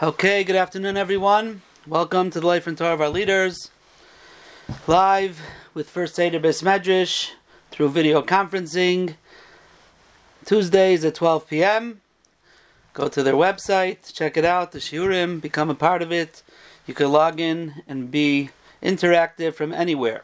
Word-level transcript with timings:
Okay, 0.00 0.44
good 0.44 0.54
afternoon, 0.54 0.96
everyone. 0.96 1.62
Welcome 1.84 2.30
to 2.30 2.38
the 2.38 2.46
Life 2.46 2.68
and 2.68 2.78
Torah 2.78 2.94
of 2.94 3.00
our 3.00 3.08
leaders. 3.08 3.72
Live 4.86 5.40
with 5.74 5.90
First 5.90 6.14
Seder 6.14 6.38
Bes 6.38 6.62
Medrash 6.62 7.32
through 7.72 7.88
video 7.88 8.22
conferencing. 8.22 9.16
Tuesdays 10.44 11.04
at 11.04 11.16
12 11.16 11.48
p.m. 11.48 12.00
Go 12.94 13.08
to 13.08 13.24
their 13.24 13.34
website, 13.34 14.14
check 14.14 14.36
it 14.36 14.44
out, 14.44 14.70
the 14.70 14.78
Shiurim, 14.78 15.40
become 15.40 15.68
a 15.68 15.74
part 15.74 16.00
of 16.00 16.12
it. 16.12 16.44
You 16.86 16.94
can 16.94 17.10
log 17.10 17.40
in 17.40 17.82
and 17.88 18.08
be 18.08 18.50
interactive 18.80 19.54
from 19.54 19.72
anywhere. 19.72 20.22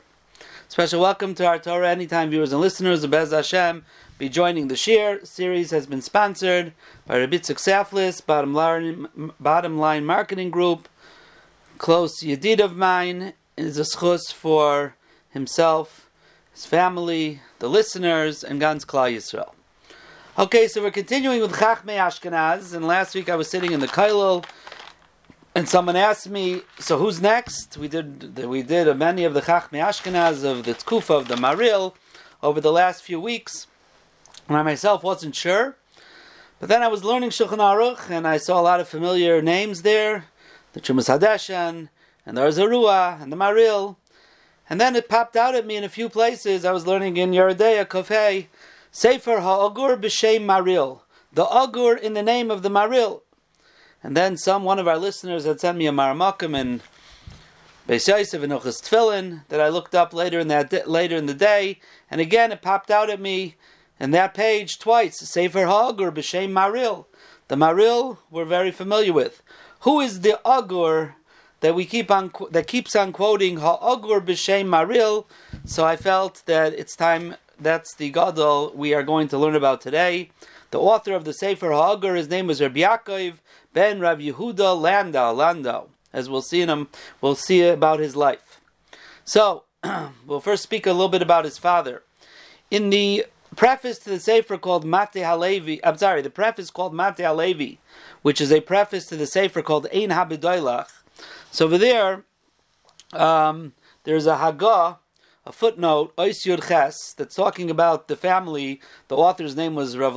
Special 0.68 1.00
welcome 1.00 1.34
to 1.34 1.46
our 1.46 1.58
Torah 1.58 1.90
Anytime 1.90 2.30
viewers 2.30 2.52
and 2.52 2.60
listeners 2.60 3.02
of 3.02 3.10
Bez 3.10 3.32
Hashem 3.32 3.84
be 4.16 4.28
joining 4.28 4.68
the 4.68 4.76
Shir. 4.76 5.20
Series 5.24 5.70
has 5.72 5.86
been 5.86 6.02
sponsored 6.02 6.72
by 7.06 7.16
Rabitzuk 7.16 7.58
Saflis, 7.58 8.24
bottom 8.24 8.54
line, 8.54 9.08
bottom 9.40 9.76
line 9.76 10.04
Marketing 10.04 10.50
Group, 10.50 10.88
close 11.78 12.22
Yedid 12.22 12.60
of 12.60 12.76
mine, 12.76 13.32
is 13.56 13.78
a 13.78 13.82
schus 13.82 14.32
for 14.32 14.94
himself, 15.30 16.08
his 16.52 16.64
family, 16.64 17.40
the 17.58 17.68
listeners, 17.68 18.44
and 18.44 18.60
Gans 18.60 18.84
Klal 18.84 19.12
Yisrael. 19.12 19.52
Okay, 20.38 20.68
so 20.68 20.80
we're 20.80 20.92
continuing 20.92 21.40
with 21.40 21.52
Chachmei 21.52 21.98
Ashkenaz, 21.98 22.72
and 22.72 22.86
last 22.86 23.14
week 23.14 23.28
I 23.28 23.36
was 23.36 23.50
sitting 23.50 23.72
in 23.72 23.80
the 23.80 23.88
Kailul, 23.88 24.44
and 25.56 25.68
someone 25.68 25.96
asked 25.96 26.28
me, 26.28 26.62
so 26.78 26.98
who's 26.98 27.20
next? 27.20 27.76
We 27.76 27.88
did 27.88 28.38
we 28.46 28.62
did 28.62 28.96
many 28.96 29.24
of 29.24 29.34
the 29.34 29.42
Chachmei 29.42 29.82
Ashkenaz 29.82 30.44
of 30.44 30.64
the 30.64 30.74
Tkufa 30.74 31.18
of 31.18 31.26
the 31.26 31.36
Maril 31.36 31.94
over 32.44 32.60
the 32.60 32.72
last 32.72 33.02
few 33.02 33.20
weeks. 33.20 33.66
And 34.48 34.56
I 34.56 34.62
myself 34.62 35.02
wasn't 35.02 35.34
sure. 35.34 35.76
But 36.60 36.68
then 36.68 36.82
I 36.82 36.88
was 36.88 37.04
learning 37.04 37.30
Shulchan 37.30 37.58
Aruch, 37.58 38.10
and 38.10 38.26
I 38.26 38.36
saw 38.36 38.60
a 38.60 38.62
lot 38.62 38.80
of 38.80 38.88
familiar 38.88 39.42
names 39.42 39.82
there, 39.82 40.26
the 40.72 40.80
Chumas 40.80 41.08
Hadeshan, 41.08 41.88
and 42.24 42.36
the 42.36 42.42
Arzarua, 42.42 43.22
and 43.22 43.32
the 43.32 43.36
Maril. 43.36 43.96
And 44.68 44.80
then 44.80 44.96
it 44.96 45.08
popped 45.08 45.36
out 45.36 45.54
at 45.54 45.66
me 45.66 45.76
in 45.76 45.84
a 45.84 45.88
few 45.88 46.08
places. 46.08 46.64
I 46.64 46.72
was 46.72 46.86
learning 46.86 47.16
in 47.16 47.32
Yeridea, 47.32 47.86
Kofei, 47.86 48.46
Sefer 48.90 49.40
Ha'agur 49.40 49.96
B'Shem 49.96 50.44
Maril, 50.44 51.02
the 51.32 51.44
Agur 51.44 51.96
in 51.96 52.14
the 52.14 52.22
name 52.22 52.50
of 52.50 52.62
the 52.62 52.70
Maril. 52.70 53.22
And 54.02 54.16
then 54.16 54.36
some, 54.36 54.64
one 54.64 54.78
of 54.78 54.86
our 54.86 54.98
listeners 54.98 55.44
had 55.44 55.60
sent 55.60 55.78
me 55.78 55.86
a 55.86 55.92
Maramakim 55.92 56.56
and 56.58 56.82
Beis 57.88 58.08
Yosef 58.08 58.42
and 58.42 58.52
Uchas 58.52 58.80
Tfilin 58.82 59.42
that 59.48 59.60
I 59.60 59.68
looked 59.68 59.94
up 59.94 60.14
later 60.14 60.38
in 60.38 60.48
that 60.48 60.88
later 60.88 61.16
in 61.16 61.26
the 61.26 61.34
day, 61.34 61.80
and 62.10 62.18
again 62.18 62.50
it 62.50 62.62
popped 62.62 62.90
out 62.90 63.10
at 63.10 63.20
me 63.20 63.56
and 63.98 64.12
that 64.12 64.34
page 64.34 64.78
twice, 64.78 65.18
Sefer 65.18 65.66
Ha'agur 65.66 66.10
B'Shem 66.10 66.50
Maril. 66.50 67.06
The 67.48 67.56
Maril 67.56 68.18
we're 68.30 68.44
very 68.44 68.70
familiar 68.70 69.12
with. 69.12 69.42
Who 69.80 70.00
is 70.00 70.20
the 70.20 70.40
Agur 70.46 71.14
that 71.60 71.74
we 71.74 71.84
keep 71.84 72.10
on 72.10 72.32
that 72.50 72.66
keeps 72.66 72.96
on 72.96 73.12
quoting 73.12 73.58
Ha'agur 73.58 74.20
B'Shem 74.20 74.66
Maril? 74.66 75.26
So 75.64 75.84
I 75.84 75.96
felt 75.96 76.42
that 76.46 76.72
it's 76.72 76.96
time. 76.96 77.36
That's 77.60 77.94
the 77.94 78.10
Gadol 78.10 78.72
we 78.74 78.94
are 78.94 79.04
going 79.04 79.28
to 79.28 79.38
learn 79.38 79.54
about 79.54 79.80
today. 79.80 80.30
The 80.72 80.80
author 80.80 81.14
of 81.14 81.24
the 81.24 81.32
Sefer 81.32 81.70
Ha'agur, 81.70 82.16
his 82.16 82.28
name 82.28 82.50
is 82.50 82.60
Rabbi 82.60 82.80
Yaakov 82.80 83.34
ben 83.72 84.00
Rav 84.00 84.18
Yehuda 84.18 84.80
Landau. 84.80 85.32
Landau, 85.32 85.88
as 86.12 86.28
we'll 86.28 86.42
see 86.42 86.62
in 86.62 86.68
him, 86.68 86.88
we'll 87.20 87.34
see 87.34 87.62
about 87.62 88.00
his 88.00 88.16
life. 88.16 88.60
So 89.24 89.64
we'll 90.26 90.40
first 90.40 90.62
speak 90.62 90.86
a 90.86 90.92
little 90.92 91.08
bit 91.08 91.22
about 91.22 91.44
his 91.44 91.58
father. 91.58 92.02
In 92.70 92.90
the 92.90 93.26
preface 93.54 93.98
to 94.00 94.10
the 94.10 94.20
Sefer 94.20 94.58
called 94.58 94.84
Mate 94.84 95.24
Halevi. 95.24 95.84
I'm 95.84 95.96
sorry, 95.96 96.22
the 96.22 96.30
preface 96.30 96.70
called 96.70 96.94
Mate 96.94 97.18
Halevi, 97.18 97.78
which 98.22 98.40
is 98.40 98.52
a 98.52 98.60
preface 98.60 99.06
to 99.06 99.16
the 99.16 99.26
Sefer 99.26 99.62
called 99.62 99.86
Ein 99.94 100.10
Habidoilach. 100.10 100.88
So 101.50 101.66
over 101.66 101.78
there, 101.78 102.24
um, 103.12 103.72
there's 104.04 104.26
a 104.26 104.36
Haggah, 104.36 104.98
a 105.46 105.52
footnote, 105.52 106.14
Ois 106.16 106.44
Yud 106.46 106.68
Ches, 106.68 107.12
that's 107.12 107.34
talking 107.34 107.70
about 107.70 108.08
the 108.08 108.16
family. 108.16 108.80
The 109.08 109.16
author's 109.16 109.56
name 109.56 109.74
was 109.74 109.96
Rav 109.96 110.14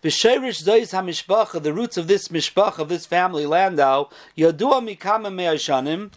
Landau, 0.00 0.10
B'sheirish 0.10 0.62
zois 0.62 0.92
hamishpacha, 0.92 1.62
the 1.62 1.72
roots 1.72 1.96
of 1.96 2.06
this 2.06 2.28
mishpacha, 2.28 2.78
of 2.78 2.88
this 2.88 3.06
family, 3.06 3.46
Landau, 3.46 4.08
Yadua 4.36 4.96
mikama 4.96 5.32
me'ashanim, 5.32 6.12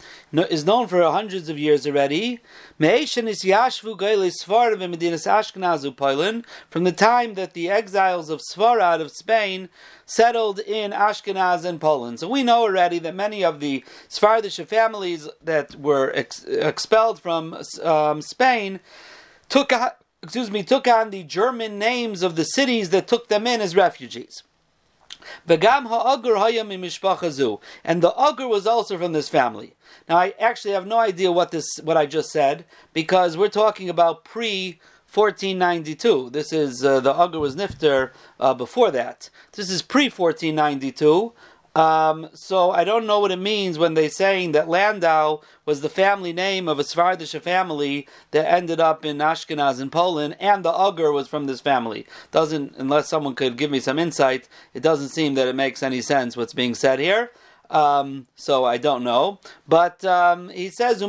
is 0.50 0.64
known 0.64 0.86
for 0.86 1.02
hundreds 1.02 1.48
of 1.48 1.58
years 1.58 1.86
already. 1.86 2.38
Me'eshen 2.78 3.26
is 3.26 3.42
yashvu 3.42 3.98
gaile 3.98 4.30
Svarad 4.30 4.76
v'medinas 4.76 5.26
Ashkenazu 5.26 5.96
Poland, 5.96 6.44
from 6.70 6.84
the 6.84 6.92
time 6.92 7.34
that 7.34 7.54
the 7.54 7.68
exiles 7.68 8.30
of 8.30 8.40
Svarad 8.40 9.00
of 9.00 9.10
Spain 9.10 9.68
settled 10.06 10.60
in 10.60 10.92
Ashkenaz 10.92 11.64
and 11.64 11.80
Poland. 11.80 12.20
So 12.20 12.28
we 12.28 12.42
know 12.42 12.62
already 12.62 12.98
that 13.00 13.14
many 13.14 13.44
of 13.44 13.60
the 13.60 13.84
Sephardic 14.08 14.52
families 14.68 15.28
that 15.42 15.74
were 15.76 16.12
ex- 16.14 16.44
expelled 16.44 17.20
from 17.20 17.56
um, 17.82 18.22
Spain 18.22 18.80
took 19.48 19.72
excuse 20.22 20.50
me, 20.50 20.62
took 20.62 20.86
on 20.86 21.10
the 21.10 21.24
German 21.24 21.78
names 21.78 22.22
of 22.22 22.36
the 22.36 22.44
cities 22.44 22.90
that 22.90 23.08
took 23.08 23.28
them 23.28 23.46
in 23.46 23.60
as 23.60 23.74
refugees. 23.74 24.42
And 25.46 25.60
the 28.02 28.14
agur 28.18 28.48
was 28.48 28.66
also 28.66 28.98
from 28.98 29.12
this 29.12 29.28
family. 29.28 29.74
Now, 30.08 30.16
I 30.16 30.34
actually 30.38 30.72
have 30.72 30.86
no 30.86 30.98
idea 30.98 31.30
what 31.30 31.50
this, 31.50 31.66
what 31.82 31.96
I 31.96 32.06
just 32.06 32.30
said, 32.30 32.64
because 32.92 33.36
we're 33.36 33.48
talking 33.48 33.88
about 33.88 34.24
pre 34.24 34.80
1492. 35.12 36.30
This 36.30 36.52
is 36.52 36.84
uh, 36.84 37.00
the 37.00 37.14
agur 37.14 37.38
was 37.38 37.54
nifter 37.54 38.12
uh, 38.40 38.54
before 38.54 38.90
that. 38.90 39.28
This 39.52 39.70
is 39.70 39.82
pre 39.82 40.04
1492. 40.04 41.32
Um, 41.74 42.28
so 42.34 42.70
I 42.70 42.84
don't 42.84 43.06
know 43.06 43.20
what 43.20 43.30
it 43.30 43.38
means 43.38 43.78
when 43.78 43.94
they're 43.94 44.10
saying 44.10 44.52
that 44.52 44.68
Landau 44.68 45.40
was 45.64 45.80
the 45.80 45.88
family 45.88 46.32
name 46.32 46.68
of 46.68 46.78
a 46.78 46.84
Sephardic 46.84 47.28
family 47.42 48.06
that 48.32 48.50
ended 48.50 48.78
up 48.78 49.04
in 49.04 49.18
Ashkenaz 49.18 49.80
in 49.80 49.88
Poland, 49.88 50.36
and 50.38 50.64
the 50.64 50.72
Ugur 50.72 51.14
was 51.14 51.28
from 51.28 51.46
this 51.46 51.62
family. 51.62 52.06
Doesn't, 52.30 52.74
unless 52.76 53.08
someone 53.08 53.34
could 53.34 53.56
give 53.56 53.70
me 53.70 53.80
some 53.80 53.98
insight, 53.98 54.48
it 54.74 54.82
doesn't 54.82 55.08
seem 55.08 55.34
that 55.34 55.48
it 55.48 55.56
makes 55.56 55.82
any 55.82 56.02
sense 56.02 56.36
what's 56.36 56.52
being 56.52 56.74
said 56.74 56.98
here. 56.98 57.30
Um, 57.70 58.26
so 58.36 58.64
I 58.64 58.76
don't 58.78 59.02
know. 59.02 59.40
But 59.66 60.04
um, 60.04 60.50
he 60.50 60.68
says, 60.68 61.00
This 61.00 61.08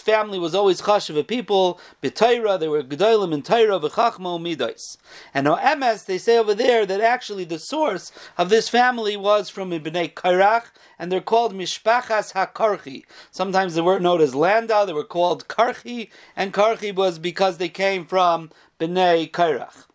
family 0.00 0.38
was 0.38 0.54
always 0.54 0.82
chashav 0.82 1.18
of 1.18 1.26
people, 1.26 1.80
b'tayra, 2.02 2.58
they 2.58 2.68
were 2.68 2.82
gedolim 2.82 3.32
in 3.32 3.42
tayra, 3.42 3.80
v'chachmo 3.80 4.40
midos. 4.40 4.96
And 5.32 5.44
now 5.44 5.76
MS, 5.76 6.04
they 6.04 6.18
say 6.18 6.38
over 6.38 6.54
there 6.54 6.84
that 6.86 7.00
actually 7.00 7.44
the 7.44 7.58
source 7.58 8.12
of 8.36 8.48
this 8.50 8.68
family 8.68 9.16
was 9.16 9.48
from 9.48 9.70
Ibnei 9.70 10.14
Kairach, 10.14 10.66
and 10.98 11.10
they're 11.12 11.20
called 11.20 11.54
Mishpachas 11.54 12.32
HaKarchi. 12.34 13.04
Sometimes 13.30 13.74
they 13.74 13.80
were 13.80 14.00
known 14.00 14.20
as 14.20 14.34
Landau, 14.34 14.84
they 14.84 14.92
were 14.92 15.04
called 15.04 15.48
Karchi, 15.48 16.10
and 16.36 16.52
Karchi 16.52 16.94
was 16.94 17.18
because 17.18 17.58
they 17.58 17.68
came 17.68 18.04
from 18.04 18.50
Bnei 18.80 19.30
Kairach. 19.30 19.86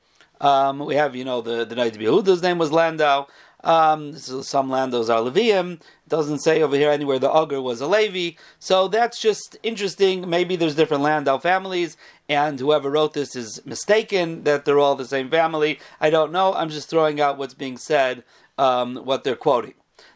Um, 0.41 0.79
we 0.79 0.95
have, 0.95 1.15
you 1.15 1.25
know, 1.25 1.41
the 1.41 1.65
the 1.65 1.75
Noda 1.75 1.95
B'Yehuda's 1.95 2.41
name 2.43 2.57
was 2.57 2.71
Landau. 2.71 3.27
Um, 3.65 4.15
so 4.15 4.43
some 4.43 4.69
Landaus 4.69 5.09
are 5.09 5.29
Levium. 5.29 5.81
Doesn't 6.07 6.39
say 6.39 6.61
over 6.61 6.77
here 6.77 6.91
anywhere 6.91 7.17
the 7.17 7.29
Ugur 7.29 7.61
was 7.61 7.81
a 7.81 7.87
Levi. 7.87 8.37
So 8.59 8.87
that's 8.87 9.19
just 9.19 9.57
interesting. 9.63 10.29
Maybe 10.29 10.55
there's 10.55 10.75
different 10.75 11.03
Landau 11.03 11.39
families, 11.39 11.97
and 12.29 12.59
whoever 12.59 12.91
wrote 12.91 13.13
this 13.13 13.35
is 13.35 13.59
mistaken 13.65 14.43
that 14.43 14.65
they're 14.65 14.79
all 14.79 14.95
the 14.95 15.05
same 15.07 15.29
family. 15.29 15.79
I 15.99 16.11
don't 16.11 16.31
know. 16.31 16.53
I'm 16.53 16.69
just 16.69 16.89
throwing 16.89 17.19
out 17.19 17.39
what's 17.39 17.55
being 17.55 17.77
said, 17.77 18.23
um, 18.57 18.97
what 18.97 19.23
they're 19.23 19.35
quoting. 19.35 19.73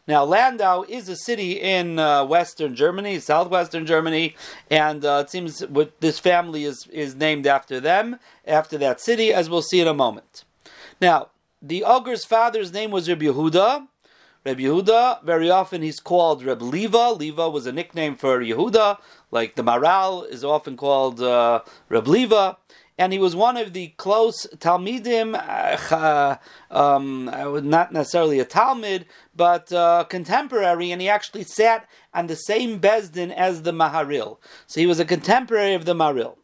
Now, 0.08 0.24
Landau 0.24 0.84
is 0.88 1.08
a 1.08 1.16
city 1.16 1.54
in 1.54 2.00
uh, 2.00 2.26
western 2.26 2.76
Germany, 2.76 3.20
southwestern 3.20 3.86
Germany, 3.86 4.36
and 4.70 5.06
uh, 5.06 5.24
it 5.24 5.30
seems 5.30 5.64
this 6.00 6.20
family 6.20 6.66
is, 6.66 6.88
is 6.92 7.16
named 7.16 7.46
after 7.46 7.80
them, 7.80 8.20
after 8.48 8.78
that 8.80 9.02
city, 9.02 9.32
as 9.34 9.50
we'll 9.50 9.62
see 9.62 9.80
in 9.82 9.88
a 9.88 9.94
moment. 9.94 10.46
Now, 11.00 11.30
the 11.62 11.84
Ugur's 11.86 12.26
father's 12.26 12.72
name 12.72 12.92
was 12.92 13.10
Reb 13.10 13.22
Yehuda. 13.22 13.88
Reb 14.46 14.58
Yehuda, 14.58 15.24
very 15.24 15.50
often 15.50 15.82
he's 15.82 16.00
called 16.00 16.44
Reb 16.44 16.62
Leva. 16.62 17.10
Leva 17.10 17.50
was 17.50 17.66
a 17.66 17.74
nickname 17.74 18.16
for 18.16 18.40
Yehuda, 18.40 18.98
like 19.32 19.56
the 19.56 19.64
Maral 19.64 20.28
is 20.28 20.44
often 20.44 20.78
called 20.78 21.22
uh, 21.22 21.62
Reb 21.90 22.08
Leva. 22.08 22.58
And 22.98 23.14
he 23.14 23.20
was 23.20 23.36
one 23.36 23.56
of 23.56 23.72
the 23.72 23.90
close 23.96 24.46
Talmidim, 24.58 25.34
uh, 25.92 26.38
um, 26.70 27.26
not 27.70 27.94
necessarily 27.94 28.40
a 28.40 28.46
Talmud, 28.46 29.06
but 29.36 29.72
uh, 29.72 30.04
contemporary, 30.10 30.92
and 30.92 31.02
he 31.02 31.08
actually 31.08 31.44
sat 31.44 31.88
on 32.14 32.28
the 32.28 32.36
same 32.36 32.80
Bezdin 32.80 33.34
as 33.34 33.62
the 33.62 33.72
Maharil. 33.72 34.40
So 34.68 34.82
he 34.82 34.86
was 34.88 35.00
a 35.00 35.06
contemporary 35.06 35.74
of 35.76 35.86
the 35.86 35.94
Maharil. 35.94 36.36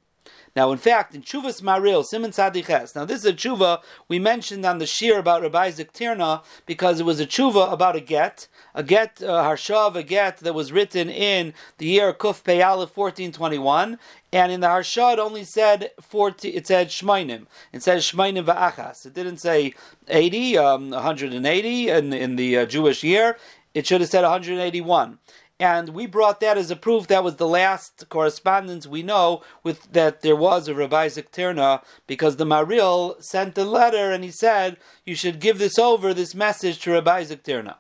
Now, 0.56 0.72
in 0.72 0.78
fact, 0.78 1.14
in 1.14 1.22
Chuvas 1.22 1.62
Maril, 1.62 2.06
Simon 2.06 2.32
Sadiches, 2.32 2.96
now 2.96 3.04
this 3.04 3.20
is 3.20 3.26
a 3.26 3.34
Chuva 3.34 3.82
we 4.08 4.20
mentioned 4.20 4.66
on 4.66 4.78
the 4.78 4.86
Shir 4.86 5.20
about 5.20 5.42
Rabbi 5.42 5.66
Isaac 5.66 5.92
Tirna 5.92 6.44
because 6.66 7.02
it 7.02 7.06
was 7.06 7.20
a 7.20 7.26
Chuva 7.26 7.74
about 7.74 7.98
a 7.98 8.00
get, 8.00 8.48
a 8.74 8.82
get, 8.82 9.22
uh, 9.22 9.44
Harshav, 9.44 9.96
a 9.96 10.04
get 10.04 10.38
that 10.38 10.54
was 10.54 10.72
written 10.72 11.10
in 11.10 11.54
the 11.78 11.88
year 11.88 12.14
Kuf 12.14 12.42
Peyalef 12.42 12.96
1421, 12.96 14.00
And 14.32 14.52
in 14.52 14.62
the 14.62 14.70
Harsha, 14.70 15.12
it 15.12 15.20
only 15.20 15.44
said 15.44 15.92
40, 16.00 16.48
it 16.48 16.68
said 16.68 16.88
Shmainim. 16.88 17.48
It 17.74 17.84
says 17.84 18.10
Shmainim 18.10 18.46
Va'achas. 18.46 19.06
It 19.06 19.14
didn't 19.14 19.40
say 19.40 19.74
80, 20.08 20.58
um, 20.58 20.90
180 20.92 21.90
in, 21.90 22.14
in 22.14 22.38
the 22.38 22.60
uh, 22.60 22.66
Jewish 22.66 23.04
year. 23.04 23.38
It 23.74 23.86
should 23.86 24.00
have 24.00 24.10
said 24.10 24.22
181 24.22 25.20
and 25.60 25.90
we 25.90 26.06
brought 26.06 26.42
that 26.42 26.58
as 26.58 26.70
a 26.70 26.76
proof 26.76 27.08
that 27.08 27.24
was 27.24 27.38
the 27.38 27.48
last 27.48 28.10
correspondence 28.10 28.86
we 28.86 29.02
know 29.02 29.42
with 29.64 29.92
that 29.94 30.22
there 30.22 30.36
was 30.36 30.68
a 30.68 30.76
Rabbi 30.76 31.08
Ziktirna 31.08 31.82
because 32.08 32.36
the 32.36 32.46
Maril 32.46 33.16
sent 33.22 33.58
a 33.58 33.64
letter 33.64 34.12
and 34.12 34.24
he 34.24 34.32
said 34.32 34.78
you 35.06 35.16
should 35.16 35.40
give 35.40 35.58
this 35.58 35.80
over 35.80 36.14
this 36.14 36.36
message 36.36 36.80
to 36.80 36.92
Rabbi 36.92 37.24
Ziktirna. 37.24 37.76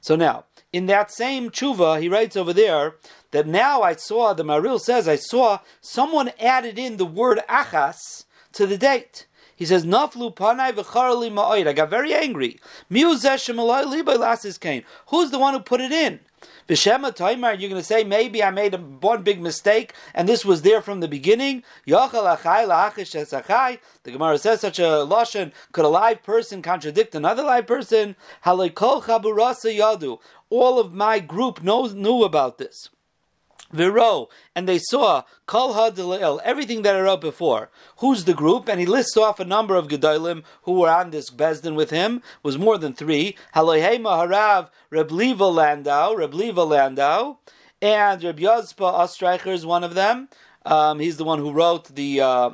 So 0.00 0.16
now 0.16 0.46
in 0.72 0.86
that 0.86 1.12
same 1.12 1.50
tshuva 1.50 2.00
he 2.00 2.08
writes 2.08 2.36
over 2.36 2.52
there 2.52 2.96
that 3.30 3.46
now 3.46 3.82
I 3.82 3.94
saw 3.94 4.32
the 4.32 4.42
Maril 4.44 4.80
says 4.80 5.06
I 5.06 5.16
saw 5.16 5.60
someone 5.80 6.32
added 6.40 6.78
in 6.78 6.96
the 6.96 7.06
word 7.06 7.40
achas 7.48 8.24
to 8.54 8.66
the 8.66 8.78
date. 8.78 9.26
He 9.54 9.66
says, 9.66 9.84
Naflu 9.84 10.34
panai 10.34 10.72
v'charali 10.72 11.30
ma'oid. 11.30 11.68
I 11.68 11.74
got 11.74 11.90
very 11.90 12.14
angry. 12.14 12.58
Who's 12.88 13.20
the 13.20 13.38
one 15.38 15.52
who 15.52 15.60
put 15.60 15.82
it 15.82 15.92
in? 15.92 16.20
B'Shema 16.70 17.12
Toimar, 17.12 17.58
you're 17.58 17.68
going 17.68 17.82
to 17.82 17.84
say 17.84 18.04
maybe 18.04 18.44
I 18.44 18.52
made 18.52 18.74
a, 18.74 18.78
one 18.78 19.24
big 19.24 19.40
mistake 19.40 19.92
and 20.14 20.28
this 20.28 20.44
was 20.44 20.62
there 20.62 20.80
from 20.80 21.00
the 21.00 21.08
beginning. 21.08 21.64
The 21.84 21.98
Gemara 24.04 24.38
says 24.38 24.60
such 24.60 24.78
a 24.78 25.04
lashon 25.04 25.50
could 25.72 25.84
a 25.84 25.88
live 25.88 26.22
person 26.22 26.62
contradict 26.62 27.16
another 27.16 27.42
live 27.42 27.66
person? 27.66 28.14
All 28.46 28.70
of 30.78 30.94
my 30.94 31.18
group 31.18 31.60
knows 31.64 31.92
knew 31.92 32.22
about 32.22 32.58
this. 32.58 32.88
Viro, 33.72 34.28
and 34.54 34.68
they 34.68 34.78
saw 34.78 35.22
Kol 35.46 35.74
Hadilel, 35.74 36.40
everything 36.42 36.82
that 36.82 36.96
I 36.96 37.00
wrote 37.00 37.20
before. 37.20 37.70
Who's 37.98 38.24
the 38.24 38.34
group? 38.34 38.68
And 38.68 38.80
he 38.80 38.86
lists 38.86 39.16
off 39.16 39.38
a 39.38 39.44
number 39.44 39.76
of 39.76 39.88
Gedolim 39.88 40.42
who 40.62 40.72
were 40.72 40.90
on 40.90 41.10
this 41.10 41.30
Bezdin 41.30 41.76
with 41.76 41.90
him, 41.90 42.22
was 42.42 42.58
more 42.58 42.78
than 42.78 42.94
three. 42.94 43.36
Halohe 43.54 44.00
Maharav, 44.00 44.70
Rebliva 44.90 45.52
Landau, 45.52 46.14
Rebliva 46.14 46.66
Landau, 46.66 47.38
and 47.80 48.22
Reb 48.22 48.38
Yozpa 48.38 48.92
Ostreicher 48.92 49.52
is 49.52 49.64
one 49.64 49.84
of 49.84 49.94
them. 49.94 50.28
Um, 50.66 51.00
he's 51.00 51.16
the 51.16 51.24
one 51.24 51.38
who 51.38 51.52
wrote 51.52 51.94
the 51.94 52.20
uh, 52.20 52.50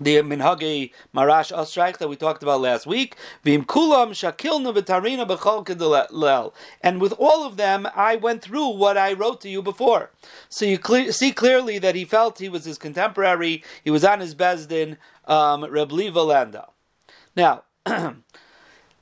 the 0.00 0.16
Minhagi 0.16 0.92
Marash 1.14 1.52
Ostreich 1.52 1.98
that 1.98 2.08
we 2.08 2.16
talked 2.16 2.42
about 2.42 2.60
last 2.60 2.86
week. 2.86 3.16
Vim 3.42 3.64
kulam 3.64 4.10
shakilnu 4.10 4.76
v'tarina 4.76 6.52
And 6.82 7.00
with 7.00 7.12
all 7.12 7.46
of 7.46 7.56
them, 7.56 7.88
I 7.94 8.16
went 8.16 8.42
through 8.42 8.68
what 8.70 8.96
I 8.96 9.12
wrote 9.12 9.40
to 9.42 9.48
you 9.48 9.62
before. 9.62 10.10
So 10.48 10.64
you 10.64 11.12
see 11.12 11.32
clearly 11.32 11.78
that 11.78 11.94
he 11.94 12.04
felt 12.04 12.38
he 12.38 12.48
was 12.48 12.64
his 12.64 12.78
contemporary. 12.78 13.62
He 13.82 13.90
was 13.90 14.04
on 14.04 14.20
his 14.20 14.34
bezdin, 14.34 14.96
um, 15.26 15.64
Reb 15.64 15.90
Liva 15.90 16.24
Landau. 16.26 16.70
Now. 17.36 17.64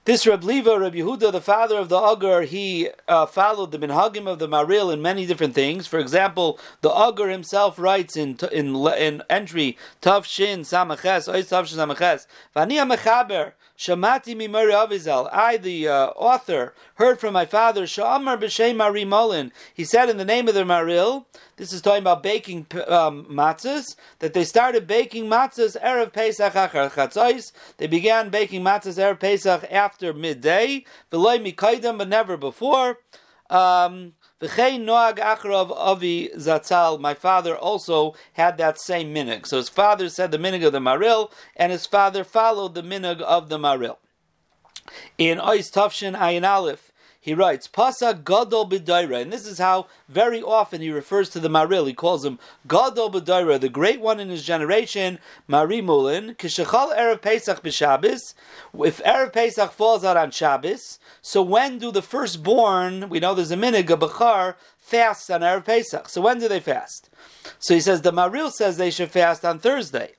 This 0.06 0.25
Reb 0.25 0.43
Liva, 0.43 0.79
Reb 0.79 0.94
Yehuda, 0.94 1.32
the 1.32 1.41
father 1.41 1.79
of 1.79 1.88
the 1.88 1.99
Agur, 1.99 2.43
he 2.43 2.91
uh, 3.08 3.26
followed 3.26 3.73
the 3.73 3.79
minhagim 3.81 4.29
of 4.29 4.38
the 4.38 4.47
Maril 4.47 4.93
in 4.93 5.03
many 5.03 5.26
different 5.26 5.53
things. 5.53 5.88
For 5.88 5.99
example, 5.99 6.61
the 6.81 6.97
Agur 6.97 7.29
himself 7.29 7.76
writes 7.76 8.17
in 8.17 8.38
in, 8.53 8.76
in 8.76 9.25
entry 9.29 9.76
Tav 10.00 10.25
Shin 10.25 10.61
Samaches, 10.61 11.26
Ois 11.26 11.49
Tav 11.49 11.67
Shin 11.67 11.79
Samaches, 11.79 12.29
Vania 12.55 12.85
Mechaber, 12.87 13.55
Shamati 13.76 14.34
Mimari 14.34 14.73
Avizal. 14.73 15.28
I, 15.32 15.56
the 15.56 15.88
uh, 15.88 16.06
author, 16.08 16.75
heard 16.94 17.20
from 17.20 17.34
my 17.34 17.44
father, 17.44 17.82
Sha'amar 17.82 18.40
B'Shem 18.40 18.76
Mari 18.76 19.05
Molin. 19.05 19.52
He 19.75 19.84
said 19.84 20.08
in 20.08 20.17
the 20.17 20.25
name 20.25 20.49
of 20.49 20.55
the 20.55 20.64
Maril, 20.64 21.26
this 21.56 21.73
is 21.73 21.82
talking 21.82 22.02
about 22.02 22.23
baking 22.23 22.67
um, 22.88 23.26
matzahs, 23.26 23.96
that 24.20 24.32
they 24.32 24.44
started 24.44 24.87
baking 24.87 25.26
matzahs 25.26 25.81
Erev 25.82 26.12
Pesach 26.12 26.55
Achar 26.55 26.90
Chatzos. 26.90 27.52
They 27.76 27.87
began 27.87 28.31
baking 28.31 28.62
matzahs 28.62 28.99
Erev 28.99 29.20
Pesach 29.20 29.64
after 29.70 30.12
midday, 30.12 30.84
V'loy 31.12 31.52
Mikaidam, 31.52 31.99
but 31.99 32.08
never 32.08 32.37
before. 32.37 32.99
Um, 33.50 34.14
Noag 34.41 35.19
Achrav 35.19 35.71
Avi 35.71 36.29
Zatzal, 36.37 37.00
my 37.00 37.15
father 37.15 37.56
also 37.56 38.15
had 38.35 38.59
that 38.59 38.79
same 38.79 39.15
minig. 39.15 39.47
So 39.47 39.56
his 39.56 39.69
father 39.69 40.09
said 40.09 40.31
the 40.31 40.38
minig 40.38 40.67
of 40.67 40.73
the 40.73 40.81
Maril, 40.81 41.33
and 41.56 41.73
his 41.73 41.87
father 41.87 42.23
followed 42.25 42.75
the 42.75 42.83
minig 42.83 43.21
of 43.21 43.49
the 43.49 43.59
Maril. 43.59 43.99
In 45.19 45.38
Ois 45.38 45.71
Tavshin 45.73 46.17
Ayin 46.17 46.47
Aleph, 46.47 46.93
he 47.26 47.34
writes, 47.34 47.67
Pasa 47.67 48.14
Gadol 48.14 48.69
B'Daira, 48.69 49.20
and 49.20 49.32
this 49.32 49.49
is 49.49 49.58
how 49.58 49.88
very 50.08 50.40
often 50.40 50.81
he 50.81 50.93
refers 50.93 51.28
to 51.31 51.40
the 51.40 51.49
Maril. 51.49 51.88
He 51.88 51.93
calls 51.93 52.25
him 52.25 52.38
Gadol 52.69 53.11
B'Daira, 53.11 53.58
the 53.58 53.69
great 53.69 54.00
one 54.00 54.20
in 54.20 54.28
his 54.28 54.44
generation, 54.44 55.19
Mari 55.49 55.82
Mulin, 55.82 56.37
Kishachal 56.37 56.96
Erev 56.96 57.20
Pesach 57.20 57.64
B'Shabbos. 57.64 58.20
If 58.78 59.02
Erev 59.02 59.32
Pesach 59.32 59.73
falls 59.73 60.05
out 60.05 60.17
on 60.17 60.31
Shabbos, 60.31 61.00
so 61.20 61.43
when 61.43 61.78
do 61.78 61.90
the 61.90 62.00
firstborn, 62.00 63.08
we 63.08 63.19
know 63.19 63.34
there's 63.34 63.50
a 63.50 63.56
minig, 63.56 63.90
a 63.90 63.96
Bechar, 63.96 64.55
fast 64.78 65.28
on 65.28 65.40
Erev 65.40 65.64
Pesach. 65.64 66.08
So 66.08 66.20
when 66.20 66.38
do 66.38 66.46
they 66.46 66.61
fast? 66.61 67.11
So 67.58 67.75
he 67.75 67.81
says, 67.81 68.02
the 68.02 68.12
Maril 68.12 68.52
says 68.52 68.76
they 68.76 68.93
should 68.93 69.11
fast 69.11 69.44
on 69.44 69.58
Thursday. 69.58 70.12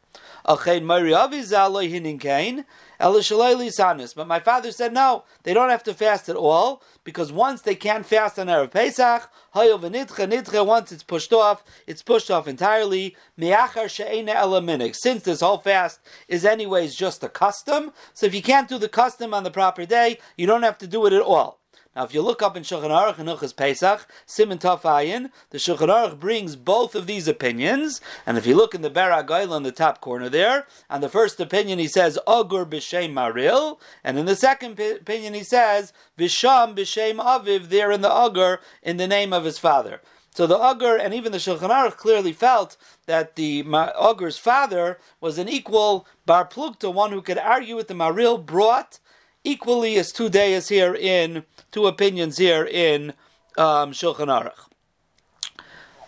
But 3.00 4.28
my 4.28 4.40
father 4.40 4.72
said 4.72 4.94
no, 4.94 5.24
they 5.44 5.54
don't 5.54 5.70
have 5.70 5.84
to 5.84 5.94
fast 5.94 6.30
at 6.30 6.36
all 6.36 6.82
because 7.04 7.32
once 7.32 7.62
they 7.62 7.76
can't 7.76 8.06
fast 8.06 8.40
on 8.40 8.48
Erev 8.48 8.72
Pesach, 8.72 9.30
once 9.54 10.92
it's 10.92 11.04
pushed 11.04 11.34
off, 11.34 11.64
it's 11.86 12.02
pushed 12.02 12.32
off 12.32 12.48
entirely. 12.48 13.16
Since 13.40 15.24
this 15.24 15.42
whole 15.42 15.58
fast 15.58 16.00
is 16.28 16.46
anyways 16.46 16.96
just 16.96 17.24
a 17.24 17.30
custom, 17.30 17.92
so 18.14 18.26
if 18.26 18.34
you 18.34 18.42
can't 18.42 18.68
do 18.68 18.78
the 18.78 18.90
custom 18.90 19.34
on 19.34 19.44
the 19.44 19.52
proper 19.52 19.86
day, 19.86 20.18
you 20.38 20.48
don't 20.48 20.64
have 20.64 20.78
to 20.80 20.88
do 20.88 21.06
it 21.06 21.14
at 21.14 21.22
all. 21.22 21.60
Now, 21.98 22.04
if 22.04 22.14
you 22.14 22.22
look 22.22 22.44
up 22.44 22.56
in 22.56 22.62
Shulchan 22.62 22.92
Aruch 22.92 23.16
Uchas 23.16 23.56
Pesach, 23.56 24.08
Simon 24.28 24.60
Tafayin, 24.60 25.32
the 25.50 25.58
Shulchan 25.58 25.88
Aruch 25.88 26.20
brings 26.20 26.56
both 26.56 26.94
of 26.94 27.08
these 27.08 27.28
opinions. 27.28 28.02
And 28.24 28.38
if 28.38 28.46
you 28.46 28.56
look 28.56 28.76
in 28.76 28.84
the 28.84 28.92
Beragoyla 28.92 29.58
in 29.58 29.64
the 29.64 29.72
top 29.72 30.00
corner 30.00 30.30
there, 30.30 30.68
on 30.92 31.02
the 31.02 31.10
first 31.10 31.40
opinion 31.40 31.80
he 31.80 31.88
says 31.88 32.20
Agur 32.28 32.68
b'shem 32.68 33.14
Maril, 33.14 33.80
and 34.04 34.20
in 34.20 34.28
the 34.28 34.36
second 34.36 34.80
opinion 34.80 35.34
he 35.34 35.42
says 35.42 35.92
Visham 36.20 36.76
b'shem 36.76 37.16
Aviv. 37.16 37.70
There 37.70 37.92
in 37.92 38.02
the 38.02 38.14
Agur 38.14 38.60
in 38.84 38.98
the 38.98 39.08
name 39.08 39.34
of 39.34 39.44
his 39.44 39.58
father. 39.58 40.00
So 40.36 40.46
the 40.46 40.60
Agur 40.60 40.98
and 40.98 41.16
even 41.16 41.32
the 41.32 41.40
Shulchan 41.40 41.72
Aruch 41.72 41.98
clearly 41.98 42.32
felt 42.32 42.78
that 43.08 43.36
the 43.36 43.66
Agur's 44.00 44.38
father 44.38 45.00
was 45.20 45.40
an 45.40 45.50
equal 45.50 46.06
bar 46.28 46.48
plukta, 46.48 46.94
one 46.94 47.12
who 47.12 47.24
could 47.24 47.40
argue 47.40 47.76
with 47.76 47.88
the 47.88 47.96
Maril, 47.96 48.38
brought 48.38 49.00
equally 49.48 49.98
as 49.98 50.12
two 50.12 50.30
days 50.30 50.68
here 50.68 50.94
in 50.94 51.46
two 51.72 51.88
opinions 51.88 52.38
here 52.38 52.66
in 52.66 53.14
um, 53.58 53.92
Shulchan 53.92 54.28
Aruch. 54.28 54.68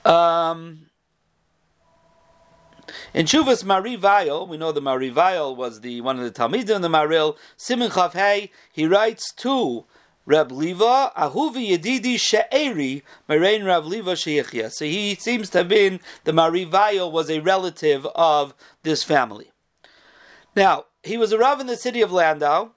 Um, 0.09 0.87
in 3.13 3.25
Shuvas 3.25 3.63
Marivayel, 3.63 4.47
we 4.47 4.57
know 4.57 4.71
the 4.71 4.81
Marivayel 4.81 5.55
was 5.55 5.81
the 5.81 6.01
one 6.01 6.19
of 6.19 6.25
the 6.25 6.31
Talmidim 6.31 6.75
in 6.75 6.81
the 6.81 6.89
Maril. 6.89 7.37
Simon 7.55 7.89
Chavhei, 7.91 8.49
he 8.71 8.85
writes 8.85 9.31
to 9.33 9.85
Reb 10.25 10.51
Liva, 10.51 11.13
Ahuvi 11.13 11.71
Yedidi 11.71 12.19
She'eri, 12.19 13.03
Merein 13.29 13.65
Reb 13.65 13.83
Liva 13.83 14.15
Sheichya. 14.15 14.71
So 14.71 14.85
he 14.85 15.15
seems 15.15 15.49
to 15.51 15.59
have 15.59 15.69
been, 15.69 15.99
the 16.23 16.31
Marivayel 16.31 17.11
was 17.11 17.29
a 17.29 17.39
relative 17.39 18.05
of 18.15 18.53
this 18.83 19.03
family. 19.03 19.51
Now, 20.55 20.85
he 21.03 21.17
was 21.17 21.31
a 21.31 21.37
Rav 21.37 21.59
in 21.61 21.67
the 21.67 21.77
city 21.77 22.01
of 22.01 22.11
Landau, 22.11 22.71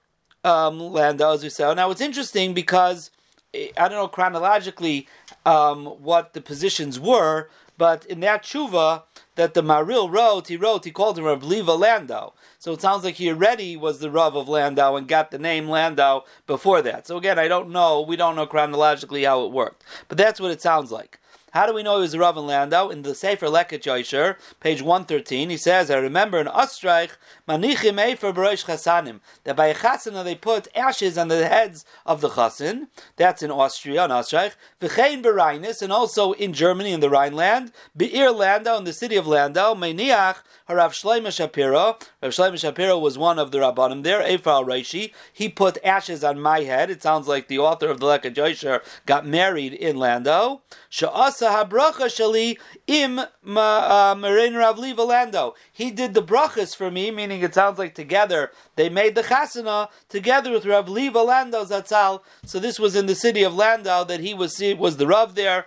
um, 0.45 0.79
Landau, 0.79 1.33
as 1.33 1.43
we 1.43 1.49
said. 1.49 1.75
Now, 1.75 1.91
it's 1.91 2.01
interesting 2.01 2.55
because 2.55 3.11
I 3.55 3.73
don't 3.77 3.93
know 3.93 4.09
chronologically 4.09 5.07
um, 5.45 5.87
what 5.87 6.33
the 6.33 6.41
positions 6.41 6.99
were, 6.99 7.49
but 7.79 8.05
in 8.07 8.21
that 8.21 8.45
tshuva 8.45 9.03
that 9.35 9.55
the 9.55 9.63
Maril 9.63 10.11
wrote, 10.11 10.49
he 10.49 10.57
wrote, 10.57 10.85
he 10.85 10.91
called 10.91 11.19
him 11.19 11.25
Rav 11.25 11.43
Liva 11.43 11.79
Landau. 11.79 12.33
So 12.59 12.73
it 12.73 12.81
sounds 12.81 13.03
like 13.03 13.17
he 13.17 13.29
already 13.29 13.77
was 13.77 13.99
the 13.99 14.11
Rav 14.11 14.37
of 14.37 14.49
Landau 14.49 14.95
and 14.97 15.09
got 15.09 15.31
the 15.31 15.39
name 15.39 15.69
Landau 15.69 16.25
before 16.47 16.83
that. 16.83 17.07
So 17.07 17.17
again, 17.17 17.39
I 17.39 17.49
don't 17.49 17.71
know, 17.71 18.03
we 18.03 18.17
don't 18.17 18.37
know 18.37 18.47
chronologically 18.47 19.25
how 19.25 19.45
it 19.45 19.53
worked. 19.53 19.85
But 20.09 20.19
that's 20.19 20.41
what 20.41 20.51
it 20.51 20.63
sounds 20.63 20.93
like. 20.93 21.19
How 21.53 21.67
do 21.67 21.75
we 21.75 21.83
know 21.83 21.97
he 21.97 22.01
was 22.01 22.15
a 22.15 22.19
Rav 22.19 22.39
in 22.39 22.47
Landau? 22.47 22.89
In 22.89 23.03
the 23.03 23.15
Sefer 23.15 23.45
Leket 23.45 23.83
Yosher, 23.83 24.37
page 24.61 24.81
113, 24.81 25.51
he 25.51 25.59
says, 25.59 25.91
I 25.91 25.99
remember 25.99 26.39
in 26.39 26.47
Ostreich, 26.47 27.11
Manichim 27.47 28.01
Efer 28.01 28.33
Barosh 28.33 28.65
Chasanim, 28.65 29.21
that 29.45 29.55
by 29.55 29.67
a 29.67 29.75
chasana 29.75 30.25
they 30.25 30.35
put 30.35 30.69
ashes 30.75 31.19
on 31.19 31.29
the 31.29 31.47
heads 31.47 31.85
of 32.07 32.23
the 32.23 32.31
chasin. 32.31 32.89
That's 33.17 33.43
in 33.43 33.51
Austria, 33.51 34.07
in 34.07 34.11
Ostreich. 34.11 34.53
V'chein 34.81 35.23
Berainis, 35.23 35.83
and 35.83 35.93
also 35.93 36.33
in 36.33 36.55
Germany, 36.55 36.91
in 36.91 37.01
the 37.01 37.11
Rhineland. 37.11 37.73
Be'ir 37.95 38.31
Landau, 38.31 38.79
in 38.79 38.85
the 38.85 38.95
city 38.95 39.17
of 39.17 39.27
Landau. 39.27 39.75
Meiniach, 39.75 40.37
Harav 40.71 40.93
Shlomo 40.93 41.31
Shapiro. 41.31 41.99
Rav 42.23 42.33
Shlomo 42.33 42.59
Shapiro 42.59 42.99
was 42.99 43.19
one 43.19 43.39
of 43.39 43.51
the 43.51 43.59
Rabbanim 43.59 44.05
there, 44.05 44.27
Ephraim 44.27 44.65
Reishi. 44.65 45.13
He 45.31 45.51
put 45.51 45.77
ashes 45.85 46.25
on 46.25 46.41
my 46.41 46.61
head. 46.61 46.89
It 46.89 47.03
sounds 47.03 47.29
like 47.29 47.49
the 47.49 47.59
author 47.59 47.91
of 47.91 48.01
the 48.01 48.07
Leket 48.07 48.37
Yosher 48.37 48.83
got 49.05 49.27
married 49.27 49.75
in 49.75 49.99
Landau. 49.99 50.63
Sha'as 50.91 51.42
habracha 51.47 52.07
shali 52.07 52.59
im 52.87 53.21
Merein 53.45 54.57
Rav 54.57 54.77
Liva 54.79 55.07
Landau. 55.07 55.55
He 55.73 55.91
did 55.91 56.15
the 56.15 56.23
brachas 56.23 56.77
for 56.77 56.91
me, 56.91 57.11
meaning 57.11 57.43
it 57.43 57.55
sounds 57.55 57.79
like 57.79 57.95
together 57.95 58.51
they 58.77 58.89
made 58.89 59.15
the 59.15 59.23
chasana 59.23 59.89
together 60.09 60.51
with 60.51 60.67
Rav 60.67 60.87
Liva 60.87 61.25
Landau 61.25 61.65
Zatzal. 61.65 62.23
So 62.45 62.59
this 62.59 62.79
was 62.79 62.97
in 62.97 63.07
the 63.07 63.15
city 63.15 63.43
of 63.43 63.55
Landau 63.55 64.05
that 64.05 64.21
he 64.21 64.35
was 64.35 64.63
was 64.79 64.97
the 64.97 65.07
Rav 65.07 65.35
there, 65.35 65.67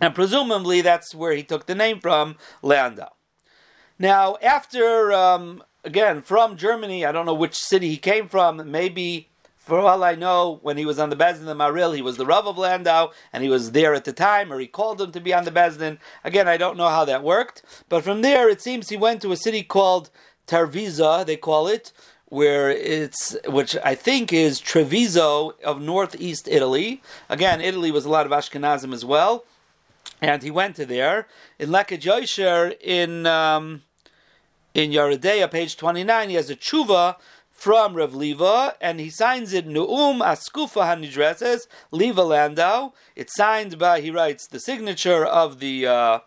and 0.00 0.14
presumably 0.14 0.80
that's 0.80 1.14
where 1.14 1.32
he 1.32 1.42
took 1.42 1.66
the 1.66 1.74
name 1.74 2.00
from, 2.00 2.36
Landau. 2.62 3.10
Now, 3.98 4.36
after 4.42 5.12
um, 5.12 5.62
again 5.84 6.22
from 6.22 6.56
Germany, 6.56 7.04
I 7.04 7.12
don't 7.12 7.26
know 7.26 7.34
which 7.34 7.54
city 7.54 7.88
he 7.88 7.96
came 7.96 8.28
from. 8.28 8.70
Maybe 8.70 9.28
for 9.68 9.80
all 9.80 10.02
I 10.02 10.14
know, 10.14 10.58
when 10.62 10.78
he 10.78 10.86
was 10.86 10.98
on 10.98 11.10
the 11.10 11.16
Bezdin 11.16 11.44
the 11.44 11.54
Maril, 11.54 11.94
he 11.94 12.00
was 12.00 12.16
the 12.16 12.24
Rav 12.24 12.46
of 12.46 12.56
Landau, 12.56 13.10
and 13.32 13.44
he 13.44 13.50
was 13.50 13.72
there 13.72 13.92
at 13.92 14.06
the 14.06 14.14
time, 14.14 14.50
or 14.50 14.58
he 14.58 14.66
called 14.66 15.00
him 15.00 15.12
to 15.12 15.20
be 15.20 15.34
on 15.34 15.44
the 15.44 15.50
Bezdin. 15.50 15.98
Again, 16.24 16.48
I 16.48 16.56
don't 16.56 16.78
know 16.78 16.88
how 16.88 17.04
that 17.04 17.22
worked, 17.22 17.62
but 17.90 18.02
from 18.02 18.22
there, 18.22 18.48
it 18.48 18.62
seems 18.62 18.88
he 18.88 18.96
went 18.96 19.20
to 19.22 19.30
a 19.30 19.36
city 19.36 19.62
called 19.62 20.08
Tarviza, 20.46 21.26
they 21.26 21.36
call 21.36 21.68
it, 21.68 21.92
where 22.30 22.70
it's 22.70 23.36
which 23.46 23.76
I 23.84 23.94
think 23.94 24.32
is 24.32 24.58
Treviso 24.58 25.54
of 25.62 25.82
northeast 25.82 26.48
Italy. 26.48 27.02
Again, 27.28 27.60
Italy 27.60 27.90
was 27.90 28.06
a 28.06 28.10
lot 28.10 28.26
of 28.26 28.32
Ashkenazim 28.32 28.94
as 28.94 29.04
well, 29.04 29.44
and 30.22 30.42
he 30.42 30.50
went 30.50 30.76
to 30.76 30.86
there 30.86 31.26
in 31.58 31.68
Lekaj 31.68 32.74
in 32.80 33.26
um, 33.26 33.82
in 34.72 34.90
Yeridea, 34.90 35.50
page 35.50 35.76
twenty 35.76 36.04
nine. 36.04 36.30
He 36.30 36.36
has 36.36 36.48
a 36.48 36.56
tshuva 36.56 37.16
from 37.58 37.94
Rav 37.94 38.12
Liva, 38.12 38.74
and 38.80 39.00
he 39.00 39.10
signs 39.10 39.52
it 39.52 39.66
Nu'um 39.66 40.20
Askufa 40.20 40.86
Hanidreses 40.86 41.66
Liva 41.92 42.24
Landau. 42.24 42.92
It's 43.16 43.34
signed 43.34 43.78
by 43.78 44.00
he 44.00 44.12
writes 44.12 44.46
the 44.46 44.60
signature 44.60 45.24
of 45.24 45.58
the 45.58 45.84
uh, 45.84 46.18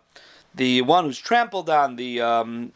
the 0.54 0.82
one 0.82 1.04
who's 1.06 1.18
trampled 1.18 1.70
on 1.70 1.96
the 1.96 2.20
um, 2.20 2.72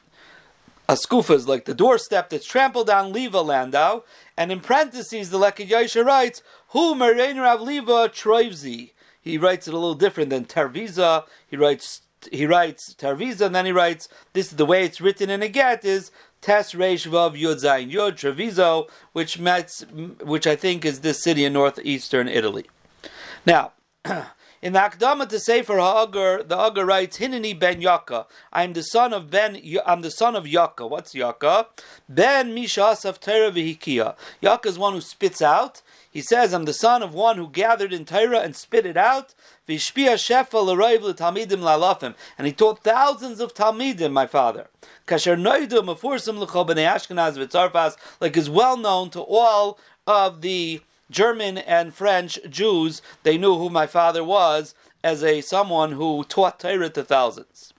Askufa 0.89 1.35
is 1.35 1.47
like 1.47 1.67
the 1.67 1.75
doorstep 1.75 2.31
that's 2.31 2.47
trampled 2.47 2.89
on 2.89 3.13
Liva 3.13 3.45
Landau, 3.45 4.05
and 4.39 4.51
in 4.51 4.61
parentheses 4.61 5.29
the 5.29 5.39
Leket 5.39 5.69
Yosher 5.69 6.07
writes 6.07 6.43
Hu 6.69 6.95
Merein 6.95 7.39
Rav 7.39 7.61
Liva 7.61 8.09
Troivzi. 8.09 8.93
He 9.21 9.37
writes 9.37 9.69
it 9.69 9.75
a 9.75 9.79
little 9.79 9.95
different 9.95 10.31
than 10.31 10.47
Tarviza. 10.47 11.25
He 11.47 11.59
writes 11.59 12.01
he 12.33 12.47
writes 12.47 12.95
Tarviza, 12.95 13.43
and 13.43 13.55
then 13.55 13.67
he 13.67 13.73
writes 13.73 14.09
this 14.33 14.51
is 14.51 14.57
the 14.57 14.65
way 14.65 14.85
it's 14.85 15.01
written 15.03 15.29
in 15.29 15.43
a 15.43 15.49
get 15.49 15.85
is 15.85 16.11
Tes 16.41 16.73
Reish 16.73 17.07
Vav 17.07 17.41
Yud 17.41 17.63
Zayin 17.63 18.17
Treviso, 18.17 18.87
which 19.13 19.39
met, 19.39 19.85
which 20.23 20.47
I 20.47 20.57
think 20.57 20.85
is 20.85 21.01
this 21.01 21.23
city 21.23 21.45
in 21.45 21.55
northeastern 21.55 22.29
Italy. 22.29 22.67
Now, 23.45 23.73
in 24.63 24.73
the 24.73 24.79
Akdama 24.79 25.29
to 25.29 25.39
Sefer 25.39 25.79
Ha'agar, 25.79 26.47
the 26.47 26.59
Agar 26.59 26.85
writes, 26.85 27.19
Hineni 27.19 27.59
ben 27.59 27.81
Yaka. 27.81 28.27
I'm 28.53 28.73
the 28.73 28.83
son 28.83 29.13
of 29.13 29.31
Ben, 29.31 29.61
I'm 29.85 30.03
the 30.03 30.11
son 30.11 30.37
of 30.37 30.47
Yaka. 30.47 30.87
What's 30.87 31.15
Yaka? 31.15 31.67
Ben 32.09 32.55
Mishas 32.55 33.05
of 33.05 33.21
Torah. 33.21 34.17
Yaka 34.41 34.69
is 34.69 34.79
one 34.79 34.93
who 34.95 35.01
spits 35.01 35.43
out. 35.43 35.83
He 36.11 36.23
says, 36.23 36.55
I'm 36.55 36.65
the 36.65 36.73
son 36.73 37.03
of 37.03 37.13
one 37.13 37.37
who 37.37 37.49
gathered 37.49 37.93
in 37.93 38.05
Torah 38.05 38.41
and 38.41 38.57
spit 38.57 38.87
it 38.87 38.97
out. 38.97 39.35
Vishpia 39.69 40.15
Shefa 40.15 40.65
l'roiv 40.65 41.03
l'talmidim 41.03 41.61
lalafim. 41.61 42.15
And 42.39 42.47
he 42.47 42.53
taught 42.53 42.85
thousands 42.85 43.41
of 43.41 43.53
talmidim, 43.53 44.13
my 44.13 44.27
father. 44.27 44.69
Kasher 45.07 45.37
noidu 45.37 45.83
mefursim 45.83 46.39
l'chol 46.39 46.69
b'nei 46.69 46.87
Ashkenaz 46.87 47.37
v'tzarfas, 47.37 47.97
like 48.21 48.37
is 48.37 48.49
well 48.49 48.77
known 48.77 49.11
to 49.11 49.21
all 49.21 49.79
of 50.07 50.41
the 50.41 50.81
German 51.11 51.59
and 51.59 51.95
French 51.95 52.39
Jews. 52.49 53.03
They 53.23 53.39
knew 53.39 53.57
who 53.57 53.71
my 53.71 53.87
father 53.87 54.23
was 54.23 54.75
as 55.03 55.25
a 55.25 55.41
someone 55.41 55.93
who 55.93 56.25
taught 56.25 56.61
Torah 56.61 56.91
to 56.91 57.03
thousands. 57.03 57.73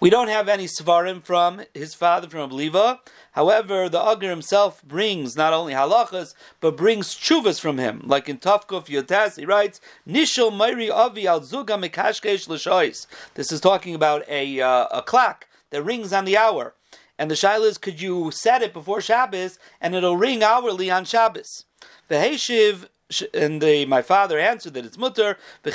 We 0.00 0.10
don't 0.10 0.28
have 0.28 0.48
any 0.48 0.66
svarim 0.66 1.22
from 1.22 1.62
his 1.72 1.94
father 1.94 2.28
from 2.28 2.50
Abliva. 2.50 3.00
However, 3.32 3.88
the 3.88 4.00
Agar 4.00 4.30
himself 4.30 4.82
brings 4.84 5.36
not 5.36 5.52
only 5.52 5.72
halachas, 5.72 6.34
but 6.60 6.76
brings 6.76 7.14
chuvas 7.14 7.60
from 7.60 7.78
him. 7.78 8.02
Like 8.04 8.28
in 8.28 8.38
Tafkuf 8.38 8.86
Yotas, 8.86 9.38
he 9.38 9.46
writes, 9.46 9.80
Nishel 10.08 10.54
Mairi 10.56 10.90
Avi 10.90 11.26
al 11.26 11.40
Zuga 11.40 11.78
Mikashkesh 11.82 12.48
L'shois. 12.48 13.06
This 13.34 13.50
is 13.50 13.60
talking 13.60 13.94
about 13.94 14.28
a, 14.28 14.60
uh, 14.60 14.86
a 14.90 15.02
clock 15.02 15.46
that 15.70 15.82
rings 15.82 16.12
on 16.12 16.24
the 16.24 16.36
hour. 16.36 16.74
And 17.18 17.30
the 17.30 17.34
shaila 17.34 17.66
is, 17.66 17.78
could 17.78 18.00
you 18.00 18.30
set 18.32 18.62
it 18.62 18.72
before 18.72 19.00
Shabbos, 19.00 19.58
and 19.80 19.94
it'll 19.94 20.16
ring 20.16 20.42
hourly 20.42 20.90
on 20.90 21.04
Shabbos? 21.04 21.64
The 22.08 22.16
Heshiv 22.16 22.88
and 23.34 23.60
the, 23.60 23.84
my 23.86 24.02
father 24.02 24.38
answered 24.38 24.74
that 24.74 24.84
it's 24.84 24.98
mutter. 24.98 25.36
My 25.64 25.70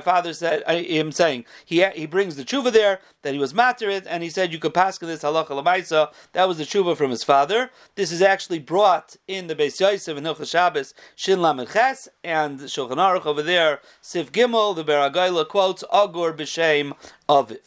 father 0.00 0.32
said, 0.32 0.62
I 0.66 0.74
am 0.74 1.12
saying 1.12 1.44
he 1.64 1.84
he 1.94 2.06
brings 2.06 2.36
the 2.36 2.44
tshuva 2.44 2.72
there 2.72 3.00
that 3.22 3.32
he 3.32 3.38
was 3.38 3.54
matter 3.54 3.88
it, 3.88 4.06
and 4.06 4.22
he 4.22 4.28
said 4.28 4.52
you 4.52 4.58
could 4.58 4.74
pass 4.74 4.98
this 4.98 5.22
halacha 5.22 5.48
lamaisa. 5.48 6.12
That 6.32 6.46
was 6.46 6.58
the 6.58 6.64
tshuva 6.64 6.96
from 6.96 7.10
his 7.10 7.24
father. 7.24 7.70
This 7.94 8.12
is 8.12 8.20
actually 8.22 8.58
brought 8.58 9.16
in 9.26 9.46
the 9.46 9.56
Beis 9.56 9.80
Yosef 9.80 10.16
and 10.16 10.26
Hilchas 10.26 10.50
Shabbos 10.50 10.94
Shin 11.16 11.40
Lamed 11.40 11.70
Ches 11.72 12.08
and 12.22 12.60
Shulchan 12.60 12.96
Aruch 12.96 13.24
over 13.26 13.42
there. 13.42 13.80
Sif 14.00 14.30
Gimel 14.30 14.76
the 14.76 14.84
Beragayla 14.84 15.48
quotes 15.48 15.84
Agur 15.92 16.32
b'shem 16.34 16.92
Aviv. 17.28 17.60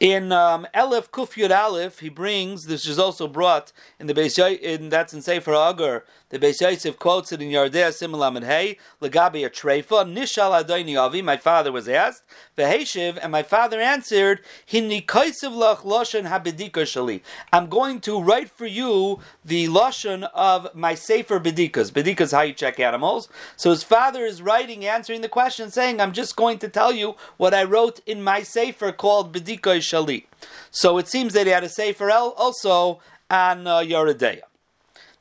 In 0.00 0.30
um, 0.30 0.64
Elif 0.72 1.10
Kuf 1.10 1.34
Yud 1.34 1.50
Aleph, 1.50 1.98
he 1.98 2.08
brings 2.08 2.66
this 2.66 2.86
is 2.86 3.00
also 3.00 3.26
brought 3.26 3.72
in 3.98 4.06
the 4.06 4.14
Beis 4.14 4.38
in 4.60 4.90
that's 4.90 5.12
in 5.12 5.22
Sefer 5.22 5.54
Agar. 5.54 6.04
The 6.28 6.38
Beis 6.38 6.60
Yosef 6.60 7.00
quotes 7.00 7.32
it 7.32 7.42
in 7.42 7.48
Yardea 7.48 7.88
Simulam 7.88 8.36
and 8.36 8.44
Hey 8.44 8.78
Legabi 9.02 9.44
a 9.44 9.50
Treifa 9.50 10.06
Nishal 10.06 10.62
Adoni 10.62 10.96
Avi. 10.96 11.20
My 11.20 11.36
father 11.36 11.72
was 11.72 11.88
asked 11.88 12.22
Veheshiv, 12.56 13.18
and 13.20 13.32
my 13.32 13.42
father 13.42 13.80
answered 13.80 14.40
Hinni 14.70 15.04
Kaisev 15.04 15.50
Lach 15.50 15.78
Lashon 15.78 16.28
Habedika 16.28 16.84
Shali. 16.84 17.22
I'm 17.52 17.68
going 17.68 18.00
to 18.02 18.22
write 18.22 18.50
for 18.50 18.66
you 18.66 19.18
the 19.44 19.66
lashon 19.66 20.30
of 20.32 20.72
my 20.76 20.94
Sefer 20.94 21.40
Bedikas. 21.40 21.90
Bedikas 21.90 22.30
how 22.30 22.42
you 22.42 22.52
check 22.52 22.78
animals. 22.78 23.28
So 23.56 23.70
his 23.70 23.82
father 23.82 24.24
is 24.24 24.42
writing, 24.42 24.84
answering 24.84 25.22
the 25.22 25.28
question, 25.28 25.72
saying, 25.72 26.00
"I'm 26.00 26.12
just 26.12 26.36
going 26.36 26.58
to 26.58 26.68
tell 26.68 26.92
you 26.92 27.16
what 27.36 27.52
I 27.52 27.64
wrote 27.64 28.00
in 28.06 28.22
my 28.22 28.44
Sefer 28.44 28.92
called 28.92 29.34
Bedika 29.34 29.87
Shali. 29.90 30.24
So 30.70 30.98
it 30.98 31.08
seems 31.08 31.32
that 31.32 31.46
he 31.46 31.52
had 31.52 31.64
a 31.64 31.68
sefer 31.68 32.10
also 32.10 33.00
on 33.30 33.66
uh, 33.66 33.78
Yoredeya. 33.78 34.42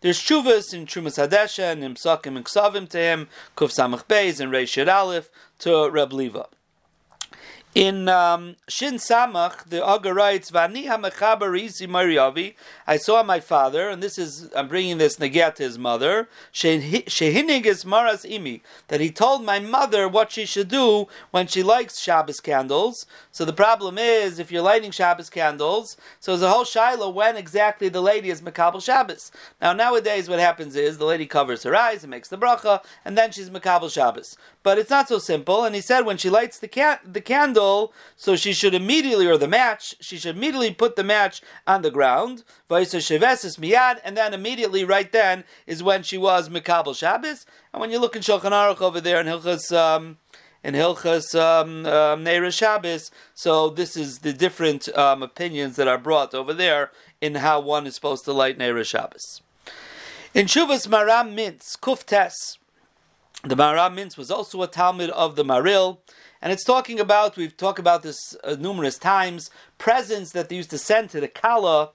There's 0.01 0.19
Chuvas 0.19 0.73
in 0.73 0.85
Trumas 0.85 1.17
Hadesha 1.17 1.71
and 1.71 1.83
Imsakim 1.83 2.35
and 2.35 2.45
Ksavim 2.45 2.87
to 2.89 2.99
him, 2.99 3.27
Kuf 3.55 3.71
Samach 3.75 4.05
Beis 4.05 4.39
and 4.39 4.51
Reish 4.51 4.77
Aleph 4.87 5.29
to 5.59 5.89
Reb 5.89 6.11
Liva. 6.11 6.47
In 7.75 8.09
um, 8.09 8.55
Shin 8.67 8.95
Samach, 8.95 9.69
the 9.69 9.85
Aga 9.85 10.11
writes, 10.11 10.49
"Vani 10.49 10.85
hamechaber 10.85 11.59
isi 11.61 11.85
Mariavi." 11.85 12.55
I 12.87 12.97
saw 12.97 13.21
my 13.21 13.39
father, 13.39 13.89
and 13.89 14.01
this 14.01 14.17
is 14.17 14.49
I'm 14.55 14.67
bringing 14.67 14.97
this 14.97 15.17
negat 15.17 15.55
to 15.55 15.63
his 15.63 15.77
mother. 15.77 16.27
Shehinig 16.51 17.65
is 17.65 17.85
maras 17.85 18.23
imi 18.23 18.61
that 18.87 18.99
he 18.99 19.11
told 19.11 19.43
my 19.43 19.59
mother 19.59 20.07
what 20.07 20.31
she 20.31 20.45
should 20.45 20.69
do 20.69 21.07
when 21.29 21.45
she 21.45 21.61
likes 21.61 21.99
Shabbos 21.99 22.39
candles. 22.39 23.05
So 23.31 23.45
the 23.45 23.53
problem 23.53 23.99
is, 23.99 24.39
if 24.39 24.51
you're 24.51 24.63
lighting 24.63 24.91
Shabbos 24.91 25.29
candles, 25.29 25.97
so 26.19 26.31
there's 26.31 26.41
a 26.41 26.49
whole 26.49 26.65
shiloh 26.65 27.09
when 27.09 27.37
exactly 27.37 27.89
the 27.89 28.01
lady 28.01 28.31
is 28.31 28.41
makabel 28.41 28.81
Shabbos. 28.81 29.31
Now 29.61 29.73
nowadays, 29.73 30.29
what 30.29 30.39
happens 30.39 30.75
is 30.75 30.97
the 30.97 31.05
lady 31.05 31.27
covers 31.27 31.61
her 31.61 31.75
eyes 31.75 32.03
and 32.03 32.09
makes 32.09 32.29
the 32.29 32.37
bracha, 32.37 32.83
and 33.05 33.15
then 33.15 33.31
she's 33.31 33.51
makabel 33.51 33.91
Shabbos. 33.91 34.35
But 34.67 34.77
it's 34.77 34.89
not 34.89 35.07
so 35.07 35.17
simple. 35.17 35.63
And 35.63 35.73
he 35.73 35.79
said 35.79 36.01
when 36.01 36.17
she 36.17 36.29
lights 36.29 36.59
the 36.59 36.67
ca- 36.67 36.99
the 37.05 37.21
candle 37.21 37.93
so 38.17 38.35
she 38.35 38.51
should 38.51 38.73
immediately, 38.73 39.25
or 39.25 39.37
the 39.37 39.47
match, 39.47 39.95
she 40.01 40.17
should 40.17 40.35
immediately 40.35 40.73
put 40.73 40.97
the 40.97 41.05
match 41.05 41.41
on 41.65 41.83
the 41.83 41.89
ground, 41.89 42.43
miyad, 42.69 44.01
and 44.03 44.17
then 44.17 44.33
immediately, 44.33 44.83
right 44.83 45.09
then, 45.13 45.45
is 45.67 45.81
when 45.81 46.03
she 46.03 46.17
was 46.17 46.49
Mikabel 46.49 46.93
Shabbos. 46.93 47.45
And 47.71 47.79
when 47.79 47.91
you 47.91 47.97
look 47.97 48.17
in 48.17 48.21
Shulchan 48.21 48.51
Aruch 48.51 48.81
over 48.81 48.99
there 48.99 49.21
in 49.21 49.27
Hilchas, 49.27 49.71
um, 49.71 50.17
in 50.65 50.73
Hilchas 50.73 51.33
um, 51.33 51.85
um, 51.85 52.51
Shabbos, 52.51 53.09
so 53.33 53.69
this 53.69 53.95
is 53.95 54.19
the 54.19 54.33
different 54.33 54.89
um, 54.97 55.23
opinions 55.23 55.77
that 55.77 55.87
are 55.87 55.97
brought 55.97 56.33
over 56.33 56.53
there 56.53 56.91
in 57.21 57.35
how 57.35 57.61
one 57.61 57.87
is 57.87 57.95
supposed 57.95 58.25
to 58.25 58.33
light 58.33 58.59
Neira 58.59 58.83
Shabbos. 58.83 59.41
In 60.33 60.45
Shuvas 60.45 60.89
Maram 60.89 61.33
Mintz, 61.33 61.79
Kuftes, 61.79 62.57
the 63.43 63.55
Maram 63.55 63.95
Mintz 63.95 64.17
was 64.17 64.31
also 64.31 64.61
a 64.61 64.67
Talmud 64.67 65.09
of 65.11 65.35
the 65.35 65.45
Maril, 65.45 65.99
and 66.41 66.51
it's 66.51 66.63
talking 66.63 66.99
about, 66.99 67.37
we've 67.37 67.57
talked 67.57 67.79
about 67.79 68.03
this 68.03 68.35
uh, 68.43 68.55
numerous 68.59 68.97
times, 68.97 69.49
presents 69.77 70.31
that 70.31 70.49
they 70.49 70.55
used 70.55 70.69
to 70.71 70.77
send 70.77 71.09
to 71.09 71.19
the 71.19 71.27
Kala 71.27 71.91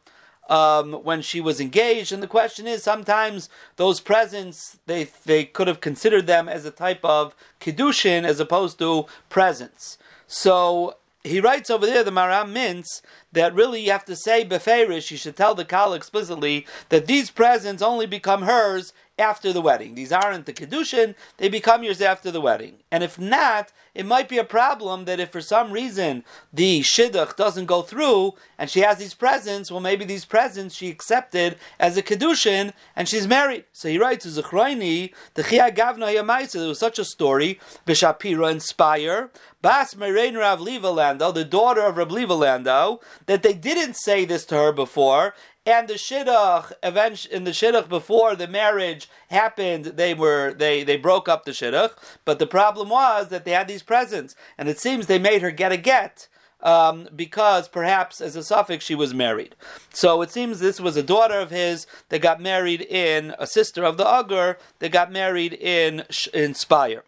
um, 0.49 0.95
when 1.05 1.23
she 1.23 1.41
was 1.41 1.61
engaged. 1.61 2.13
And 2.13 2.23
the 2.23 2.29
question 2.29 2.67
is, 2.67 2.83
sometimes 2.83 3.49
those 3.77 4.01
presents, 4.01 4.79
they, 4.87 5.09
they 5.25 5.45
could 5.45 5.69
have 5.69 5.81
considered 5.81 6.27
them 6.27 6.49
as 6.49 6.65
a 6.65 6.71
type 6.71 7.05
of 7.05 7.35
Kiddushin 7.61 8.25
as 8.25 8.41
opposed 8.41 8.79
to 8.81 9.07
presents. 9.29 9.99
So 10.27 10.97
he 11.23 11.41
writes 11.41 11.71
over 11.71 11.87
there, 11.87 12.03
the 12.03 12.11
Maram 12.11 12.53
Mintz, 12.53 13.01
that 13.31 13.55
really 13.55 13.81
you 13.81 13.93
have 13.93 14.05
to 14.07 14.17
say 14.17 14.45
Beferish, 14.45 15.11
you 15.11 15.17
should 15.17 15.37
tell 15.37 15.55
the 15.55 15.65
Kala 15.65 15.97
explicitly 15.97 16.67
that 16.89 17.07
these 17.07 17.31
presents 17.31 17.83
only 17.83 18.07
become 18.07 18.43
hers 18.43 18.93
after 19.19 19.53
the 19.53 19.61
wedding. 19.61 19.95
These 19.95 20.13
aren't 20.13 20.47
the 20.47 20.53
kedushin; 20.53 21.15
they 21.37 21.49
become 21.49 21.83
yours 21.83 22.01
after 22.01 22.31
the 22.31 22.41
wedding. 22.41 22.77
And 22.91 23.03
if 23.05 23.19
not, 23.19 23.73
it 23.95 24.07
might 24.07 24.29
be 24.29 24.39
a 24.39 24.45
problem 24.45 25.05
that 25.05 25.21
if 25.21 25.31
for 25.31 25.43
some 25.43 25.71
reason 25.71 26.25
the 26.53 26.81
shidduch 26.81 27.37
doesn't 27.37 27.67
go 27.67 27.83
through 27.83 28.33
and 28.59 28.71
she 28.71 28.81
has 28.81 28.99
these 28.99 29.13
presents, 29.13 29.71
well, 29.71 29.81
maybe 29.81 30.07
these 30.07 30.25
presents 30.25 30.75
she 30.75 30.89
accepted 30.89 31.57
as 31.79 31.97
a 31.97 32.03
kedushin 32.03 32.73
and 32.97 33.07
she's 33.07 33.27
married. 33.27 33.65
So 33.73 33.89
he 33.89 33.99
writes 33.99 34.25
to 34.25 34.43
Zechroini, 34.43 35.13
the 35.35 35.43
Gavna 35.43 36.15
Yamaisa. 36.15 36.53
There 36.53 36.69
was 36.69 36.79
such 36.79 36.99
a 36.99 37.05
story. 37.05 37.61
Bishapira 37.87 38.51
inspire 38.51 39.31
Bas 39.61 39.95
Merein 39.95 40.37
Rav 40.37 40.59
Liva 40.59 40.93
Landau, 40.93 41.31
the 41.31 41.45
daughter 41.45 41.83
of 41.83 41.97
Rav 41.97 42.09
Liva 42.09 42.37
Landau, 42.37 42.99
that 43.27 43.43
they 43.43 43.53
didn't 43.53 43.95
say 43.95 44.25
this 44.25 44.45
to 44.47 44.57
her 44.57 44.73
before, 44.73 45.35
and 45.65 45.89
the 45.89 45.95
shidduch 45.95 46.73
eventually 46.83 47.35
in 47.35 47.45
the 47.45 47.53
shidduch 47.53 47.89
before 47.89 48.35
the 48.35 48.49
marriage 48.49 49.09
happened 49.31 49.85
they 49.85 50.15
were 50.15 50.53
they 50.55 50.83
they 50.83 50.97
broke 50.97 51.29
up 51.29 51.45
the 51.45 51.53
shidduch 51.53 51.93
but 52.25 52.39
the 52.39 52.47
problem 52.47 52.89
was 52.89 53.29
that 53.29 53.45
they 53.45 53.53
had 53.53 53.69
these 53.69 53.83
presents 53.83 54.35
and 54.59 54.69
it 54.69 54.79
seems 54.79 55.07
they 55.07 55.19
made 55.19 55.43
her 55.43 55.51
get 55.51 55.73
a 55.73 55.77
get 55.77 56.29
um, 56.63 57.09
because 57.15 57.69
perhaps 57.69 58.21
as 58.21 58.37
a 58.37 58.43
suffix 58.43 58.85
she 58.85 58.95
was 58.95 59.13
married. 59.13 59.57
So 59.93 60.23
it 60.23 60.31
seems 60.31 60.61
this 60.61 60.81
was 60.81 60.97
a 60.97 61.03
daughter 61.03 61.39
of 61.41 61.51
his 61.51 61.87
that 62.09 62.23
got 62.23 62.41
married 62.41 62.83
in 62.83 63.35
a 63.39 63.47
sister 63.47 63.85
of 63.85 63.97
the 63.97 64.05
Ugur 64.05 64.57
that 64.79 64.93
got 64.93 65.13
married 65.13 65.55
in 65.55 66.05
in 66.33 66.55
Spire. 66.55 67.05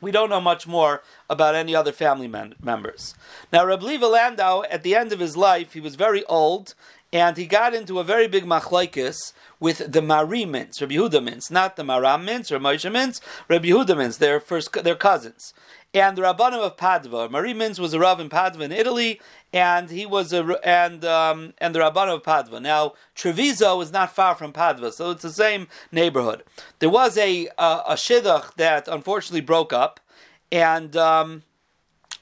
We 0.00 0.10
don't 0.10 0.30
know 0.30 0.40
much 0.40 0.66
more 0.66 1.04
about 1.30 1.54
any 1.54 1.76
other 1.76 1.92
family 1.92 2.26
man- 2.26 2.56
members. 2.60 3.14
Now, 3.52 3.64
Reb 3.64 3.84
Levi 3.84 4.04
Landau, 4.04 4.64
at 4.68 4.82
the 4.82 4.96
end 4.96 5.12
of 5.12 5.20
his 5.20 5.36
life, 5.36 5.74
he 5.74 5.80
was 5.80 5.94
very 5.94 6.24
old, 6.24 6.74
and 7.12 7.36
he 7.36 7.46
got 7.46 7.74
into 7.74 7.98
a 7.98 8.04
very 8.04 8.26
big 8.26 8.44
machlaikis 8.44 9.32
with 9.60 9.92
the 9.92 10.00
Mari 10.00 10.44
Mintz, 10.44 10.80
Rabbi 10.80 10.94
Yehuda 10.94 11.20
Mintz, 11.22 11.50
not 11.50 11.76
the 11.76 11.82
Maram 11.82 12.26
Mintz 12.26 12.50
or 12.50 12.58
Moshe 12.58 12.90
Mintz, 12.90 13.20
Rabbi 13.48 13.68
Yehuda 13.68 13.94
Mintz, 13.96 14.18
their 14.18 14.40
first, 14.40 14.72
their 14.72 14.96
cousins. 14.96 15.52
And 15.94 16.16
the 16.16 16.22
Rabbanim 16.22 16.58
of 16.58 16.78
Padva, 16.78 17.28
Marim 17.28 17.56
Mintz 17.56 17.78
was 17.78 17.92
a 17.92 17.98
Rav 17.98 18.18
in 18.18 18.30
Padva 18.30 18.62
in 18.62 18.72
Italy, 18.72 19.20
and 19.52 19.90
he 19.90 20.06
was 20.06 20.32
a 20.32 20.58
and 20.66 21.04
um, 21.04 21.52
and 21.58 21.74
the 21.74 21.80
Rabbanim 21.80 22.14
of 22.14 22.22
Padva. 22.22 22.62
Now 22.62 22.94
Treviso 23.14 23.78
is 23.82 23.92
not 23.92 24.14
far 24.14 24.34
from 24.34 24.54
Padva, 24.54 24.90
so 24.92 25.10
it's 25.10 25.22
the 25.22 25.30
same 25.30 25.68
neighborhood. 25.92 26.44
There 26.78 26.88
was 26.88 27.18
a 27.18 27.48
a, 27.58 27.82
a 27.88 27.94
shidduch 27.94 28.54
that 28.54 28.88
unfortunately 28.88 29.42
broke 29.42 29.74
up, 29.74 30.00
and 30.50 30.96
um, 30.96 31.42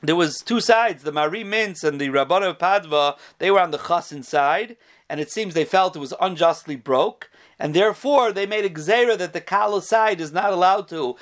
there 0.03 0.17
was 0.17 0.39
two 0.39 0.61
sides. 0.61 1.03
The 1.03 1.13
Mari 1.13 1.45
Mintz 1.45 1.85
and 1.85 2.01
the 2.01 2.09
Rabban 2.09 2.49
of 2.49 2.59
Padva, 2.59 3.19
they 3.39 3.51
were 3.51 3.61
on 3.61 3.71
the 3.71 3.79
Chassin 3.79 4.25
side, 4.25 4.77
and 5.09 5.21
it 5.21 5.31
seems 5.31 5.55
they 5.55 5.65
felt 5.65 5.97
it 5.97 6.01
was 6.01 6.15
unjustly 6.21 6.77
broke, 6.77 7.31
and 7.59 7.75
therefore 7.75 8.33
they 8.33 8.47
made 8.47 8.65
a 8.65 8.71
gzera 8.71 9.19
that 9.19 9.35
the 9.35 9.41
Kala 9.41 9.83
side 9.83 10.21
is 10.21 10.33
not 10.33 10.53
allowed 10.53 10.89
to 10.89 11.17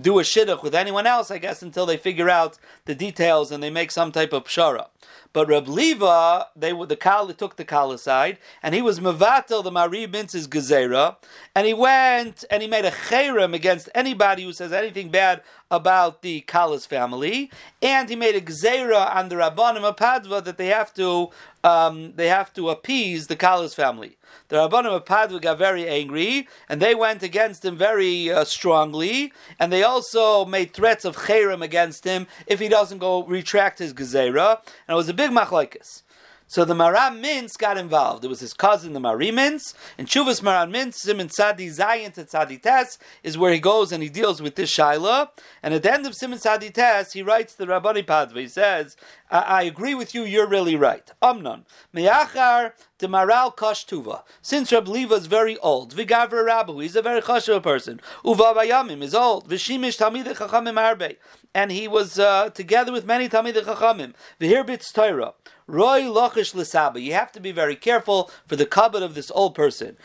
do 0.00 0.20
a 0.20 0.22
shidduch 0.22 0.62
with 0.62 0.74
anyone 0.74 1.06
else, 1.06 1.30
I 1.30 1.38
guess, 1.38 1.62
until 1.62 1.86
they 1.86 1.96
figure 1.96 2.30
out 2.30 2.58
the 2.84 2.94
details 2.94 3.50
and 3.50 3.62
they 3.62 3.70
make 3.70 3.90
some 3.90 4.12
type 4.12 4.32
of 4.32 4.44
pshara. 4.44 4.86
But 5.32 5.48
Reb 5.48 5.66
Liva, 5.66 6.46
they 6.56 6.72
the 6.72 6.96
Kala 6.96 7.34
took 7.34 7.56
the 7.56 7.64
Kala 7.64 7.98
side, 7.98 8.38
and 8.62 8.74
he 8.74 8.82
was 8.82 8.98
mevatel 8.98 9.62
the 9.62 9.70
Mari 9.70 10.06
Mintz's 10.06 10.48
gezerah, 10.48 11.16
and 11.54 11.66
he 11.66 11.74
went 11.74 12.44
and 12.50 12.62
he 12.62 12.68
made 12.68 12.84
a 12.84 12.90
cherem 12.90 13.54
against 13.54 13.88
anybody 13.94 14.42
who 14.42 14.52
says 14.52 14.72
anything 14.72 15.08
bad 15.08 15.42
about 15.70 16.22
the 16.22 16.40
Kala's 16.42 16.84
family, 16.84 17.48
and 17.80 18.08
he 18.08 18.16
made 18.16 18.34
a 18.34 18.40
gezerah 18.40 19.14
on 19.14 19.28
the 19.28 19.36
Rabbanim 19.36 19.84
of 19.84 19.96
Padva 19.96 20.42
that 20.42 20.58
they 20.58 20.66
have 20.66 20.92
to 20.94 21.30
um, 21.62 22.14
they 22.16 22.28
have 22.28 22.52
to 22.54 22.70
appease 22.70 23.26
the 23.26 23.36
Kala's 23.36 23.74
family. 23.74 24.16
The 24.48 24.56
Rabbanim 24.56 24.96
of 24.96 25.04
Padua 25.04 25.40
got 25.40 25.58
very 25.58 25.86
angry, 25.88 26.48
and 26.68 26.80
they 26.80 26.94
went 26.94 27.22
against 27.22 27.64
him 27.64 27.76
very 27.76 28.32
uh, 28.32 28.44
strongly, 28.44 29.32
and 29.58 29.72
they 29.72 29.82
also 29.82 30.44
made 30.44 30.72
threats 30.72 31.04
of 31.04 31.16
cherem 31.16 31.62
against 31.62 32.04
him 32.04 32.26
if 32.46 32.58
he 32.58 32.68
doesn't 32.68 32.98
go 32.98 33.24
retract 33.24 33.78
his 33.78 33.92
gezerah, 33.92 34.58
and 34.88 34.94
it 34.94 34.96
was 34.96 35.08
a 35.08 35.14
big 35.20 35.30
machlekes. 35.30 36.02
So 36.50 36.64
the 36.64 36.74
Maram 36.74 37.22
Mintz 37.24 37.56
got 37.56 37.78
involved. 37.78 38.24
It 38.24 38.28
was 38.28 38.40
his 38.40 38.54
cousin, 38.54 38.92
the 38.92 38.98
Maram 38.98 39.34
Mintz. 39.34 39.72
And 39.96 40.08
Chuvas 40.08 40.42
Maram 40.42 40.74
Mintz, 40.74 40.94
Simon 40.94 41.28
Tzadi 41.28 41.68
Zayin 41.68 42.12
to 42.14 42.24
Tzadi 42.24 42.60
Tes, 42.60 42.98
is 43.22 43.38
where 43.38 43.52
he 43.52 43.60
goes 43.60 43.92
and 43.92 44.02
he 44.02 44.08
deals 44.08 44.42
with 44.42 44.56
this 44.56 44.76
Shaila. 44.76 45.28
And 45.62 45.74
at 45.74 45.84
the 45.84 45.92
end 45.92 46.06
of 46.06 46.16
Simon 46.16 46.40
Tzadi 46.40 46.74
Tes, 46.74 47.12
he 47.12 47.22
writes 47.22 47.54
to 47.54 47.66
Rabbani 47.66 48.02
Padva. 48.02 48.36
He 48.36 48.48
says, 48.48 48.96
I, 49.30 49.38
I 49.38 49.62
agree 49.62 49.94
with 49.94 50.12
you, 50.12 50.24
you're 50.24 50.48
really 50.48 50.74
right. 50.74 51.08
Amnon. 51.22 51.66
Me'achar 51.92 52.74
de 52.98 53.06
Maral 53.06 53.56
Tuva. 53.56 54.24
Since 54.42 54.72
Rab 54.72 54.86
Liva 54.86 55.12
is 55.12 55.26
very 55.26 55.56
old, 55.58 55.94
Vigavra 55.94 56.44
Rabu, 56.44 56.82
he's 56.82 56.96
a 56.96 57.02
very 57.02 57.20
chashuv 57.20 57.62
person. 57.62 58.00
Uva 58.24 58.54
Bayamim 58.54 59.02
is 59.02 59.14
old. 59.14 59.48
Vishimish 59.48 59.98
Talmid 59.98 60.26
Chachamim 60.34 60.76
Arbe. 60.76 61.16
And 61.54 61.70
he 61.70 61.86
was 61.86 62.18
uh, 62.18 62.50
together 62.50 62.90
with 62.90 63.06
many 63.06 63.28
Talmid 63.28 63.54
Chachamim. 63.54 64.14
Vihirbitz 64.40 64.92
Torah. 64.92 65.34
Roy 65.70 66.02
lochish 66.02 66.52
l'saba. 66.52 67.00
You 67.00 67.12
have 67.12 67.30
to 67.32 67.40
be 67.40 67.52
very 67.52 67.76
careful 67.76 68.28
for 68.44 68.56
the 68.56 68.66
kabbat 68.66 69.02
of 69.02 69.14
this 69.14 69.30
old 69.32 69.54
person. 69.54 69.96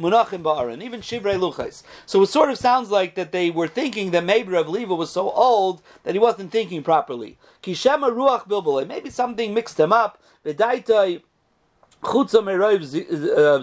Munachim. 0.00 0.82
Even 0.82 1.00
shivrei 1.00 1.38
luchais. 1.38 1.82
So 2.06 2.22
it 2.22 2.26
sort 2.26 2.50
of 2.50 2.58
sounds 2.58 2.90
like 2.90 3.14
that 3.14 3.30
they 3.30 3.50
were 3.50 3.68
thinking 3.68 4.10
that 4.10 4.24
maybe 4.24 4.50
Rav 4.52 4.68
Leva 4.68 4.94
was 4.94 5.10
so 5.10 5.30
old 5.30 5.82
that 6.02 6.14
he 6.14 6.18
wasn't 6.18 6.50
thinking 6.50 6.82
properly. 6.82 7.38
Ki 7.62 7.74
shema 7.74 8.10
ruach 8.10 8.48
bilbulei. 8.48 8.86
Maybe 8.86 9.10
something 9.10 9.54
mixed 9.54 9.78
him 9.78 9.92
up. 9.92 10.20
V'daitai 10.44 11.22
Uh, 12.02 13.58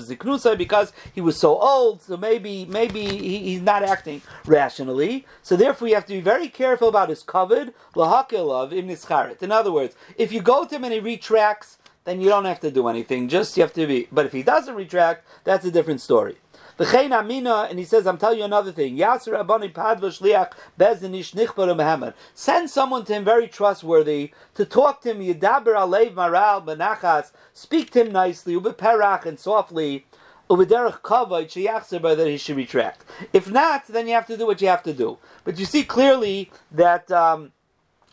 because 0.55 0.93
he 1.13 1.21
was 1.21 1.37
so 1.37 1.57
old, 1.57 2.01
so 2.01 2.17
maybe 2.17 2.65
maybe 2.65 3.05
he, 3.05 3.39
he's 3.39 3.61
not 3.61 3.81
acting 3.83 4.21
rationally. 4.45 5.25
So 5.41 5.55
therefore, 5.55 5.87
you 5.87 5.95
have 5.95 6.05
to 6.07 6.13
be 6.13 6.21
very 6.21 6.49
careful 6.49 6.89
about 6.89 7.09
his 7.09 7.23
covered 7.23 7.73
lahakilov 7.95 8.73
in 8.73 8.87
nischaret. 8.87 9.41
In 9.41 9.51
other 9.51 9.71
words, 9.71 9.95
if 10.17 10.31
you 10.33 10.41
go 10.41 10.65
to 10.65 10.75
him 10.75 10.83
and 10.83 10.93
he 10.93 10.99
retracts, 10.99 11.77
then 12.03 12.21
you 12.21 12.29
don't 12.29 12.45
have 12.45 12.59
to 12.59 12.71
do 12.71 12.87
anything. 12.87 13.27
Just 13.29 13.57
you 13.57 13.63
have 13.63 13.73
to 13.73 13.87
be. 13.87 14.07
But 14.11 14.25
if 14.25 14.33
he 14.33 14.43
doesn't 14.43 14.75
retract, 14.75 15.25
that's 15.43 15.65
a 15.65 15.71
different 15.71 16.01
story. 16.01 16.37
V'chein 16.77 17.17
amina, 17.17 17.67
and 17.69 17.79
he 17.79 17.85
says, 17.85 18.05
I'm 18.05 18.17
telling 18.17 18.39
you 18.39 18.43
another 18.43 18.73
thing. 18.73 18.97
Yasser 18.97 19.41
abani 19.41 19.71
padva 19.71 20.11
shliach 20.11 20.51
bezinish 20.77 21.33
nichbar 21.33 22.13
Send 22.33 22.69
someone 22.69 23.05
to 23.05 23.13
him 23.13 23.23
very 23.23 23.47
trustworthy 23.47 24.31
to 24.55 24.65
talk 24.65 25.01
to 25.01 25.11
him. 25.11 25.19
Yidaber 25.19 25.73
alev 25.75 26.13
maral 26.13 26.65
benachas. 26.65 27.31
Speak 27.53 27.91
to 27.91 28.01
him 28.01 28.11
nicely, 28.11 28.55
ubeperach 28.55 29.25
and 29.25 29.39
softly. 29.39 30.05
Uviderach 30.49 31.01
kavod 31.01 31.45
sheyachzer 31.45 32.01
that 32.17 32.27
he 32.27 32.37
should 32.37 32.57
retract. 32.57 33.05
If 33.31 33.49
not, 33.49 33.87
then 33.87 34.07
you 34.07 34.13
have 34.13 34.27
to 34.27 34.35
do 34.35 34.45
what 34.45 34.61
you 34.61 34.67
have 34.67 34.83
to 34.83 34.93
do. 34.93 35.17
But 35.45 35.57
you 35.57 35.65
see 35.65 35.83
clearly 35.83 36.51
that. 36.71 37.09
Um, 37.09 37.53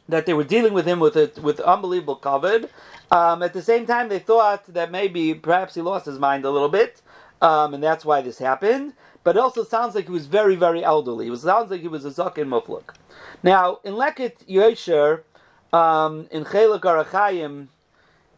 that 0.09 0.27
they 0.27 0.35
were 0.35 0.45
dealing 0.45 0.73
with 0.73 0.87
him 0.87 1.01
with 1.01 1.17
a, 1.17 1.31
with 1.41 1.61
unbelievable 1.61 2.19
kavod. 2.19 2.69
Um, 3.11 3.43
at 3.43 3.53
the 3.53 3.63
same 3.63 3.87
time, 3.87 4.09
they 4.09 4.19
thought 4.19 4.67
that 4.67 4.91
maybe 4.91 5.35
perhaps 5.35 5.75
he 5.75 5.81
lost 5.81 6.07
his 6.07 6.19
mind 6.19 6.45
a 6.45 6.51
little 6.51 6.69
bit, 6.69 7.03
um, 7.43 7.75
and 7.75 7.83
that's 7.83 8.05
why 8.05 8.23
this 8.23 8.39
happened. 8.39 8.95
But 9.25 9.37
it 9.37 9.41
also 9.41 9.65
sounds 9.65 9.95
like 9.95 10.07
he 10.07 10.11
was 10.11 10.27
very, 10.27 10.57
very 10.57 10.83
elderly. 10.83 11.29
It 11.29 11.37
sounds 11.39 11.71
like 11.71 11.81
he 11.81 11.89
was 11.89 12.05
a 12.05 12.11
zakin 12.11 12.49
mufluk. 12.49 12.95
Now, 13.43 13.79
in 13.85 13.95
Leket 13.95 14.47
Yosher, 14.49 15.23
um, 15.73 16.27
in 16.31 16.45
Chelak 16.45 16.81
Arachayim, 16.81 17.69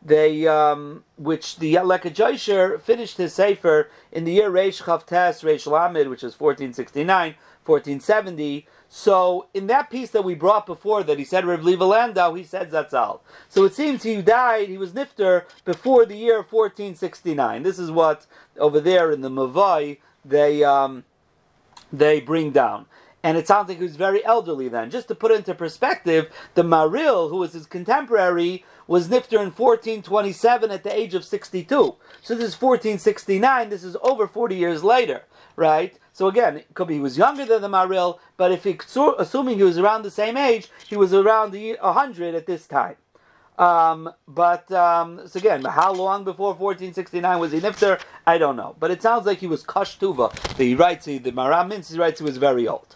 they, 0.05 0.47
um, 0.47 1.05
which 1.17 1.57
the 1.57 1.75
Leket 1.75 2.17
Yosher 2.17 2.81
finished 2.81 3.17
his 3.17 3.33
sefer 3.33 3.89
in 4.13 4.25
the 4.25 4.33
year 4.33 4.51
Reish 4.51 4.83
Chavtes 4.83 5.43
Reish 5.43 5.67
Lamed, 5.67 6.09
which 6.09 6.23
is 6.23 6.39
1469, 6.39 7.35
1470. 7.65 8.67
So 8.89 9.49
in 9.55 9.67
that 9.69 9.91
piece 9.91 10.11
that 10.11 10.23
we 10.25 10.35
brought 10.35 10.67
before 10.67 11.03
that 11.03 11.19
he 11.19 11.25
said 11.25 11.45
Rav 11.45 11.63
Levi 11.63 11.85
Landau, 11.85 12.35
he 12.35 12.45
said 12.45 12.71
Zatzal. 12.71 13.21
So 13.49 13.65
it 13.65 13.75
seems 13.75 14.03
he 14.03 14.23
died, 14.23 14.69
he 14.69 14.79
was 14.79 14.93
Nifter 14.93 15.45
before 15.65 16.07
the 16.07 16.17
year 16.17 16.37
1469. 16.37 17.63
This 17.63 17.79
is 17.79 17.91
what 17.91 18.27
over 18.59 18.81
there 18.81 19.11
in 19.11 19.21
the 19.21 19.31
Mavai 19.31 19.99
they 20.25 20.63
um, 20.65 21.05
they 21.93 22.21
bring 22.21 22.51
down. 22.51 22.87
And 23.25 23.39
it 23.39 23.47
sounds 23.49 23.69
like 23.69 23.79
he 23.79 23.83
was 23.83 23.97
very 23.97 24.23
elderly 24.23 24.69
then. 24.69 24.91
Just 24.91 25.09
to 25.09 25.15
put 25.15 25.33
into 25.33 25.55
perspective, 25.55 26.31
the 26.55 26.63
Maril, 26.63 27.31
who 27.31 27.39
was 27.39 27.55
his 27.55 27.65
contemporary, 27.65 28.65
was 28.87 29.09
Nifter 29.09 29.41
in 29.41 29.51
1427 29.51 30.71
at 30.71 30.83
the 30.83 30.95
age 30.95 31.15
of 31.15 31.25
62. 31.25 31.97
So 32.23 32.35
this 32.35 32.49
is 32.49 32.61
1469, 32.61 33.71
this 33.71 33.83
is 33.83 33.97
over 34.03 34.27
40 34.27 34.57
years 34.57 34.85
later, 34.85 35.23
right? 35.57 35.99
So 36.15 36.29
again, 36.29 36.59
it 36.59 36.73
could 36.75 36.87
be 36.87 36.95
he 36.95 37.01
was 37.01 37.19
younger 37.19 37.45
than 37.45 37.61
the 37.61 37.69
Maril, 37.69 38.21
but 38.37 38.53
if 38.53 38.63
he, 38.63 38.79
assuming 39.19 39.57
he 39.57 39.65
was 39.65 39.79
around 39.79 40.05
the 40.05 40.13
same 40.13 40.37
age, 40.37 40.69
he 40.89 40.97
was 40.97 41.13
around 41.13 41.51
the 41.51 41.77
100 41.81 42.37
at 42.37 42.47
this 42.47 42.69
time. 42.69 42.95
Um, 43.59 44.13
but 44.29 44.71
um, 44.71 45.27
so 45.27 45.39
again, 45.41 45.65
how 45.65 45.93
long 45.93 46.23
before 46.23 46.55
1469 46.55 47.39
was 47.41 47.51
he 47.51 47.61
nifter? 47.61 48.01
I 48.27 48.39
don't 48.39 48.55
know. 48.55 48.77
But 48.79 48.93
it 48.93 49.03
sounds 49.03 49.27
like 49.27 49.39
he 49.39 49.49
was 49.49 49.65
kashtuva. 49.65 50.57
He 50.57 50.77
writes, 50.77 51.07
the 51.07 51.19
Maram 51.19 51.73
he 51.73 51.99
writes 51.99 52.21
he 52.21 52.25
was 52.25 52.37
very 52.37 52.69
old. 52.69 52.95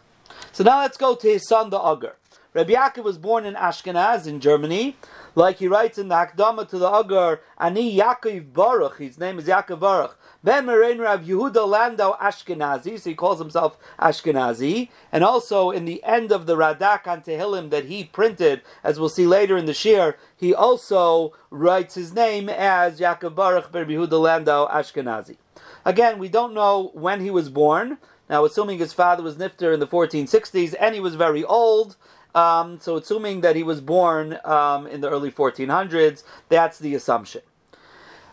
So 0.52 0.62
now 0.62 0.80
let's 0.80 0.96
go 0.96 1.16
to 1.16 1.26
his 1.28 1.46
son, 1.48 1.70
the 1.70 1.78
Ugur. 1.78 2.12
Rabbi 2.54 2.72
Yaakov 2.72 3.04
was 3.04 3.18
born 3.18 3.44
in 3.46 3.54
Ashkenaz 3.54 4.26
in 4.26 4.40
Germany. 4.40 4.96
Like 5.34 5.58
he 5.58 5.68
writes 5.68 5.98
in 5.98 6.08
the 6.08 6.14
Hakdama 6.14 6.68
to 6.68 6.78
the 6.78 6.88
Agar, 6.88 7.40
Ani 7.58 7.96
Yaakov 7.96 8.52
Baruch, 8.52 8.98
his 8.98 9.18
name 9.18 9.38
is 9.38 9.46
Yaakov 9.46 9.80
Baruch. 9.80 10.17
Ben 10.44 10.66
Merein 10.66 11.00
Rav 11.00 11.22
Yehuda 11.22 11.66
Landau 11.66 12.16
Ashkenazi, 12.18 12.98
so 13.00 13.10
he 13.10 13.16
calls 13.16 13.40
himself 13.40 13.76
Ashkenazi. 13.98 14.88
And 15.10 15.24
also 15.24 15.70
in 15.70 15.84
the 15.84 16.02
end 16.04 16.30
of 16.30 16.46
the 16.46 16.56
Radak 16.56 17.08
on 17.08 17.22
Tehillim 17.22 17.70
that 17.70 17.86
he 17.86 18.04
printed, 18.04 18.62
as 18.84 19.00
we'll 19.00 19.08
see 19.08 19.26
later 19.26 19.56
in 19.56 19.66
the 19.66 19.74
Shir, 19.74 20.16
he 20.36 20.54
also 20.54 21.34
writes 21.50 21.96
his 21.96 22.14
name 22.14 22.48
as 22.48 23.00
Yaakov 23.00 23.34
Baruch 23.34 23.72
Ben 23.72 23.86
Yehuda 23.86 24.20
Landau 24.20 24.68
Ashkenazi. 24.68 25.36
Again, 25.84 26.18
we 26.18 26.28
don't 26.28 26.54
know 26.54 26.92
when 26.94 27.20
he 27.20 27.30
was 27.30 27.48
born. 27.48 27.98
Now, 28.30 28.44
assuming 28.44 28.78
his 28.78 28.92
father 28.92 29.22
was 29.22 29.36
Nifter 29.36 29.74
in 29.74 29.80
the 29.80 29.86
1460s 29.86 30.74
and 30.78 30.94
he 30.94 31.00
was 31.00 31.14
very 31.14 31.44
old, 31.44 31.96
um, 32.34 32.78
so 32.78 32.96
assuming 32.96 33.40
that 33.40 33.56
he 33.56 33.62
was 33.62 33.80
born 33.80 34.38
um, 34.44 34.86
in 34.86 35.00
the 35.00 35.10
early 35.10 35.32
1400s, 35.32 36.22
that's 36.48 36.78
the 36.78 36.94
assumption. 36.94 37.40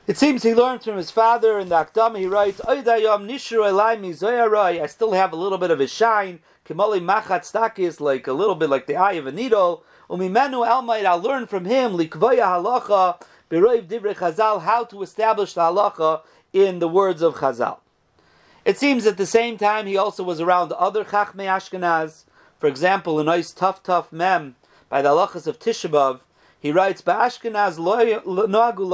It 0.07 0.19
seems 0.19 0.43
he 0.43 0.53
learned 0.53 0.83
from 0.83 0.97
his 0.97 1.09
father 1.09 1.57
in 1.57 1.69
the 1.69 1.83
Akdama. 1.83 2.19
He 2.19 2.27
writes, 2.27 2.61
I 2.61 2.77
still 4.85 5.13
have 5.13 5.33
a 5.33 5.35
little 5.35 5.57
bit 5.57 5.71
of 5.71 5.79
a 5.79 5.87
shine, 5.87 6.41
Kimali 6.63 7.01
machat 7.01 7.41
stakis, 7.41 7.99
like 7.99 8.27
a 8.27 8.33
little 8.33 8.53
bit 8.53 8.69
like 8.69 8.85
the 8.85 8.97
eye 8.97 9.13
of 9.13 9.25
a 9.25 9.31
needle. 9.31 9.83
Umimenu 10.07 10.63
almayt, 10.67 11.05
I'll 11.05 11.19
learn 11.19 11.47
from 11.47 11.65
him, 11.65 11.93
likvaya 11.93 12.43
halacha, 12.43 13.19
beroiv 13.49 13.87
divrei 13.87 14.13
chazal, 14.13 14.61
how 14.61 14.83
to 14.83 15.01
establish 15.01 15.53
the 15.53 15.61
halacha 15.61 16.21
in 16.53 16.77
the 16.77 16.87
words 16.87 17.23
of 17.23 17.37
chazal. 17.37 17.79
It 18.63 18.77
seems 18.77 19.07
at 19.07 19.17
the 19.17 19.25
same 19.25 19.57
time 19.57 19.87
he 19.87 19.97
also 19.97 20.23
was 20.23 20.39
around 20.39 20.71
other 20.73 21.03
Chachmei 21.03 21.47
Ashkenaz. 21.47 22.25
For 22.59 22.67
example, 22.67 23.19
a 23.19 23.23
nice 23.23 23.51
tough 23.51 23.81
tough 23.81 24.11
mem 24.11 24.55
by 24.87 25.01
the 25.01 25.09
halachas 25.09 25.47
of 25.47 25.57
Tishabov, 25.57 26.19
he 26.65 26.71
writes, 26.71 27.03
"Ba'ashkenaz 27.03 27.77
noagu 27.77 28.87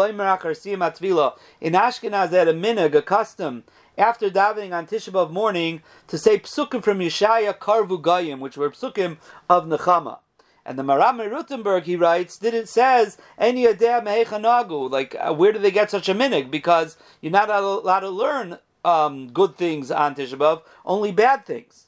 atvila." 0.77 1.37
In 1.61 1.71
Ashkenaz, 1.71 2.29
they 2.29 2.39
had 2.39 2.49
a 2.49 2.53
minig, 2.53 2.93
a 2.93 3.01
custom, 3.01 3.63
after 3.97 4.29
davening 4.29 4.73
on 4.73 4.87
Tishabov 4.87 5.31
morning, 5.31 5.81
to 6.07 6.17
say 6.17 6.37
psukim 6.39 6.83
from 6.83 6.99
Yeshaya 6.99 7.57
Karvu 7.57 8.01
Gayim, 8.01 8.39
which 8.39 8.57
were 8.57 8.69
psukim 8.71 9.19
of 9.49 9.67
Nechama. 9.67 10.19
And 10.65 10.77
the 10.77 10.83
Maram 10.83 11.25
Rutenberg, 11.25 11.83
he 11.83 11.95
writes, 11.95 12.37
did 12.37 12.53
it 12.53 12.67
says 12.67 13.17
any 13.37 13.63
nagu? 13.63 14.91
Like, 14.91 15.15
uh, 15.17 15.33
where 15.33 15.53
do 15.53 15.59
they 15.59 15.71
get 15.71 15.89
such 15.89 16.09
a 16.09 16.13
minig? 16.13 16.51
Because 16.51 16.97
you're 17.21 17.31
not 17.31 17.49
allowed 17.49 18.01
to 18.01 18.09
learn 18.09 18.57
um, 18.83 19.29
good 19.29 19.55
things 19.55 19.91
on 19.91 20.15
Tisha 20.15 20.37
B'av, 20.37 20.63
only 20.85 21.13
bad 21.13 21.45
things. 21.45 21.85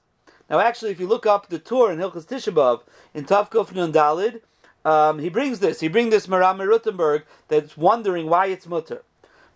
Now, 0.49 0.59
actually, 0.59 0.91
if 0.91 1.01
you 1.01 1.07
look 1.07 1.25
up 1.25 1.49
the 1.49 1.59
tour 1.59 1.91
in 1.91 1.99
Hilchas 1.99 2.25
Tisha 2.25 2.53
B'av 2.53 2.83
in 3.13 3.25
Tavkuf 3.25 3.73
Nun 3.73 3.91
Dalid, 3.91 4.39
um, 4.85 5.19
he 5.19 5.29
brings 5.29 5.59
this. 5.59 5.79
He 5.79 5.87
brings 5.87 6.11
this 6.11 6.27
Maram 6.27 6.57
Rutenberg 6.57 7.23
that's 7.47 7.77
wondering 7.77 8.29
why 8.29 8.47
it's 8.47 8.67
mutter. 8.67 9.03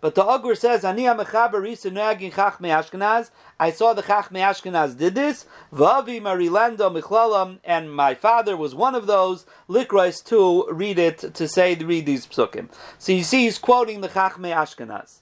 But 0.00 0.14
the 0.14 0.24
Agur 0.24 0.54
says, 0.54 0.84
Ani 0.84 1.04
Amechaber 1.04 1.54
Risa 1.54 1.90
Noagin 1.90 2.32
Chachme 2.32 2.68
Ashkenaz. 2.68 3.30
I 3.58 3.72
saw 3.72 3.94
the 3.94 4.02
Chachme 4.02 4.38
Ashkenaz 4.38 4.96
did 4.96 5.16
this. 5.16 5.46
Vavi 5.72 6.20
Marilando 6.20 6.88
Michlalam, 7.00 7.58
and 7.64 7.92
my 7.92 8.14
father 8.14 8.56
was 8.56 8.76
one 8.76 8.94
of 8.94 9.06
those. 9.06 9.44
Likrais 9.68 10.24
to 10.26 10.68
read 10.70 11.00
it 11.00 11.34
to 11.34 11.48
say 11.48 11.74
read 11.74 12.06
these 12.06 12.26
psukim. 12.26 12.68
So 12.98 13.10
you 13.10 13.24
see, 13.24 13.44
he's 13.44 13.58
quoting 13.58 14.00
the 14.00 14.08
Chachme 14.08 14.54
Ashkenaz. 14.54 15.18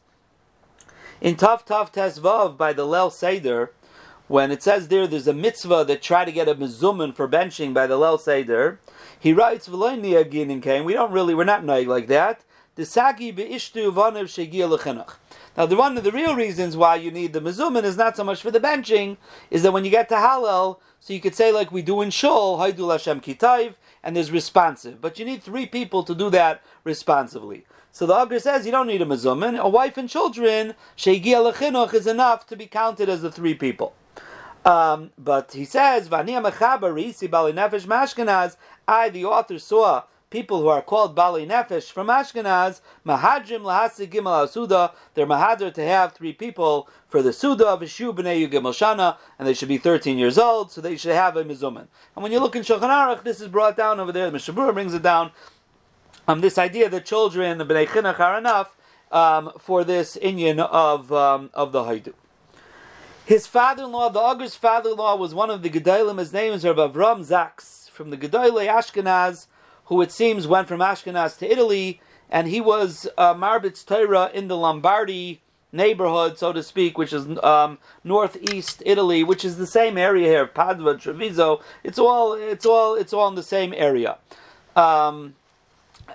In 1.22 1.36
Tav 1.36 1.64
Tav 1.64 1.90
Tesvav 1.90 2.58
by 2.58 2.74
the 2.74 2.84
Lel 2.84 3.10
Seder, 3.10 3.72
when 4.28 4.50
it 4.50 4.62
says 4.62 4.88
there 4.88 5.06
there's 5.06 5.26
a 5.26 5.32
mitzvah 5.32 5.84
that 5.86 6.02
try 6.02 6.26
to 6.26 6.32
get 6.32 6.48
a 6.48 6.54
mezumin 6.54 7.14
for 7.14 7.26
benching 7.26 7.72
by 7.72 7.86
the 7.86 7.96
Lel 7.96 8.18
Seder, 8.18 8.78
he 9.18 9.32
writes, 9.32 9.66
came. 9.66 10.84
We 10.84 10.92
don't 10.92 11.12
really, 11.12 11.34
we're 11.34 11.44
not 11.44 11.64
knowing 11.64 11.88
like 11.88 12.06
that. 12.08 12.42
The 12.76 12.84
sagi 12.84 13.32
beishtu 13.32 13.92
vanev 13.92 14.24
shegia 14.24 14.68
lechinach. 14.68 15.14
Now, 15.56 15.64
the 15.64 15.76
one 15.76 15.96
of 15.96 16.04
the 16.04 16.12
real 16.12 16.36
reasons 16.36 16.76
why 16.76 16.96
you 16.96 17.10
need 17.10 17.32
the 17.32 17.40
mezumin 17.40 17.84
is 17.84 17.96
not 17.96 18.16
so 18.16 18.24
much 18.24 18.42
for 18.42 18.50
the 18.50 18.60
benching, 18.60 19.16
is 19.50 19.62
that 19.62 19.72
when 19.72 19.86
you 19.86 19.90
get 19.90 20.10
to 20.10 20.16
Hallel, 20.16 20.78
so 21.00 21.14
you 21.14 21.20
could 21.20 21.34
say 21.34 21.50
like 21.50 21.72
we 21.72 21.80
do 21.80 22.02
in 22.02 22.10
Shul, 22.10 22.58
Haidul 22.58 22.92
Hashem 22.92 23.22
Kitayv, 23.22 23.74
and 24.02 24.14
there's 24.14 24.30
responsive. 24.30 25.00
But 25.00 25.18
you 25.18 25.24
need 25.24 25.42
three 25.42 25.64
people 25.64 26.02
to 26.02 26.14
do 26.14 26.28
that 26.30 26.62
responsively. 26.84 27.64
So 27.90 28.04
the 28.04 28.14
Agra 28.14 28.38
says 28.40 28.66
you 28.66 28.72
don't 28.72 28.86
need 28.86 29.00
a 29.00 29.06
mezumin. 29.06 29.58
A 29.58 29.68
wife 29.70 29.96
and 29.96 30.10
children, 30.10 30.74
lechinuch, 30.98 31.94
is 31.94 32.06
enough 32.06 32.46
to 32.48 32.56
be 32.56 32.66
counted 32.66 33.08
as 33.08 33.22
the 33.22 33.32
three 33.32 33.54
people. 33.54 33.94
Um, 34.66 35.12
but 35.16 35.52
he 35.52 35.64
says, 35.64 36.08
"Vania 36.08 36.42
mechabari 36.42 37.14
nefesh 37.14 37.86
mashkenaz." 37.86 38.56
I, 38.88 39.08
the 39.08 39.24
author, 39.24 39.58
saw 39.58 40.04
people 40.30 40.60
who 40.60 40.68
are 40.68 40.82
called 40.82 41.14
bali 41.14 41.46
nefesh 41.46 41.90
from 41.90 42.08
Ashkenaz, 42.08 42.80
mahadrim 43.06 43.62
lahasi 43.62 44.08
gimel 44.08 44.48
suda. 44.48 44.92
They're 45.14 45.26
mahadr 45.26 45.72
to 45.74 45.82
have 45.84 46.12
three 46.12 46.32
people 46.32 46.88
for 47.08 47.22
the 47.22 47.32
suda 47.32 47.66
of 47.68 47.80
Ishu 47.80 48.14
b'nei 48.14 48.50
gimel 48.50 48.72
shana, 48.72 49.16
and 49.38 49.46
they 49.46 49.54
should 49.54 49.68
be 49.68 49.78
13 49.78 50.18
years 50.18 50.38
old, 50.38 50.72
so 50.72 50.80
they 50.80 50.96
should 50.96 51.14
have 51.14 51.36
a 51.36 51.44
mizuman. 51.44 51.86
And 52.14 52.22
when 52.22 52.32
you 52.32 52.40
look 52.40 52.56
in 52.56 52.62
Shulchan 52.62 52.82
Aruch, 52.82 53.24
this 53.24 53.40
is 53.40 53.48
brought 53.48 53.76
down 53.76 54.00
over 54.00 54.12
there. 54.12 54.30
The 54.30 54.38
Mishabura 54.38 54.72
brings 54.72 54.94
it 54.94 55.02
down 55.02 55.30
um, 56.28 56.40
this 56.40 56.58
idea 56.58 56.88
that 56.88 57.06
children, 57.06 57.58
the 57.58 57.66
Bnei 57.66 57.86
Chinuch, 57.86 58.18
are 58.20 58.38
enough 58.38 58.76
um, 59.12 59.52
for 59.58 59.84
this 59.84 60.16
Inyan 60.20 60.58
of, 60.58 61.12
um, 61.12 61.50
of 61.54 61.72
the 61.72 61.82
Haidu. 61.82 62.12
His 63.24 63.46
father-in-law, 63.46 64.10
the 64.10 64.20
Agur's 64.20 64.54
father-in-law, 64.54 65.16
was 65.16 65.34
one 65.34 65.50
of 65.50 65.62
the 65.62 65.70
Gedolim. 65.70 66.18
His 66.18 66.32
name 66.32 66.52
is 66.52 66.64
Rabbi 66.64 66.86
Avram 66.86 67.20
Zaks, 67.20 67.85
from 67.96 68.10
the 68.10 68.16
Gedolei 68.16 68.68
Ashkenaz, 68.68 69.46
who 69.86 70.00
it 70.02 70.12
seems 70.12 70.46
went 70.46 70.68
from 70.68 70.80
Ashkenaz 70.80 71.38
to 71.38 71.50
Italy, 71.50 72.00
and 72.30 72.46
he 72.46 72.60
was 72.60 73.08
uh, 73.16 73.34
Marbitz 73.34 73.84
Torah 73.84 74.30
in 74.32 74.48
the 74.48 74.56
Lombardy 74.56 75.40
neighborhood, 75.72 76.38
so 76.38 76.52
to 76.52 76.62
speak, 76.62 76.98
which 76.98 77.12
is 77.12 77.26
um, 77.42 77.78
northeast 78.04 78.82
Italy, 78.86 79.24
which 79.24 79.44
is 79.44 79.56
the 79.56 79.66
same 79.66 79.96
area 79.98 80.28
here, 80.28 80.46
Padua, 80.46 80.98
Treviso. 80.98 81.60
It's 81.82 81.98
all, 81.98 82.34
it's 82.34 82.66
all, 82.66 82.94
it's 82.94 83.12
all 83.12 83.28
in 83.28 83.34
the 83.34 83.42
same 83.42 83.72
area. 83.74 84.18
Um, 84.74 85.34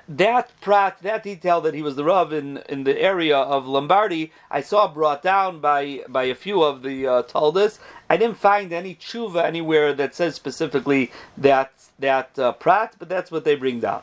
that 0.07 0.51
prat, 0.61 0.99
that 1.01 1.23
detail 1.23 1.61
that 1.61 1.73
he 1.73 1.81
was 1.81 1.95
the 1.95 2.03
Rav 2.03 2.33
in, 2.33 2.57
in 2.69 2.83
the 2.83 2.99
area 2.99 3.37
of 3.37 3.67
Lombardy, 3.67 4.31
I 4.49 4.61
saw 4.61 4.87
brought 4.87 5.21
down 5.21 5.59
by, 5.59 6.01
by 6.07 6.23
a 6.23 6.35
few 6.35 6.63
of 6.63 6.83
the 6.83 7.07
uh, 7.07 7.23
Taldas. 7.23 7.79
I 8.09 8.17
didn't 8.17 8.37
find 8.37 8.71
any 8.73 8.95
tshuva 8.95 9.43
anywhere 9.43 9.93
that 9.93 10.15
says 10.15 10.35
specifically 10.35 11.11
that 11.37 11.71
that 11.99 12.37
uh, 12.39 12.51
prat, 12.53 12.95
but 12.97 13.09
that's 13.09 13.31
what 13.31 13.43
they 13.43 13.55
bring 13.55 13.79
down. 13.79 14.01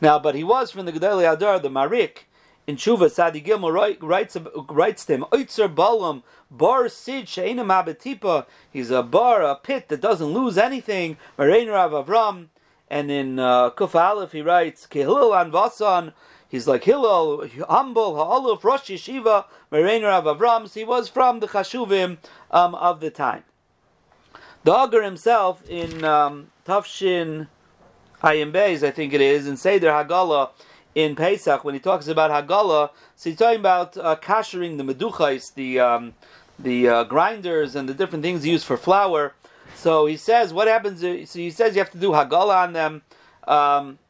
Now, 0.00 0.18
but 0.18 0.34
he 0.34 0.44
was 0.44 0.70
from 0.70 0.86
the 0.86 0.92
Gedali 0.92 1.30
Adar, 1.30 1.58
the 1.58 1.70
Marik, 1.70 2.26
in 2.68 2.76
Tshuva, 2.76 3.10
Sadi 3.10 3.40
Gilma 3.40 3.72
writes, 3.72 4.36
writes 4.68 5.06
to 5.06 5.14
him, 5.14 5.24
Oitzer 5.32 5.74
Balam, 5.74 6.22
Bar 6.50 6.90
Sid 6.90 7.24
Sheina 7.24 7.64
Mabetipa, 7.64 8.44
he's 8.70 8.90
a 8.90 9.02
bar, 9.02 9.42
a 9.42 9.54
pit 9.54 9.88
that 9.88 10.02
doesn't 10.02 10.34
lose 10.34 10.58
anything, 10.58 11.16
Marein 11.38 11.72
Rav 11.72 11.92
Avram, 11.92 12.48
and 12.90 13.10
in 13.10 13.38
uh, 13.38 13.70
Kuf 13.70 13.94
Aleph 13.94 14.32
he 14.32 14.42
writes, 14.42 14.86
Kehilil 14.86 15.40
an 15.40 15.50
Vasan, 15.50 16.12
he's 16.48 16.66
like 16.66 16.84
Hillel, 16.84 17.48
humble, 17.68 18.16
Ha'aluf, 18.16 18.64
Rosh 18.64 18.90
Yeshiva, 18.90 19.44
Merein 19.70 20.02
Rav 20.02 20.24
Avram, 20.24 20.72
he 20.72 20.84
was 20.84 21.08
from 21.08 21.40
the 21.40 21.48
Chashuvim 21.48 22.18
um, 22.50 22.74
of 22.74 23.00
the 23.00 23.10
time. 23.10 23.44
The 24.64 24.72
Agar 24.72 25.02
himself 25.02 25.68
in 25.68 26.04
um, 26.04 26.50
Tafshin 26.66 27.48
Hayim 28.22 28.52
Beis, 28.52 28.82
I 28.82 28.90
think 28.90 29.12
it 29.12 29.20
is, 29.20 29.46
in 29.46 29.56
Seder 29.56 29.90
Hagala 29.90 30.50
in 30.94 31.14
Pesach, 31.14 31.62
when 31.64 31.74
he 31.74 31.80
talks 31.80 32.08
about 32.08 32.30
Hagala, 32.30 32.90
so 33.14 33.30
he's 33.30 33.38
talking 33.38 33.60
about 33.60 33.96
uh, 33.96 34.16
kashering 34.16 34.78
the 34.78 34.82
meduchais, 34.94 35.54
the 35.54 35.78
um, 35.78 36.14
the 36.58 36.88
uh, 36.88 37.04
grinders 37.04 37.76
and 37.76 37.88
the 37.88 37.94
different 37.94 38.24
things 38.24 38.44
used 38.44 38.64
for 38.64 38.76
flour. 38.76 39.34
So 39.78 40.06
he 40.06 40.16
says, 40.16 40.52
what 40.52 40.66
happens? 40.66 41.00
So 41.00 41.38
he 41.38 41.52
says 41.52 41.76
you 41.76 41.80
have 41.80 41.92
to 41.92 41.98
do 41.98 42.10
hagala 42.10 42.64
on 42.64 42.72
them, 42.72 43.02
um, 43.46 44.00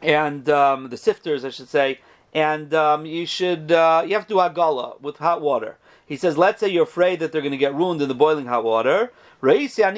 and 0.00 0.48
um, 0.48 0.88
the 0.88 0.96
sifters, 0.96 1.44
I 1.44 1.50
should 1.50 1.68
say, 1.68 2.00
and 2.32 2.72
um, 2.72 3.04
you 3.04 3.26
should 3.26 3.70
uh, 3.70 4.02
you 4.06 4.14
have 4.14 4.26
to 4.28 4.34
do 4.34 4.36
hagala 4.36 4.98
with 5.02 5.18
hot 5.18 5.42
water. 5.42 5.76
He 6.06 6.16
says, 6.16 6.38
let's 6.38 6.60
say 6.60 6.70
you're 6.70 6.84
afraid 6.84 7.20
that 7.20 7.32
they're 7.32 7.42
going 7.42 7.52
to 7.52 7.58
get 7.58 7.74
ruined 7.74 8.00
in 8.00 8.08
the 8.08 8.14
boiling 8.14 8.46
hot 8.46 8.64
water. 8.64 9.12
I 9.42 9.66
saw 9.66 9.90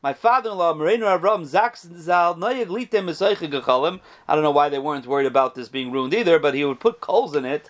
my 0.00 0.12
father-in-law, 0.12 0.74
Moreno 0.74 1.06
Avram 1.06 1.42
Zakzal, 1.42 4.00
I 4.28 4.34
don't 4.34 4.44
know 4.44 4.50
why 4.52 4.68
they 4.68 4.78
weren't 4.78 5.06
worried 5.06 5.26
about 5.26 5.56
this 5.56 5.68
being 5.68 5.90
ruined 5.90 6.14
either, 6.14 6.38
but 6.38 6.54
he 6.54 6.64
would 6.64 6.78
put 6.78 7.00
coals 7.00 7.34
in 7.34 7.44
it, 7.44 7.68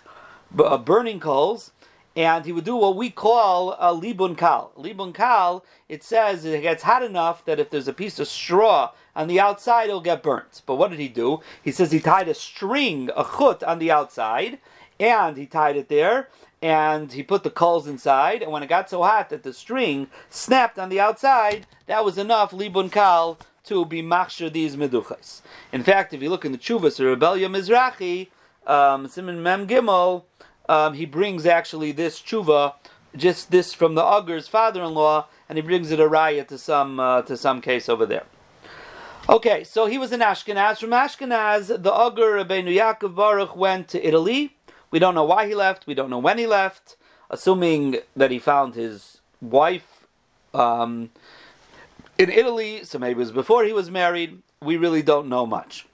uh, 0.59 0.77
burning 0.77 1.19
coals, 1.19 1.71
and 2.19 2.43
he 2.43 2.51
would 2.51 2.65
do 2.65 2.75
what 2.75 2.97
we 2.97 3.09
call 3.09 3.77
a 3.79 3.95
libun 3.95 4.37
kal. 4.37 4.73
Libun 4.77 5.13
kal, 5.13 5.63
it 5.87 6.03
says 6.03 6.43
it 6.43 6.61
gets 6.61 6.83
hot 6.83 7.01
enough 7.01 7.45
that 7.45 7.61
if 7.61 7.69
there's 7.69 7.87
a 7.87 7.93
piece 7.93 8.19
of 8.19 8.27
straw 8.27 8.91
on 9.15 9.29
the 9.29 9.39
outside, 9.39 9.87
it'll 9.87 10.01
get 10.01 10.21
burnt. 10.21 10.61
But 10.65 10.75
what 10.75 10.91
did 10.91 10.99
he 10.99 11.07
do? 11.07 11.39
He 11.63 11.71
says 11.71 11.93
he 11.93 12.01
tied 12.01 12.27
a 12.27 12.33
string, 12.33 13.09
a 13.15 13.23
chut, 13.23 13.63
on 13.63 13.79
the 13.79 13.89
outside, 13.89 14.59
and 14.99 15.37
he 15.37 15.45
tied 15.45 15.77
it 15.77 15.87
there, 15.87 16.27
and 16.61 17.13
he 17.13 17.23
put 17.23 17.43
the 17.43 17.49
coals 17.49 17.87
inside, 17.87 18.41
and 18.41 18.51
when 18.51 18.63
it 18.63 18.67
got 18.67 18.89
so 18.89 19.01
hot 19.01 19.29
that 19.29 19.43
the 19.43 19.53
string 19.53 20.09
snapped 20.29 20.77
on 20.77 20.89
the 20.89 20.99
outside, 20.99 21.67
that 21.85 22.03
was 22.03 22.17
enough 22.17 22.51
libun 22.51 22.91
kal 22.91 23.37
to 23.63 23.85
be 23.85 24.03
machshir 24.03 24.51
these 24.51 24.75
meduchas. 24.75 25.39
In 25.71 25.83
fact, 25.83 26.13
if 26.13 26.21
you 26.21 26.29
look 26.29 26.43
in 26.43 26.51
the 26.51 26.57
Chuvas 26.57 26.99
or 26.99 27.05
Rebellion 27.05 27.53
Mizrahi, 27.53 28.27
um, 28.67 29.07
Simon 29.07 29.41
Mem 29.41 29.65
Gimel, 29.65 30.23
um, 30.69 30.93
he 30.93 31.05
brings 31.05 31.47
actually 31.47 31.91
this 31.91 32.21
tshuva, 32.21 32.75
just 33.15 33.49
this 33.49 33.73
from 33.73 33.95
the 33.95 34.03
Ugger's 34.03 34.47
father-in-law, 34.47 35.25
and 35.49 35.57
he 35.57 35.63
brings 35.63 35.89
it 35.91 35.99
a 35.99 36.07
raya 36.07 36.47
to 36.47 36.59
some 36.59 36.99
uh, 36.99 37.23
to 37.23 37.35
some 37.35 37.59
case 37.59 37.89
over 37.89 38.05
there. 38.05 38.25
Okay, 39.27 39.63
so 39.63 39.87
he 39.87 39.97
was 39.97 40.11
in 40.11 40.19
Ashkenaz. 40.19 40.77
From 40.77 40.91
Ashkenaz, 40.91 41.67
the 41.67 41.91
Ugger 41.91 42.45
Rabbeinu 42.45 42.73
Yaakov 42.73 43.15
Baruch 43.15 43.55
went 43.55 43.87
to 43.89 44.07
Italy. 44.07 44.55
We 44.91 44.99
don't 44.99 45.15
know 45.15 45.25
why 45.25 45.47
he 45.47 45.55
left. 45.55 45.87
We 45.87 45.95
don't 45.95 46.09
know 46.09 46.19
when 46.19 46.37
he 46.37 46.45
left. 46.45 46.95
Assuming 47.31 47.97
that 48.15 48.31
he 48.31 48.39
found 48.39 48.75
his 48.75 49.21
wife 49.41 50.07
um, 50.53 51.09
in 52.17 52.29
Italy, 52.29 52.83
so 52.83 52.97
maybe 52.97 53.13
it 53.13 53.17
was 53.17 53.31
before 53.31 53.63
he 53.63 53.73
was 53.73 53.89
married. 53.91 54.41
We 54.61 54.77
really 54.77 55.03
don't 55.03 55.29
know 55.29 55.45
much. 55.45 55.87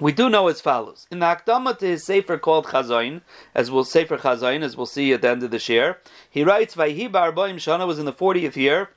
We 0.00 0.10
do 0.10 0.28
know 0.28 0.48
as 0.48 0.60
follows. 0.60 1.06
In 1.12 1.20
the 1.20 1.26
Akdama 1.26 1.78
to 1.78 1.86
his 1.86 2.04
Sefer 2.04 2.36
called 2.36 2.66
Chazain, 2.66 3.20
as 3.54 3.70
we'll 3.70 3.84
Sefer 3.84 4.18
Chazain, 4.18 4.62
as 4.62 4.76
we'll 4.76 4.86
see 4.86 5.12
at 5.12 5.22
the 5.22 5.30
end 5.30 5.44
of 5.44 5.52
the 5.52 5.64
year, 5.72 6.00
he 6.28 6.42
writes, 6.42 6.74
Vayhi 6.74 7.08
Barboim 7.08 7.56
Shana 7.56 7.86
was 7.86 8.00
in 8.00 8.04
the 8.04 8.12
40th 8.12 8.56
year, 8.56 8.90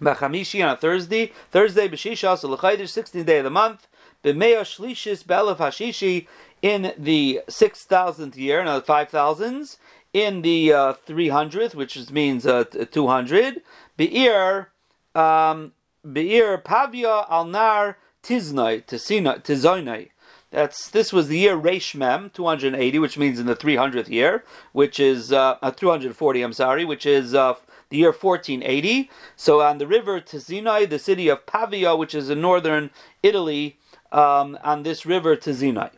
Bachamishi 0.00 0.64
on 0.64 0.70
a 0.70 0.76
Thursday, 0.76 1.32
Thursday, 1.50 1.88
so 1.88 2.48
L'chaydish, 2.48 2.92
16th 2.92 3.26
day 3.26 3.38
of 3.38 3.44
the 3.44 3.50
month, 3.50 3.88
B'mea 4.22 4.60
Shlishis 4.60 5.26
Be'elef 5.26 5.56
Hashishi, 5.56 6.28
in 6.62 6.92
the 6.96 7.40
6,000th 7.48 8.36
year, 8.36 8.64
no, 8.64 8.80
5,000s, 8.80 9.78
in 10.12 10.42
the 10.42 10.72
uh, 10.72 10.94
300th, 11.08 11.74
which 11.74 12.08
means 12.12 12.46
uh, 12.46 12.62
200, 12.64 13.62
Be'ir, 13.96 14.68
um, 15.16 15.72
Be'ir 16.10 16.58
Pavia 16.58 17.26
Al-Nar 17.28 17.96
Tiznai, 18.22 18.84
Tizoinai, 18.84 20.10
that's 20.50 20.90
this 20.90 21.12
was 21.12 21.28
the 21.28 21.38
year 21.38 21.56
Reish 21.56 21.94
Mem, 21.94 22.30
280, 22.30 22.98
which 22.98 23.16
means 23.16 23.38
in 23.38 23.46
the 23.46 23.54
300th 23.54 24.08
year, 24.08 24.44
which 24.72 24.98
is 24.98 25.32
uh, 25.32 25.56
uh 25.62 25.70
240. 25.70 26.42
I'm 26.42 26.52
sorry, 26.52 26.84
which 26.84 27.06
is 27.06 27.34
uh, 27.34 27.54
the 27.90 27.98
year 27.98 28.12
1480. 28.12 29.10
So 29.36 29.60
on 29.60 29.78
the 29.78 29.86
river 29.86 30.20
Tizinai, 30.20 30.88
the 30.88 30.98
city 30.98 31.28
of 31.28 31.46
Pavia, 31.46 31.94
which 31.94 32.14
is 32.14 32.30
in 32.30 32.40
northern 32.40 32.90
Italy, 33.22 33.78
um, 34.10 34.58
on 34.64 34.82
this 34.82 35.06
river 35.06 35.36
Tizinai. 35.36 35.90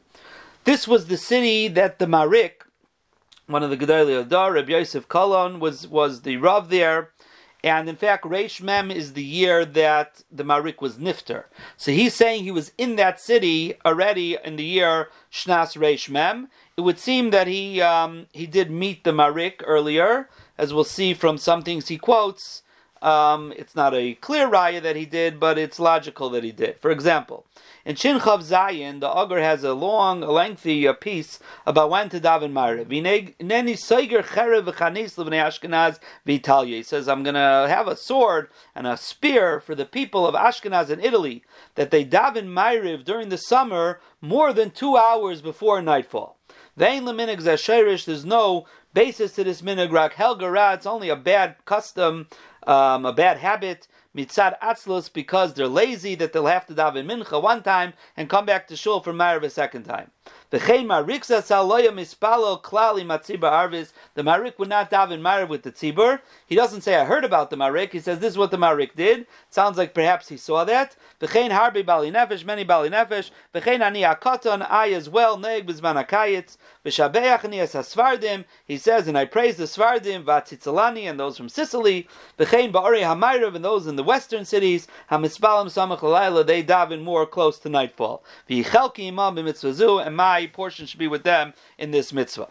This 0.65 0.87
was 0.87 1.07
the 1.07 1.17
city 1.17 1.69
that 1.69 1.99
the 1.99 2.07
Marik, 2.07 2.65
one 3.47 3.62
of 3.62 3.71
the 3.71 3.77
Gedali 3.77 4.21
Adar, 4.21 4.53
Rabbi 4.53 4.73
Yosef 4.73 5.09
Kalon, 5.09 5.61
was 5.61 5.88
was 5.88 6.23
the 6.23 6.37
Rav 6.37 6.69
there. 6.69 7.12
And 7.64 7.88
in 7.88 7.96
fact, 7.96 8.25
Reish 8.25 8.61
Mem 8.61 8.90
is 8.90 9.12
the 9.12 9.22
year 9.22 9.64
that 9.64 10.22
the 10.33 10.42
Marik 10.42 10.83
was 10.83 10.96
Nifter. 10.96 11.44
So 11.77 11.92
he's 11.92 12.14
saying 12.14 12.42
he 12.42 12.51
was 12.51 12.72
in 12.77 12.96
that 12.96 13.20
city 13.20 13.75
already 13.85 14.37
in 14.44 14.57
the 14.57 14.64
year 14.64 15.11
Shnas 15.31 15.79
Reish 15.79 16.09
Mem. 16.09 16.48
It 16.77 16.81
would 16.81 16.98
seem 16.98 17.31
that 17.31 17.46
he 17.46 17.81
um, 17.81 18.27
he 18.33 18.46
did 18.46 18.70
meet 18.70 19.05
the 19.05 19.12
Marik 19.12 19.62
earlier, 19.64 20.29
as 20.59 20.75
we'll 20.75 20.85
see 20.85 21.14
from 21.14 21.38
some 21.38 21.62
things 21.62 21.88
he 21.88 21.98
quotes. 21.98 22.62
Um, 23.03 23.53
it's 23.57 23.75
not 23.75 23.95
a 23.95 24.15
clear 24.15 24.49
raya 24.49 24.81
that 24.81 24.95
he 24.95 25.05
did, 25.05 25.41
but 25.41 25.59
it's 25.59 25.81
logical 25.81 26.31
that 26.31 26.45
he 26.45 26.53
did. 26.53 26.79
For 26.81 26.93
example, 26.93 27.45
in 27.85 27.97
Shin 27.97 28.21
Chav 28.21 28.45
Zayin, 28.49 29.01
the 29.01 29.09
Augur 29.09 29.41
has 29.41 29.65
a 29.65 29.75
long, 29.75 30.21
lengthy 30.21 30.87
uh, 30.87 30.93
piece 30.93 31.41
about 31.67 31.91
when 31.91 32.09
to 32.11 32.21
daven 32.21 32.53
Maariv. 32.53 32.88
He 36.65 36.83
says, 36.85 37.09
I'm 37.09 37.23
going 37.25 37.35
to 37.35 37.67
have 37.69 37.88
a 37.88 37.97
sword 37.97 38.49
and 38.73 38.87
a 38.87 38.97
spear 38.97 39.59
for 39.59 39.75
the 39.75 39.85
people 39.85 40.25
of 40.25 40.37
Ashkenaz 40.37 40.88
in 40.88 41.01
Italy, 41.01 41.43
that 41.75 41.91
they 41.91 42.05
daven 42.05 42.47
Maariv 42.47 43.05
during 43.05 43.31
the 43.31 43.37
summer 43.37 43.99
more 44.21 44.53
than 44.53 44.71
two 44.71 44.97
hours 44.97 45.43
before 45.43 45.83
nightfall. 45.83 46.37
There's 46.77 48.25
no 48.25 48.67
basis 48.95 49.35
to 49.35 49.45
this 49.45 49.62
minhag. 49.62 50.12
Helgara, 50.12 50.75
it's 50.75 50.87
only 50.87 51.09
a 51.09 51.17
bad 51.17 51.57
custom, 51.65 52.29
um, 52.66 53.07
a 53.07 53.12
bad 53.12 53.38
habit 53.38 53.88
mitzad 54.16 54.59
atzlus 54.61 55.12
because 55.12 55.55
they're 55.55 55.68
lazy 55.68 56.14
that 56.14 56.33
they'll 56.33 56.46
have 56.46 56.66
to 56.66 56.75
daven 56.75 57.07
mincha 57.07 57.42
one 57.42 57.62
time 57.62 57.92
and 58.16 58.29
come 58.29 58.46
back 58.46 58.66
to 58.68 58.77
shul 58.77 59.01
for 59.01 59.12
Marav 59.12 59.42
a 59.42 59.51
second 59.51 59.85
time. 59.85 60.11
The 60.53 60.59
Marik 64.23 64.59
would 64.59 64.69
not 64.69 64.91
daven 64.91 65.23
Marav 65.23 65.49
with 65.49 65.62
the 65.62 65.73
tzibur. 65.73 66.21
He 66.47 66.55
doesn't 66.55 66.83
say 66.83 66.95
I 66.97 67.07
heard 67.07 67.25
about 67.25 67.49
the 67.49 67.57
Marik. 67.57 67.93
He 67.93 68.01
says 68.01 68.19
this 68.19 68.33
is 68.33 68.38
what 68.38 68.51
the 68.51 68.59
Marik 68.59 68.95
did. 68.95 69.27
Sounds 69.49 69.79
like 69.79 69.95
perhaps 69.95 70.29
he 70.29 70.37
saw 70.37 70.65
that. 70.65 70.95
Harbi 71.23 71.87
bali 71.87 72.11
nefesh, 72.11 72.45
many 72.45 72.65
bali 72.65 72.91
nefesh. 72.91 73.31
Ani 73.55 74.03
akoton, 74.03 74.67
I 74.69 74.93
as 74.93 75.09
well, 75.09 75.38
neg 75.38 75.67
b'zman 75.67 75.97
ani 75.97 77.57
hasvardim. 77.57 78.45
He 78.67 78.77
says, 78.77 79.09
and 79.09 79.17
I 79.17 79.25
praise 79.25 79.57
the 79.57 79.65
svardim, 79.65 80.25
v'atzitzalani, 80.25 81.09
and 81.09 81.19
those 81.19 81.38
from 81.38 81.49
Sicily. 81.49 82.07
V'chein 82.38 82.71
ba'ori 82.73 83.01
hamayrav, 83.01 83.55
and 83.55 83.65
those 83.65 83.87
in 83.87 83.97
the 83.97 84.03
western 84.03 84.45
cities. 84.45 84.87
Hamispalim 85.11 85.69
samach 85.69 86.47
they 86.47 86.62
daven 86.62 87.03
more 87.03 87.25
close 87.25 87.59
to 87.61 87.71
nightfall. 87.71 88.23
V'yichelki 88.51 89.09
imam 89.09 89.37
b'mitzvazu, 89.37 90.05
and 90.05 90.15
my 90.15 90.41
portion 90.48 90.87
should 90.87 90.98
be 90.98 91.09
with 91.09 91.22
them 91.22 91.55
in 91.78 91.90
this 91.90 92.12
mitzvah. 92.12 92.48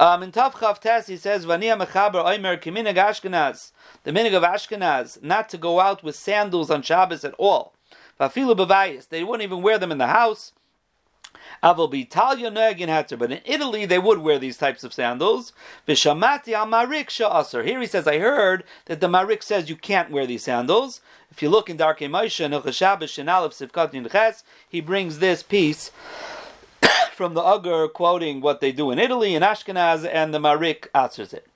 Um, 0.00 0.22
in 0.22 0.30
Tav 0.30 0.54
Chav 0.54 0.80
Tes, 0.80 1.08
he 1.08 1.16
says, 1.16 1.44
"Vania 1.44 1.76
mechaber 1.76 2.24
oimer 2.24 2.56
kiminag 2.60 2.94
Ashkenaz." 2.94 3.72
The 4.04 4.12
minig 4.12 4.34
of 4.34 4.44
Ashkenaz 4.44 5.22
not 5.22 5.48
to 5.48 5.58
go 5.58 5.80
out 5.80 6.04
with 6.04 6.14
sandals 6.14 6.70
on 6.70 6.82
Shabbos 6.82 7.24
at 7.24 7.34
all. 7.34 7.72
Vafilu 8.20 8.56
bavayis. 8.56 9.08
They 9.08 9.24
wouldn't 9.24 9.42
even 9.42 9.62
wear 9.62 9.78
them 9.78 9.90
in 9.90 9.98
the 9.98 10.06
house. 10.06 10.52
Aval 11.62 11.90
b'Italia 11.90 12.52
noegin 12.52 12.86
hatter, 12.86 13.16
but 13.16 13.32
in 13.32 13.40
Italy 13.44 13.86
they 13.86 13.98
would 13.98 14.18
wear 14.18 14.38
these 14.38 14.56
types 14.56 14.84
of 14.84 14.92
sandals. 14.92 15.52
V'shamati 15.88 16.52
al 16.52 16.66
marik 16.66 17.08
sha'aser. 17.08 17.64
Here 17.64 17.80
he 17.80 17.86
says, 17.86 18.06
I 18.06 18.18
heard 18.18 18.62
that 18.86 19.00
the 19.00 19.08
marik 19.08 19.42
says 19.42 19.68
you 19.68 19.74
can't 19.74 20.12
wear 20.12 20.26
these 20.26 20.44
sandals. 20.44 21.00
If 21.32 21.42
you 21.42 21.48
look 21.48 21.68
in 21.68 21.76
Darkei 21.76 22.08
Moshe 22.08 22.72
Shabbos 22.72 23.12
Shenalev 23.12 23.50
Sivkat 23.50 24.10
Ches, 24.12 24.44
he 24.68 24.80
brings 24.80 25.18
this 25.18 25.42
piece 25.42 25.90
from 27.18 27.34
the 27.34 27.42
Ugger 27.42 27.92
quoting 27.92 28.40
what 28.40 28.60
they 28.60 28.70
do 28.70 28.92
in 28.92 28.98
Italy, 29.00 29.34
in 29.34 29.42
Ashkenaz, 29.42 30.08
and 30.08 30.32
the 30.32 30.38
Marik 30.38 30.88
answers 30.94 31.32
it. 31.32 31.48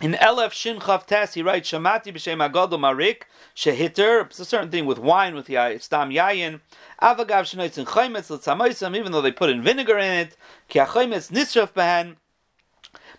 In 0.00 0.12
Elef 0.12 0.52
Shin 0.52 0.78
Chav 0.78 1.06
Tes, 1.06 1.34
he 1.34 1.42
writes, 1.42 1.68
Shamati 1.72 2.14
b'shem 2.14 2.38
agadol 2.38 2.78
marik, 2.78 3.26
shehiter, 3.56 4.26
it's 4.26 4.38
a 4.38 4.44
certain 4.44 4.70
thing 4.70 4.86
with 4.86 5.00
wine, 5.00 5.34
with 5.34 5.46
the 5.46 5.76
stam 5.80 6.10
yayin, 6.10 6.60
avagav 7.02 7.42
shenoitz 7.42 7.76
in 7.76 7.84
chaymetz, 7.84 8.30
l'tzamoisam, 8.30 8.96
even 8.96 9.10
though 9.10 9.20
they 9.20 9.32
put 9.32 9.50
in 9.50 9.60
vinegar 9.60 9.98
in 9.98 10.12
it, 10.12 10.36
ki 10.68 10.78
ha-chaymetz 10.78 11.32
nisraf 11.32 11.72
behen, 11.72 12.14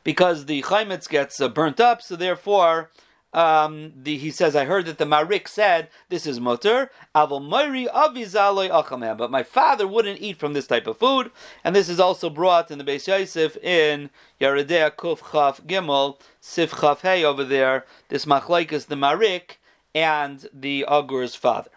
because 0.06 0.46
the 0.46 0.62
chaymetz 0.62 1.10
gets 1.10 1.42
uh, 1.42 1.50
burnt 1.50 1.82
up, 1.82 2.02
so 2.02 2.16
therefore, 2.16 2.90
um, 3.38 3.94
the, 3.96 4.18
he 4.18 4.32
says, 4.32 4.56
I 4.56 4.66
heard 4.66 4.88
that 4.88 4.98
the 4.98 5.06
Marik 5.06 5.48
said 5.48 5.90
this 6.10 6.26
is 6.26 6.40
mutter. 6.40 6.90
But 7.14 7.40
my 7.40 9.44
father 9.44 9.88
wouldn't 9.88 10.22
eat 10.22 10.38
from 10.38 10.54
this 10.54 10.66
type 10.66 10.88
of 10.88 10.98
food, 10.98 11.30
and 11.64 11.76
this 11.76 11.88
is 11.88 12.00
also 12.00 12.32
brought 12.32 12.72
in 12.72 12.80
the 12.80 12.84
Beis 12.84 13.08
Yosef 13.08 13.56
in 13.58 14.10
Yeridea 14.42 14.96
Kuf 14.96 15.32
Chaf 15.32 15.62
Gimel 15.68 16.20
Sif 16.42 16.82
Chaf 16.82 17.02
Hey 17.02 17.24
over 17.24 17.44
there. 17.44 17.86
This 18.10 18.26
machlaikas 18.26 18.88
the 18.88 18.96
Marik 18.96 19.60
and 19.94 20.50
the 20.52 20.84
Agur's 20.88 21.36
father. 21.36 21.72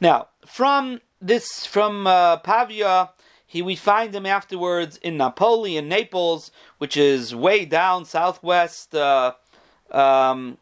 Now, 0.00 0.28
from 0.46 1.00
this, 1.20 1.66
from 1.66 2.06
uh, 2.06 2.36
Pavia, 2.36 3.10
he 3.44 3.62
we 3.62 3.74
find 3.74 4.14
him 4.14 4.26
afterwards 4.26 4.96
in 4.98 5.16
Napoli 5.16 5.76
in 5.76 5.88
Naples, 5.88 6.52
which 6.78 6.96
is 6.96 7.34
way 7.34 7.64
down 7.64 8.04
southwest. 8.04 8.94
Uh, 8.94 9.32
um, 9.90 10.58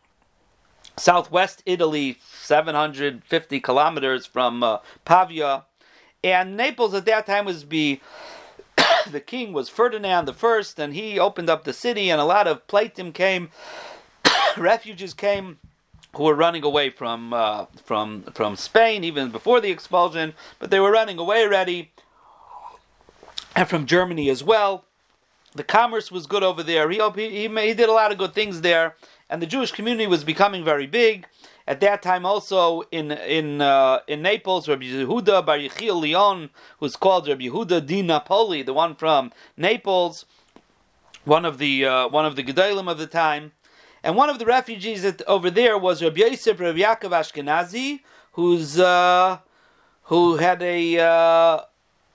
southwest 0.99 1.63
Italy, 1.67 2.19
750 2.41 3.61
kilometers 3.61 4.27
from 4.27 4.63
uh, 4.63 4.79
Pavia. 5.05 5.65
And 6.25 6.57
Naples 6.57 6.95
at 6.95 7.05
that 7.07 7.27
time 7.27 7.45
was 7.45 7.65
be 7.65 8.01
the 9.11 9.21
king 9.21 9.53
was 9.53 9.69
Ferdinand 9.69 10.29
I, 10.29 10.63
and 10.79 10.95
he 10.95 11.19
opened 11.19 11.51
up 11.51 11.65
the 11.65 11.73
city, 11.73 12.11
and 12.11 12.21
a 12.21 12.25
lot 12.25 12.47
of 12.47 12.67
Platim 12.67 13.13
came, 13.13 13.51
refugees 14.57 15.15
came 15.15 15.59
who 16.15 16.25
were 16.25 16.35
running 16.35 16.65
away 16.65 16.89
from 16.89 17.33
uh, 17.33 17.67
from 17.85 18.23
from 18.35 18.57
Spain 18.57 19.05
even 19.05 19.31
before 19.31 19.61
the 19.61 19.71
expulsion, 19.71 20.35
but 20.59 20.71
they 20.71 20.81
were 20.81 20.91
running 20.91 21.19
away 21.19 21.43
already, 21.43 21.93
and 23.55 23.69
from 23.69 23.87
Germany 23.87 24.31
as 24.31 24.43
well. 24.43 24.85
The 25.55 25.65
commerce 25.65 26.13
was 26.13 26.27
good 26.27 26.43
over 26.43 26.63
there. 26.63 26.91
He, 26.91 27.01
he, 27.15 27.49
he 27.49 27.75
did 27.75 27.89
a 27.89 27.93
lot 27.93 28.13
of 28.13 28.19
good 28.19 28.35
things 28.35 28.61
there 28.61 28.95
and 29.29 29.43
the 29.43 29.47
Jewish 29.47 29.73
community 29.73 30.07
was 30.07 30.25
becoming 30.25 30.65
very 30.65 30.87
big. 30.87 31.27
At 31.67 31.81
that 31.81 32.01
time, 32.01 32.25
also 32.25 32.83
in 32.93 33.11
in 33.11 33.61
uh, 33.61 34.01
in 34.07 34.23
Naples, 34.23 34.69
Rabbi 34.69 34.85
Yehuda 34.85 35.45
Bar 35.45 35.59
Yechiel 35.59 36.01
Leon, 36.01 36.51
who's 36.79 36.95
called 36.95 37.27
Rabbi 37.27 37.47
Yehuda 37.47 37.85
Di 37.85 38.03
Napoli, 38.03 38.63
the 38.63 38.73
one 38.73 38.95
from 38.95 39.33
Naples, 39.57 40.27
one 41.25 41.45
of 41.45 41.59
the 41.59 41.85
uh, 41.85 42.09
one 42.09 42.25
of 42.25 42.37
the 42.37 42.45
Gedalim 42.45 42.89
of 42.89 42.99
the 42.99 43.09
time, 43.09 43.53
And 44.05 44.15
one 44.15 44.31
of 44.31 44.39
the 44.39 44.47
refugees 44.47 45.03
that, 45.03 45.23
over 45.27 45.51
there 45.51 45.77
was 45.77 46.03
Rabbi 46.03 46.21
Yosef 46.21 46.61
Rabbi 46.61 46.79
Yaakov 46.79 47.11
Ashkenazi, 47.11 48.01
who's 48.33 48.79
uh, 48.79 49.39
who 50.05 50.37
had 50.37 50.63
a 50.63 51.01
uh, 51.01 51.61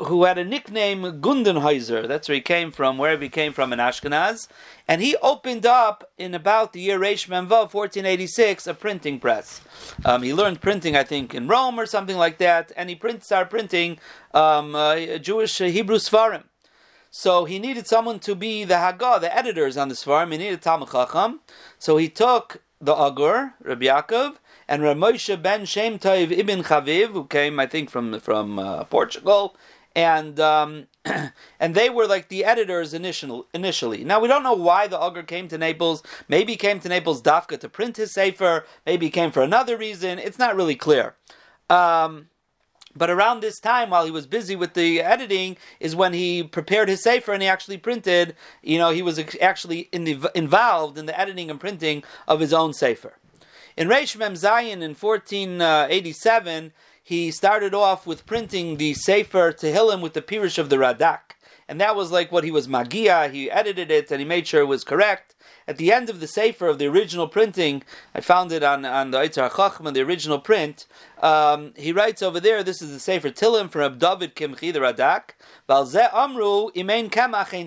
who 0.06 0.26
had 0.26 0.38
a 0.38 0.44
nickname 0.44 1.02
Gunzenhauser. 1.22 2.08
That's 2.08 2.28
where 2.28 2.36
he 2.36 2.42
came 2.42 2.72
from, 2.72 2.98
wherever 2.98 3.22
he 3.22 3.30
came 3.30 3.54
from 3.54 3.74
in 3.74 3.80
Ashkenaz. 3.80 4.48
And 4.88 5.02
he 5.02 5.16
opened 5.18 5.66
up 5.66 6.10
in 6.18 6.34
about 6.34 6.74
the 6.74 6.82
year 6.82 7.00
Reish 7.00 7.28
Memvav, 7.28 7.74
1486, 7.74 8.68
a 8.68 8.74
printing 8.74 9.20
press. 9.20 9.62
Um, 10.04 10.24
he 10.24 10.34
learned 10.34 10.62
printing, 10.62 10.96
I 10.96 11.04
think, 11.04 11.34
in 11.34 11.48
Rome 11.48 11.80
or 11.80 11.86
something 11.86 12.18
like 12.18 12.38
that, 12.40 12.72
and 12.76 12.90
he 12.90 12.96
print, 12.96 13.24
started 13.24 13.50
printing 13.50 14.00
um, 14.34 14.76
uh, 14.76 15.18
Jewish 15.18 15.60
uh, 15.62 15.66
Hebrew 15.66 15.98
Svarim. 15.98 16.44
So 17.10 17.46
he 17.46 17.60
needed 17.60 17.88
someone 17.88 18.20
to 18.20 18.36
be 18.36 18.64
the 18.64 18.76
Haggah, 18.76 19.20
the 19.20 19.36
editors 19.36 19.76
on 19.76 19.90
the 19.90 19.96
Svarim. 19.96 20.32
He 20.32 20.38
needed 20.38 20.62
Talmud 20.62 20.92
Chacham. 20.92 21.42
So 21.78 21.98
he 21.98 22.08
took 22.08 22.62
the 22.80 22.96
Agur, 22.96 23.54
Rabbi 23.62 23.86
Yaakov, 23.86 24.38
and 24.68 24.82
Ramosha 24.82 25.42
ben 25.42 25.66
Shem 25.66 26.00
Toiv 26.00 26.32
ibn 26.32 26.64
Chaviv, 26.64 27.10
who 27.10 27.26
came, 27.26 27.60
I 27.60 27.68
think, 27.68 27.90
from 27.90 28.20
from 28.22 28.58
uh, 28.58 28.86
Portugal, 28.86 29.56
and 29.96 30.40
um, 30.40 30.88
and 31.60 31.76
they 31.76 31.90
were 31.90 32.08
like 32.08 32.30
the 32.30 32.46
editors 32.46 32.94
initial, 32.94 33.48
initially. 33.54 34.04
Now 34.04 34.20
we 34.20 34.28
don't 34.28 34.44
know 34.44 34.54
why 34.54 34.88
the 34.88 35.02
Agur 35.02 35.24
came 35.24 35.48
to 35.50 35.58
Naples. 35.58 36.04
Maybe 36.28 36.54
he 36.54 36.58
came 36.58 36.80
to 36.80 36.90
Naples 36.90 37.22
Dafka 37.22 37.60
to 37.60 37.70
print 37.70 37.98
his 37.98 38.14
sefer. 38.14 38.66
Maybe 38.86 39.08
he 39.08 39.12
came 39.12 39.32
for 39.32 39.42
another 39.42 39.78
reason. 39.78 40.20
It's 40.20 40.40
not 40.40 40.56
really 40.56 40.76
clear. 40.76 41.16
Um, 41.70 42.30
but 42.96 43.10
around 43.10 43.40
this 43.40 43.60
time, 43.60 43.90
while 43.90 44.06
he 44.06 44.12
was 44.12 44.28
busy 44.28 44.56
with 44.56 44.74
the 44.74 45.02
editing, 45.02 45.58
is 45.80 45.96
when 45.96 46.14
he 46.14 46.44
prepared 46.44 46.90
his 46.90 47.02
sefer 47.02 47.32
and 47.32 47.42
he 47.42 47.48
actually 47.48 47.78
printed. 47.78 48.36
You 48.62 48.78
know, 48.78 48.92
he 48.92 49.02
was 49.02 49.20
actually 49.42 49.90
in 49.94 50.04
the, 50.04 50.30
involved 50.36 50.98
in 50.98 51.06
the 51.06 51.18
editing 51.18 51.50
and 51.50 51.60
printing 51.60 52.04
of 52.28 52.42
his 52.42 52.54
own 52.54 52.74
sefer. 52.74 53.14
In 53.78 53.88
Reish 53.88 54.18
Mem 54.18 54.34
Zayin 54.34 54.82
in 54.82 54.96
1487, 54.96 56.74
he 57.12 57.30
started 57.30 57.74
off 57.74 58.08
with 58.08 58.26
printing 58.26 58.78
the 58.78 58.94
Sefer 58.94 59.52
Tehillim 59.52 60.00
with 60.00 60.14
the 60.14 60.22
Pirish 60.22 60.58
of 60.58 60.70
the 60.70 60.78
Radak. 60.78 61.36
And 61.68 61.82
that 61.82 61.94
was 61.94 62.10
like 62.10 62.32
what 62.32 62.46
he 62.46 62.52
was 62.52 62.70
Magia. 62.70 63.28
He 63.28 63.52
edited 63.52 63.92
it 63.92 64.10
and 64.12 64.22
he 64.22 64.26
made 64.26 64.48
sure 64.48 64.62
it 64.62 64.68
was 64.68 64.86
correct. 64.86 65.36
At 65.68 65.76
the 65.76 65.92
end 65.92 66.10
of 66.10 66.22
the 66.22 66.28
Sefer 66.28 66.68
of 66.68 66.80
the 66.80 66.88
original 66.88 67.28
printing, 67.28 67.84
I 68.16 68.22
found 68.22 68.54
it 68.54 68.64
on, 68.64 68.86
on 68.86 69.12
the 69.12 69.18
Eitzar 69.18 69.54
Chachman, 69.54 69.94
the 69.94 70.00
original 70.00 70.40
print. 70.40 70.88
Um, 71.22 71.74
he 71.76 71.92
writes 71.92 72.22
over 72.22 72.40
there, 72.40 72.64
this 72.64 72.82
is 72.82 72.94
the 72.94 73.00
Sefer 73.00 73.30
Tillim 73.30 73.70
from 73.70 74.00
Abdavid 74.00 74.34
Kimchi, 74.34 74.72
the 74.72 74.80
Radak. 74.80 75.32
Amru, 75.68 76.70
Ein 76.74 77.10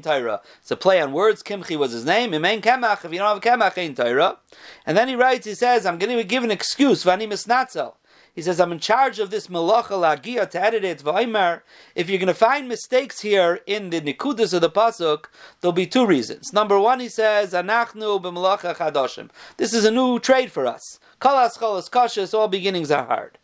Taira. 0.03 0.41
It's 0.63 0.71
a 0.71 0.77
play 0.77 1.03
on 1.03 1.13
words. 1.13 1.43
Kimchi 1.43 1.77
was 1.77 1.93
his 1.93 2.07
name. 2.07 2.31
Imein 2.31 2.63
Kemach, 2.63 3.05
if 3.05 3.13
you 3.13 3.19
don't 3.19 3.43
have 3.43 3.43
Kemach 3.43 3.77
Ein 3.77 3.95
Taira. 3.95 4.39
And 4.87 4.97
then 4.97 5.09
he 5.09 5.15
writes, 5.17 5.45
he 5.45 5.55
says, 5.55 5.85
I'm 5.85 5.99
going 5.99 6.17
to 6.17 6.25
give 6.25 6.45
an 6.45 6.51
excuse, 6.51 7.05
Vani 7.05 7.29
Misnatzel. 7.29 7.93
He 8.35 8.43
says, 8.43 8.59
I'm 8.59 8.73
in 8.73 8.81
charge 8.81 9.21
of 9.21 9.31
this 9.31 9.47
malacha 9.47 9.91
lagia 9.91 10.51
to 10.51 10.61
edit 10.61 10.85
it. 10.85 10.99
V'aimer, 10.99 11.63
if 11.95 12.11
you're 12.11 12.19
going 12.19 12.27
to 12.27 12.35
find 12.35 12.69
mistakes 12.69 13.21
here 13.21 13.61
in 13.65 13.91
the 13.91 14.01
nikudas 14.01 14.53
of 14.53 14.61
the 14.61 14.71
pasuk, 14.71 15.27
there'll 15.61 15.73
be 15.73 15.87
two 15.87 16.05
reasons. 16.05 16.53
Number 16.53 16.79
one, 16.81 16.99
he 16.99 17.09
says, 17.09 17.53
anachnu 17.53 18.21
chadoshim. 18.21 19.31
This 19.57 19.73
is 19.73 19.85
a 19.85 19.91
new 19.91 20.19
trade 20.19 20.51
for 20.51 20.67
us. 20.67 20.99
Kalas 21.21 21.59
chalas 21.59 21.89
kashas, 21.89 22.35
all 22.35 22.49
beginnings 22.49 22.91
are 22.91 23.07
hard. 23.07 23.39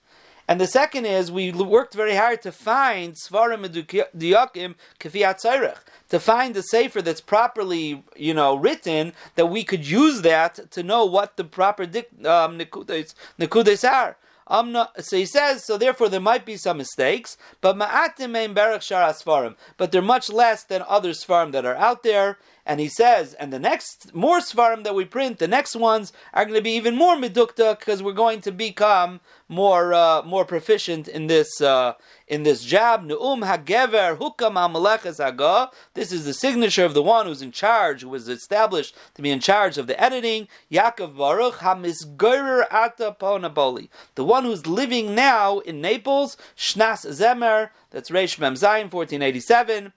And 0.48 0.60
the 0.60 0.66
second 0.66 1.06
is 1.06 1.30
we 1.30 1.52
worked 1.52 1.94
very 1.94 2.16
hard 2.16 2.42
to 2.42 2.50
find 2.50 3.14
svarim 3.14 3.64
diyakim 3.68 4.74
kefiyat 4.98 5.78
to 6.08 6.18
find 6.18 6.54
the 6.54 6.62
sefer 6.62 7.00
that's 7.00 7.20
properly, 7.20 8.02
you 8.16 8.34
know, 8.34 8.56
written 8.56 9.12
that 9.36 9.46
we 9.46 9.62
could 9.62 9.86
use 9.86 10.22
that 10.22 10.72
to 10.72 10.82
know 10.82 11.04
what 11.04 11.36
the 11.36 11.44
proper 11.44 11.84
um, 11.84 12.58
nikudas 12.58 13.88
are. 13.88 14.16
I'm 14.50 14.72
not, 14.72 15.04
so 15.04 15.16
he 15.16 15.26
says, 15.26 15.64
so 15.64 15.78
therefore 15.78 16.08
there 16.08 16.20
might 16.20 16.44
be 16.44 16.56
some 16.56 16.78
mistakes, 16.78 17.38
but 17.60 17.76
ma'atim 17.76 18.36
ein 18.36 18.52
berach 18.52 18.82
shar 18.82 19.08
asfarim, 19.08 19.54
but 19.76 19.92
they're 19.92 20.02
much 20.02 20.28
less 20.28 20.64
than 20.64 20.82
other 20.88 21.10
svarim 21.10 21.52
that 21.52 21.64
are 21.64 21.76
out 21.76 22.02
there, 22.02 22.36
and 22.70 22.78
he 22.78 22.86
says, 22.86 23.34
and 23.34 23.52
the 23.52 23.58
next 23.58 24.14
more 24.14 24.38
svarim 24.38 24.84
that 24.84 24.94
we 24.94 25.04
print, 25.04 25.40
the 25.40 25.48
next 25.48 25.74
ones 25.74 26.12
are 26.32 26.44
going 26.44 26.54
to 26.54 26.62
be 26.62 26.70
even 26.70 26.94
more 26.94 27.16
medukta 27.16 27.76
because 27.76 28.00
we're 28.00 28.12
going 28.12 28.40
to 28.42 28.52
become 28.52 29.18
more 29.48 29.92
uh, 29.92 30.22
more 30.22 30.44
proficient 30.44 31.08
in 31.08 31.26
this 31.26 31.60
uh, 31.60 31.94
in 32.28 32.44
this 32.44 32.62
job. 32.62 33.04
Neum 33.04 33.42
hagever 33.42 34.16
hukam. 34.16 35.70
This 35.94 36.12
is 36.12 36.24
the 36.24 36.32
signature 36.32 36.84
of 36.84 36.94
the 36.94 37.02
one 37.02 37.26
who's 37.26 37.42
in 37.42 37.50
charge, 37.50 38.02
who 38.02 38.08
was 38.08 38.28
established 38.28 38.94
to 39.14 39.22
be 39.22 39.32
in 39.32 39.40
charge 39.40 39.76
of 39.76 39.88
the 39.88 40.00
editing. 40.00 40.46
Yaakov 40.70 41.16
Baruch 41.16 41.54
hamisgorer 41.54 42.66
ata 42.70 43.16
ponaboli. 43.18 43.88
The 44.14 44.22
one 44.22 44.44
who's 44.44 44.68
living 44.68 45.16
now 45.16 45.58
in 45.58 45.80
Naples. 45.80 46.36
Shnas 46.56 47.04
Zemer. 47.04 47.70
That's 47.90 48.10
Reish 48.10 48.38
Mem 48.38 48.54
Zayin, 48.54 48.92
1487. 48.92 49.92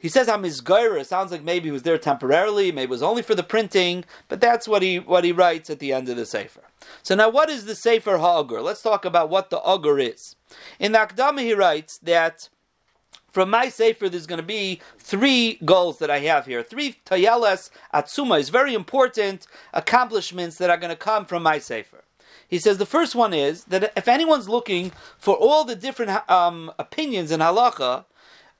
He 0.00 0.08
says 0.08 0.28
Hamizgaira. 0.28 1.00
It 1.00 1.06
sounds 1.06 1.32
like 1.32 1.42
maybe 1.42 1.66
he 1.66 1.72
was 1.72 1.82
there 1.82 1.98
temporarily, 1.98 2.70
maybe 2.72 2.84
it 2.84 2.90
was 2.90 3.02
only 3.02 3.22
for 3.22 3.34
the 3.34 3.42
printing, 3.42 4.04
but 4.28 4.40
that's 4.40 4.68
what 4.68 4.82
he 4.82 4.98
what 4.98 5.24
he 5.24 5.32
writes 5.32 5.70
at 5.70 5.78
the 5.78 5.92
end 5.92 6.08
of 6.08 6.16
the 6.16 6.26
Sefer. 6.26 6.62
So 7.02 7.14
now 7.14 7.28
what 7.28 7.50
is 7.50 7.64
the 7.64 7.74
Sefer 7.74 8.18
Ha'agur? 8.18 8.62
Let's 8.62 8.82
talk 8.82 9.04
about 9.04 9.30
what 9.30 9.50
the 9.50 9.60
Agur 9.66 9.98
is. 9.98 10.36
In 10.78 10.92
the 10.92 10.98
Akdama 10.98 11.40
he 11.40 11.54
writes 11.54 11.98
that 11.98 12.48
from 13.30 13.50
my 13.50 13.68
Sefer 13.68 14.08
there's 14.08 14.26
going 14.26 14.40
to 14.40 14.46
be 14.46 14.80
three 14.98 15.58
goals 15.64 15.98
that 15.98 16.10
I 16.10 16.20
have 16.20 16.46
here. 16.46 16.62
Three 16.62 16.96
Tayelas 17.04 17.70
Atsuma 17.92 18.38
is 18.38 18.48
very 18.48 18.74
important 18.74 19.46
accomplishments 19.72 20.56
that 20.58 20.70
are 20.70 20.76
going 20.76 20.90
to 20.90 20.96
come 20.96 21.24
from 21.24 21.42
my 21.42 21.58
Sefer. 21.58 22.04
He 22.48 22.58
says 22.58 22.78
the 22.78 22.86
first 22.86 23.14
one 23.14 23.34
is 23.34 23.64
that 23.64 23.92
if 23.94 24.08
anyone's 24.08 24.48
looking 24.48 24.92
for 25.18 25.36
all 25.36 25.64
the 25.64 25.76
different 25.76 26.28
um, 26.30 26.72
opinions 26.78 27.30
in 27.30 27.40
halacha, 27.40 28.06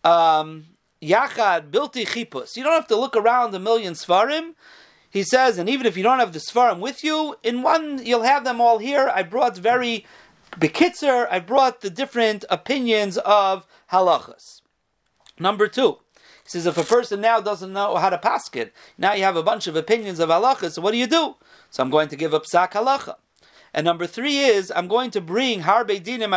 um, 0.05 0.67
Yachad 1.03 1.71
Bilti 1.71 2.07
Chipus. 2.07 2.57
You 2.57 2.65
don't 2.65 2.73
have 2.73 2.89
to 2.89 2.97
look 2.97 3.17
around 3.17 3.55
a 3.55 3.59
million 3.59 3.95
Svarim. 3.95 4.55
He 5.11 5.23
says, 5.23 5.59
and 5.59 5.69
even 5.69 5.87
if 5.87 5.97
you 5.97 6.03
don't 6.03 6.19
have 6.19 6.33
the 6.33 6.39
Svarim 6.39 6.81
with 6.81 7.03
you, 7.03 7.37
in 7.43 7.63
one 7.63 8.05
you'll 8.05 8.23
have 8.23 8.45
them 8.45 8.61
all 8.61 8.79
here. 8.79 9.11
I 9.15 9.23
brought 9.23 9.57
very 9.57 10.05
Bekitzer, 10.53 11.29
I 11.31 11.41
brought 11.41 11.83
the 11.83 11.91
different 11.91 12.45
opinions 12.51 13.19
of 13.19 13.67
halachas. 13.93 14.63
Number 15.39 15.69
two, 15.69 15.99
he 16.15 16.51
says 16.51 16.67
if 16.67 16.77
a 16.77 16.83
person 16.83 17.21
now 17.21 17.41
doesn't 17.41 17.73
know 17.73 17.97
how 17.97 18.11
to 18.11 18.19
pass 18.19 18.51
it, 18.55 18.73
now 18.97 19.13
you 19.13 19.23
have 19.23 19.37
a 19.37 19.43
bunch 19.43 19.67
of 19.67 19.77
opinions 19.77 20.19
of 20.19 20.31
halachas, 20.31 20.73
so 20.73 20.83
what 20.83 20.93
do 20.93 20.97
you 20.97 21.07
do? 21.07 21.37
So 21.71 21.83
I'm 21.83 21.91
going 21.91 22.09
to 22.09 22.17
give 22.17 22.35
up 22.35 22.47
sak 22.47 22.73
halacha. 22.73 23.17
And 23.75 23.85
number 23.85 24.07
three 24.07 24.39
is 24.39 24.73
I'm 24.75 24.89
going 24.89 25.11
to 25.13 25.21
bring 25.21 25.63
harbe 25.63 26.01
dinim 26.03 26.33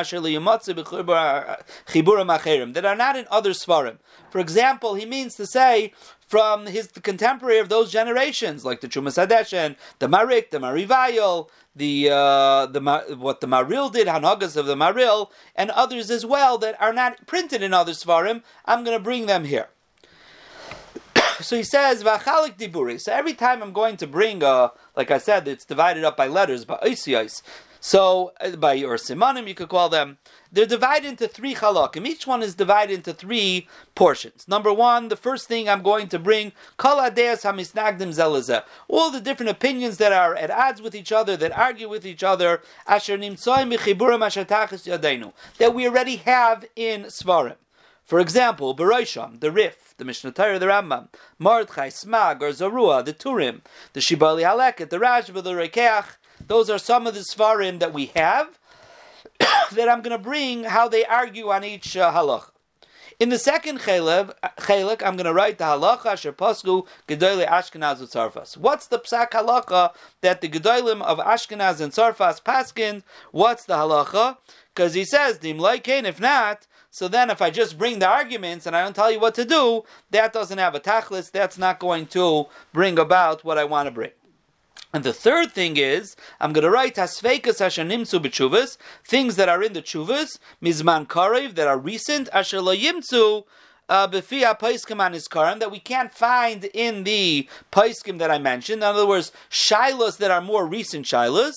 chiburim 1.88 2.74
that 2.74 2.86
are 2.86 2.96
not 2.96 3.16
in 3.16 3.26
other 3.30 3.52
svarim. 3.52 3.98
For 4.30 4.40
example, 4.40 4.96
he 4.96 5.06
means 5.06 5.36
to 5.36 5.46
say 5.46 5.94
from 6.28 6.66
his 6.66 6.88
contemporary 6.88 7.60
of 7.60 7.70
those 7.70 7.92
generations, 7.92 8.64
like 8.64 8.82
the 8.82 8.88
Chumas 8.88 9.18
Hadeshen, 9.18 9.76
the 10.00 10.08
Marik, 10.08 10.52
the 10.52 10.60
Marivayel, 10.60 11.50
the 11.76 12.10
uh, 12.10 12.66
the 12.68 12.80
what 13.18 13.42
the 13.42 13.48
Maril 13.48 13.92
did, 13.92 14.08
Hanagas 14.08 14.56
of 14.56 14.66
the 14.66 14.76
Maril, 14.76 15.32
and 15.56 15.72
others 15.72 16.10
as 16.10 16.26
well 16.26 16.58
that 16.58 16.80
are 16.82 16.94
not 16.94 17.26
printed 17.28 17.62
in 17.62 17.74
other 17.74 17.94
svarim. 17.94 18.44
I'm 18.66 18.84
going 18.84 18.98
to 18.98 19.04
bring 19.04 19.26
them 19.26 19.46
here. 19.46 19.70
so 21.48 21.56
he 21.58 21.64
says 21.64 22.04
v'achalik 22.04 22.58
diburi. 22.58 23.00
So 23.00 23.12
every 23.12 23.34
time 23.34 23.62
I'm 23.62 23.74
going 23.74 23.98
to 23.98 24.08
bring 24.08 24.44
a, 24.44 24.72
like 24.96 25.12
I 25.12 25.18
said, 25.18 25.48
it's 25.48 25.66
divided 25.66 26.04
up 26.04 26.18
by 26.18 26.28
letters 26.28 26.66
by 26.66 26.78
oisiyos. 26.78 27.42
So 27.84 28.34
uh, 28.40 28.58
by 28.58 28.74
your 28.74 28.96
simanim, 28.98 29.48
you 29.48 29.56
could 29.56 29.70
call 29.70 29.90
them. 29.90 30.20
They're 30.52 30.68
divided 30.68 31.08
into 31.08 31.28
three 31.28 31.56
halakim. 31.56 32.06
Each 32.06 32.28
one 32.28 32.44
is 32.44 32.54
divided 32.54 32.94
into 32.94 33.12
three 33.12 33.68
portions. 33.96 34.48
Number 34.48 34.72
one, 34.72 35.08
the 35.08 35.16
first 35.16 35.48
thing 35.48 35.68
I'm 35.68 35.82
going 35.82 36.08
to 36.10 36.20
bring 36.20 36.52
kol 36.78 36.98
hamisnagdim 36.98 38.10
zelazeh. 38.14 38.64
All 38.88 39.10
the 39.10 39.20
different 39.20 39.50
opinions 39.50 39.98
that 39.98 40.12
are 40.12 40.36
at 40.36 40.52
odds 40.52 40.80
with 40.80 40.94
each 40.94 41.12
other, 41.12 41.36
that 41.38 41.58
argue 41.58 41.90
with 41.90 42.06
each 42.06 42.22
other. 42.24 42.62
Asher 42.86 43.18
nimtzoyim 43.18 43.72
yadenu. 43.72 45.34
That 45.58 45.74
we 45.74 45.88
already 45.88 46.18
have 46.18 46.66
in 46.76 47.06
svarim. 47.06 47.56
For 48.12 48.20
example, 48.20 48.76
Beroisham, 48.76 49.40
the 49.40 49.54
Rif, 49.54 49.96
the 49.98 50.04
Mishnah 50.04 50.34
Torah, 50.34 50.60
the 50.60 50.66
Rambam, 50.66 51.08
Mordechai, 51.40 51.88
Smag, 51.88 52.42
or 52.42 52.50
Zarua, 52.50 53.06
the 53.06 53.14
Turim, 53.14 53.62
the 53.94 54.02
Shibbolei 54.02 54.44
Haleket, 54.44 54.90
the 54.90 54.98
Rashba, 54.98 55.42
the 55.42 55.54
Rokeach. 55.54 56.18
Those 56.46 56.70
are 56.70 56.78
some 56.78 57.08
of 57.08 57.14
the 57.14 57.22
Svarim 57.22 57.80
that 57.80 57.94
we 57.94 58.08
have 58.08 58.60
that 59.40 59.88
I'm 59.88 60.02
going 60.02 60.12
to 60.12 60.18
bring 60.18 60.66
how 60.66 60.90
they 60.90 61.06
argue 61.06 61.52
on 61.52 61.64
each 61.64 61.96
uh, 61.96 62.12
halach. 62.12 62.50
In 63.18 63.30
the 63.30 63.40
second 63.40 63.80
chelik, 63.80 65.02
I'm 65.02 65.16
going 65.16 65.24
to 65.24 65.34
write 65.34 65.58
the 65.58 65.64
halacha 65.64 66.08
asher 66.08 66.34
pasku 66.34 66.86
gedolei 67.08 67.48
Ashkenaz 67.48 68.00
and 68.00 68.10
Sarfas. 68.10 68.58
What's 68.58 68.88
the 68.88 69.00
psak 69.00 69.30
halacha 69.30 69.94
that 70.20 70.42
the 70.42 70.50
gedolim 70.50 71.02
of 71.02 71.20
Ashkenaz 71.20 71.80
and 71.80 71.94
Sarfas 71.94 72.44
paskin? 72.44 73.04
What's 73.32 73.64
the 73.64 73.76
halacha? 73.76 74.36
Because 74.76 74.96
he 74.96 75.06
says 75.06 75.38
dim. 75.38 75.62
If 75.62 76.20
not, 76.20 76.68
so 76.94 77.08
then, 77.08 77.30
if 77.30 77.42
I 77.42 77.50
just 77.50 77.78
bring 77.78 78.00
the 78.00 78.08
arguments 78.08 78.66
and 78.66 78.76
I 78.76 78.84
don't 78.84 78.94
tell 78.94 79.10
you 79.10 79.20
what 79.20 79.34
to 79.36 79.46
do, 79.46 79.84
that 80.10 80.34
doesn't 80.34 80.58
have 80.58 80.76
a 80.76 80.80
tachlis. 80.80 81.32
That's 81.32 81.58
not 81.58 81.80
going 81.80 82.08
to 82.08 82.48
bring 82.74 83.00
about 83.00 83.46
what 83.46 83.58
I 83.58 83.64
want 83.64 83.88
to 83.88 83.92
bring. 83.92 84.12
And 84.94 85.06
the 85.06 85.14
third 85.14 85.54
thing 85.54 85.78
is, 85.78 86.18
I'm 86.42 86.52
going 86.52 86.66
to 86.66 86.70
write 86.70 86.96
Hasveikas 86.96 87.62
Asher 87.62 87.86
Nimtzu 87.86 88.20
B'Chuvas, 88.20 88.76
things 89.06 89.38
that 89.38 89.48
are 89.48 89.64
in 89.64 89.72
the 89.72 89.82
Chuvas, 89.82 90.38
Mizman 90.62 91.08
Karev, 91.08 91.56
that 91.56 91.66
are 91.66 91.78
recent, 91.78 92.28
Asher 92.34 92.60
Lo 92.60 92.76
Yimtzu, 92.76 93.46
uh, 93.88 94.10
B'Fia 94.10 94.60
Paiskim 94.60 94.98
Aniskarim, 94.98 95.60
that 95.60 95.72
we 95.72 95.80
can't 95.80 96.14
find 96.14 96.66
in 96.74 97.06
the 97.06 97.48
Paiskim 97.72 98.20
that 98.20 98.30
I 98.30 98.38
mentioned. 98.38 98.80
In 98.80 98.84
other 98.84 99.08
words, 99.08 99.32
Shilas 99.50 100.18
that 100.18 100.30
are 100.30 100.42
more 100.42 100.66
recent 100.68 101.06
Shilas, 101.06 101.54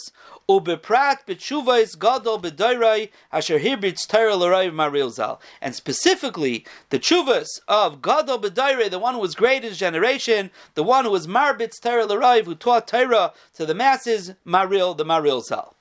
ubeprat 0.48 1.26
b'tshuvais 1.26 1.98
gadol 1.98 2.38
b'doirai 2.40 3.10
asher 3.32 3.58
hibritz 3.58 4.06
Torah 4.06 4.36
l'rayv 4.36 4.72
maril 4.72 5.10
zal. 5.10 5.40
And 5.60 5.74
specifically, 5.74 6.66
the 6.90 6.98
chuvas 6.98 7.48
of 7.68 8.02
gadol 8.02 8.38
b'doirai, 8.38 8.90
the 8.90 8.98
one 8.98 9.14
who 9.14 9.20
was 9.20 9.34
great 9.34 9.58
in 9.58 9.70
his 9.70 9.78
generation, 9.78 10.50
the 10.74 10.82
one 10.82 11.04
who 11.04 11.10
was 11.10 11.26
marbitz 11.26 11.80
Torah 11.80 12.06
l'rayv, 12.06 12.44
who 12.44 12.54
taught 12.54 12.88
Torah 12.88 13.32
to 13.54 13.66
the 13.66 13.74
masses, 13.74 14.34
maril, 14.44 14.96
the 14.96 15.04
maril 15.04 15.42
zal. 15.42 15.74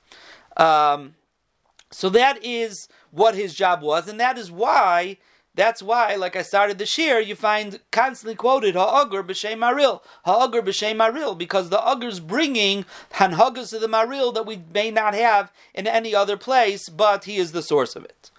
Um, 0.56 1.14
so 1.90 2.08
that 2.08 2.44
is 2.44 2.88
what 3.10 3.34
his 3.34 3.54
job 3.54 3.82
was, 3.82 4.08
and 4.08 4.18
that 4.18 4.38
is 4.38 4.50
why 4.50 5.18
that's 5.54 5.82
why, 5.82 6.16
like 6.16 6.34
I 6.34 6.42
started 6.42 6.78
this 6.78 6.98
year, 6.98 7.20
you 7.20 7.36
find 7.36 7.78
constantly 7.92 8.34
quoted 8.34 8.74
Ha'agur 8.74 9.22
b'shem 9.22 9.58
Maril, 9.58 10.02
Ha'agur 10.24 10.62
b'shem 10.62 10.96
Maril, 10.96 11.36
because 11.38 11.68
the 11.68 11.78
Agur's 11.78 12.18
bringing 12.18 12.84
Hanhagas 13.14 13.70
to 13.70 13.78
the 13.78 13.86
Maril 13.86 14.32
that 14.34 14.46
we 14.46 14.62
may 14.72 14.90
not 14.90 15.14
have 15.14 15.52
in 15.72 15.86
any 15.86 16.14
other 16.14 16.36
place, 16.36 16.88
but 16.88 17.24
he 17.24 17.36
is 17.36 17.52
the 17.52 17.62
source 17.62 17.94
of 17.94 18.04
it. 18.04 18.30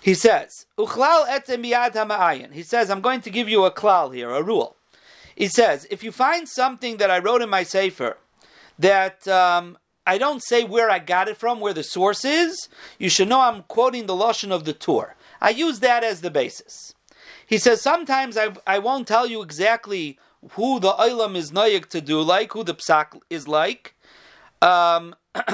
He 0.00 0.12
says, 0.12 0.66
Uchlal 0.76 1.26
etem 1.26 2.52
He 2.52 2.62
says, 2.62 2.90
I'm 2.90 3.00
going 3.00 3.22
to 3.22 3.30
give 3.30 3.48
you 3.48 3.64
a 3.64 3.70
klal 3.70 4.14
here, 4.14 4.30
a 4.30 4.42
rule. 4.42 4.76
He 5.34 5.48
says, 5.48 5.86
if 5.90 6.04
you 6.04 6.12
find 6.12 6.46
something 6.46 6.98
that 6.98 7.10
I 7.10 7.18
wrote 7.18 7.40
in 7.40 7.48
my 7.48 7.62
sefer 7.62 8.18
that 8.78 9.26
um, 9.26 9.78
I 10.06 10.18
don't 10.18 10.42
say 10.42 10.62
where 10.62 10.90
I 10.90 10.98
got 10.98 11.28
it 11.28 11.38
from, 11.38 11.58
where 11.58 11.72
the 11.72 11.82
source 11.82 12.24
is, 12.24 12.68
you 12.98 13.08
should 13.08 13.28
know 13.28 13.40
I'm 13.40 13.62
quoting 13.62 14.04
the 14.04 14.14
lashon 14.14 14.52
of 14.52 14.64
the 14.64 14.74
Torah. 14.74 15.14
I 15.44 15.50
use 15.50 15.80
that 15.80 16.02
as 16.02 16.22
the 16.22 16.30
basis. 16.30 16.94
He 17.46 17.58
says 17.58 17.82
sometimes 17.82 18.38
I, 18.38 18.54
I 18.66 18.78
won't 18.78 19.06
tell 19.06 19.26
you 19.26 19.42
exactly 19.42 20.18
who 20.52 20.80
the 20.80 20.92
ilam 20.92 21.36
is 21.36 21.52
noyik 21.52 21.90
to 21.90 22.00
do 22.00 22.22
like, 22.22 22.54
who 22.54 22.64
the 22.64 22.74
psak 22.74 23.20
is 23.28 23.46
like. 23.46 23.94
Um, 24.62 25.14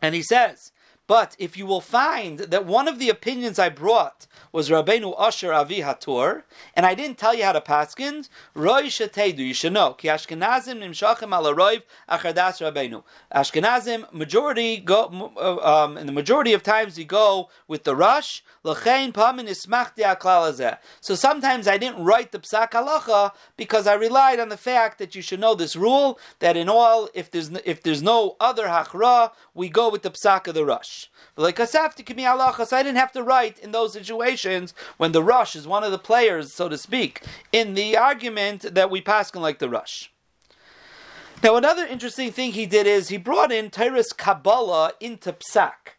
and 0.00 0.14
he 0.14 0.22
says, 0.22 0.70
but 1.06 1.36
if 1.38 1.56
you 1.56 1.66
will 1.66 1.80
find 1.80 2.40
that 2.40 2.66
one 2.66 2.88
of 2.88 2.98
the 2.98 3.08
opinions 3.08 3.58
I 3.58 3.68
brought 3.68 4.26
was 4.50 4.70
Rabbeinu 4.70 5.14
Asher 5.20 5.52
Avi 5.52 5.80
Hator, 5.80 6.42
and 6.74 6.84
I 6.86 6.94
didn't 6.94 7.18
tell 7.18 7.34
you 7.34 7.44
how 7.44 7.52
to 7.52 7.60
paskin, 7.60 8.28
Roy 8.54 8.84
Shatedu, 8.84 9.38
you 9.38 9.54
should 9.54 9.72
know. 9.72 9.92
Ki 9.92 10.08
Ashkenazim 10.08 10.80
nimshachem 10.80 11.32
ala 11.36 11.54
roiv 11.54 11.82
achardas 12.08 12.60
Rabbeinu. 12.60 13.04
Ashkenazim, 13.34 14.12
majority 14.12 14.78
go, 14.78 15.32
uh, 15.36 15.84
um, 15.84 15.96
in 15.96 16.06
the 16.06 16.12
majority 16.12 16.52
of 16.52 16.62
times 16.62 16.98
you 16.98 17.04
go 17.04 17.50
with 17.68 17.84
the 17.84 17.94
rush, 17.94 18.42
l'chein 18.64 19.12
pamin 19.12 19.46
ismachti 19.46 20.02
aklal 20.02 20.78
So 21.00 21.14
sometimes 21.14 21.68
I 21.68 21.78
didn't 21.78 22.02
write 22.02 22.32
the 22.32 22.38
psak 22.38 22.70
halacha 22.70 23.32
because 23.56 23.86
I 23.86 23.94
relied 23.94 24.40
on 24.40 24.48
the 24.48 24.56
fact 24.56 24.98
that 24.98 25.14
you 25.14 25.22
should 25.22 25.40
know 25.40 25.54
this 25.54 25.76
rule, 25.76 26.18
that 26.40 26.56
in 26.56 26.68
all, 26.68 27.08
if 27.14 27.30
there's, 27.30 27.50
if 27.64 27.82
there's 27.82 28.02
no 28.02 28.36
other 28.40 28.66
hachra, 28.66 29.32
we 29.54 29.68
go 29.68 29.90
with 29.90 30.02
the 30.02 30.10
psak 30.10 30.48
of 30.48 30.54
the 30.54 30.64
rush. 30.64 30.95
Like 31.36 31.56
Kimi 31.56 32.24
Alachas, 32.24 32.72
I 32.72 32.82
didn't 32.82 32.98
have 32.98 33.12
to 33.12 33.22
write 33.22 33.58
in 33.58 33.72
those 33.72 33.92
situations 33.92 34.74
when 34.96 35.12
the 35.12 35.22
rush 35.22 35.54
is 35.54 35.66
one 35.66 35.84
of 35.84 35.92
the 35.92 35.98
players, 35.98 36.52
so 36.52 36.68
to 36.68 36.78
speak, 36.78 37.22
in 37.52 37.74
the 37.74 37.96
argument 37.96 38.74
that 38.74 38.90
we 38.90 39.00
pass 39.00 39.34
like 39.34 39.58
the 39.58 39.68
rush. 39.68 40.10
Now, 41.42 41.56
another 41.56 41.86
interesting 41.86 42.32
thing 42.32 42.52
he 42.52 42.64
did 42.64 42.86
is 42.86 43.08
he 43.08 43.18
brought 43.18 43.52
in 43.52 43.70
Tyrus 43.70 44.12
Kabbalah 44.12 44.92
into 45.00 45.32
Psak. 45.34 45.96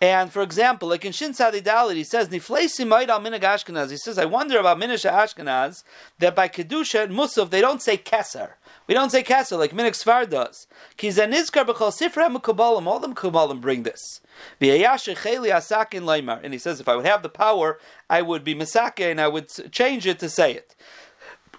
And 0.00 0.32
for 0.32 0.42
example, 0.42 0.88
like 0.88 1.04
in 1.04 1.12
Shin 1.12 1.32
Sadidalit, 1.32 1.94
he 1.94 2.04
says, 2.04 2.28
Niflesi 2.28 2.90
al 3.08 3.20
Minag 3.20 3.40
Ashkenaz. 3.40 3.90
He 3.90 3.96
says, 3.96 4.18
I 4.18 4.24
wonder 4.24 4.58
about 4.58 4.78
Minasha 4.78 5.10
Ashkenaz 5.10 5.84
that 6.18 6.34
by 6.34 6.48
Kedusha 6.48 7.04
and 7.04 7.14
Musaf 7.14 7.50
they 7.50 7.60
don't 7.60 7.80
say 7.80 7.96
Keser. 7.96 8.50
We 8.86 8.94
don't 8.94 9.10
say 9.10 9.22
Keser 9.22 9.58
like 9.58 9.72
Minag 9.72 9.92
Svar 9.92 10.28
does. 10.28 10.66
Kizanizkar 10.98 11.64
b'chol 11.64 11.90
Sifra 11.90 12.34
Mukabalim. 12.34 12.86
All 12.86 12.98
the 12.98 13.08
Mukabalim 13.08 13.60
bring 13.60 13.82
this. 13.82 14.20
And 14.60 16.52
he 16.52 16.58
says, 16.58 16.80
if 16.80 16.88
I 16.88 16.96
would 16.96 17.06
have 17.06 17.22
the 17.22 17.30
power, 17.30 17.78
I 18.10 18.20
would 18.20 18.44
be 18.44 18.54
Masake 18.54 19.10
and 19.10 19.20
I 19.20 19.28
would 19.28 19.48
change 19.72 20.06
it 20.06 20.18
to 20.18 20.28
say 20.28 20.52
it. 20.52 20.74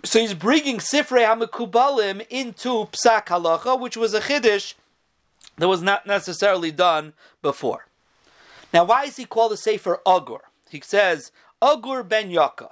So 0.03 0.19
he's 0.19 0.35
bringing 0.35 0.77
Sifrei 0.77 1.25
HaMekubalim 1.25 2.27
into 2.29 2.89
Psak 2.91 3.25
Halacha, 3.25 3.79
which 3.79 3.97
was 3.97 4.13
a 4.13 4.21
Chiddush 4.21 4.75
that 5.57 5.67
was 5.67 5.81
not 5.81 6.05
necessarily 6.05 6.71
done 6.71 7.13
before. 7.41 7.87
Now, 8.71 8.83
why 8.83 9.05
is 9.05 9.15
he 9.15 9.25
called 9.25 9.53
a 9.53 9.57
Sefer 9.57 9.99
Agur? 10.05 10.41
He 10.69 10.81
says, 10.81 11.31
Agur 11.59 12.03
ben 12.03 12.29
Yaka. 12.29 12.69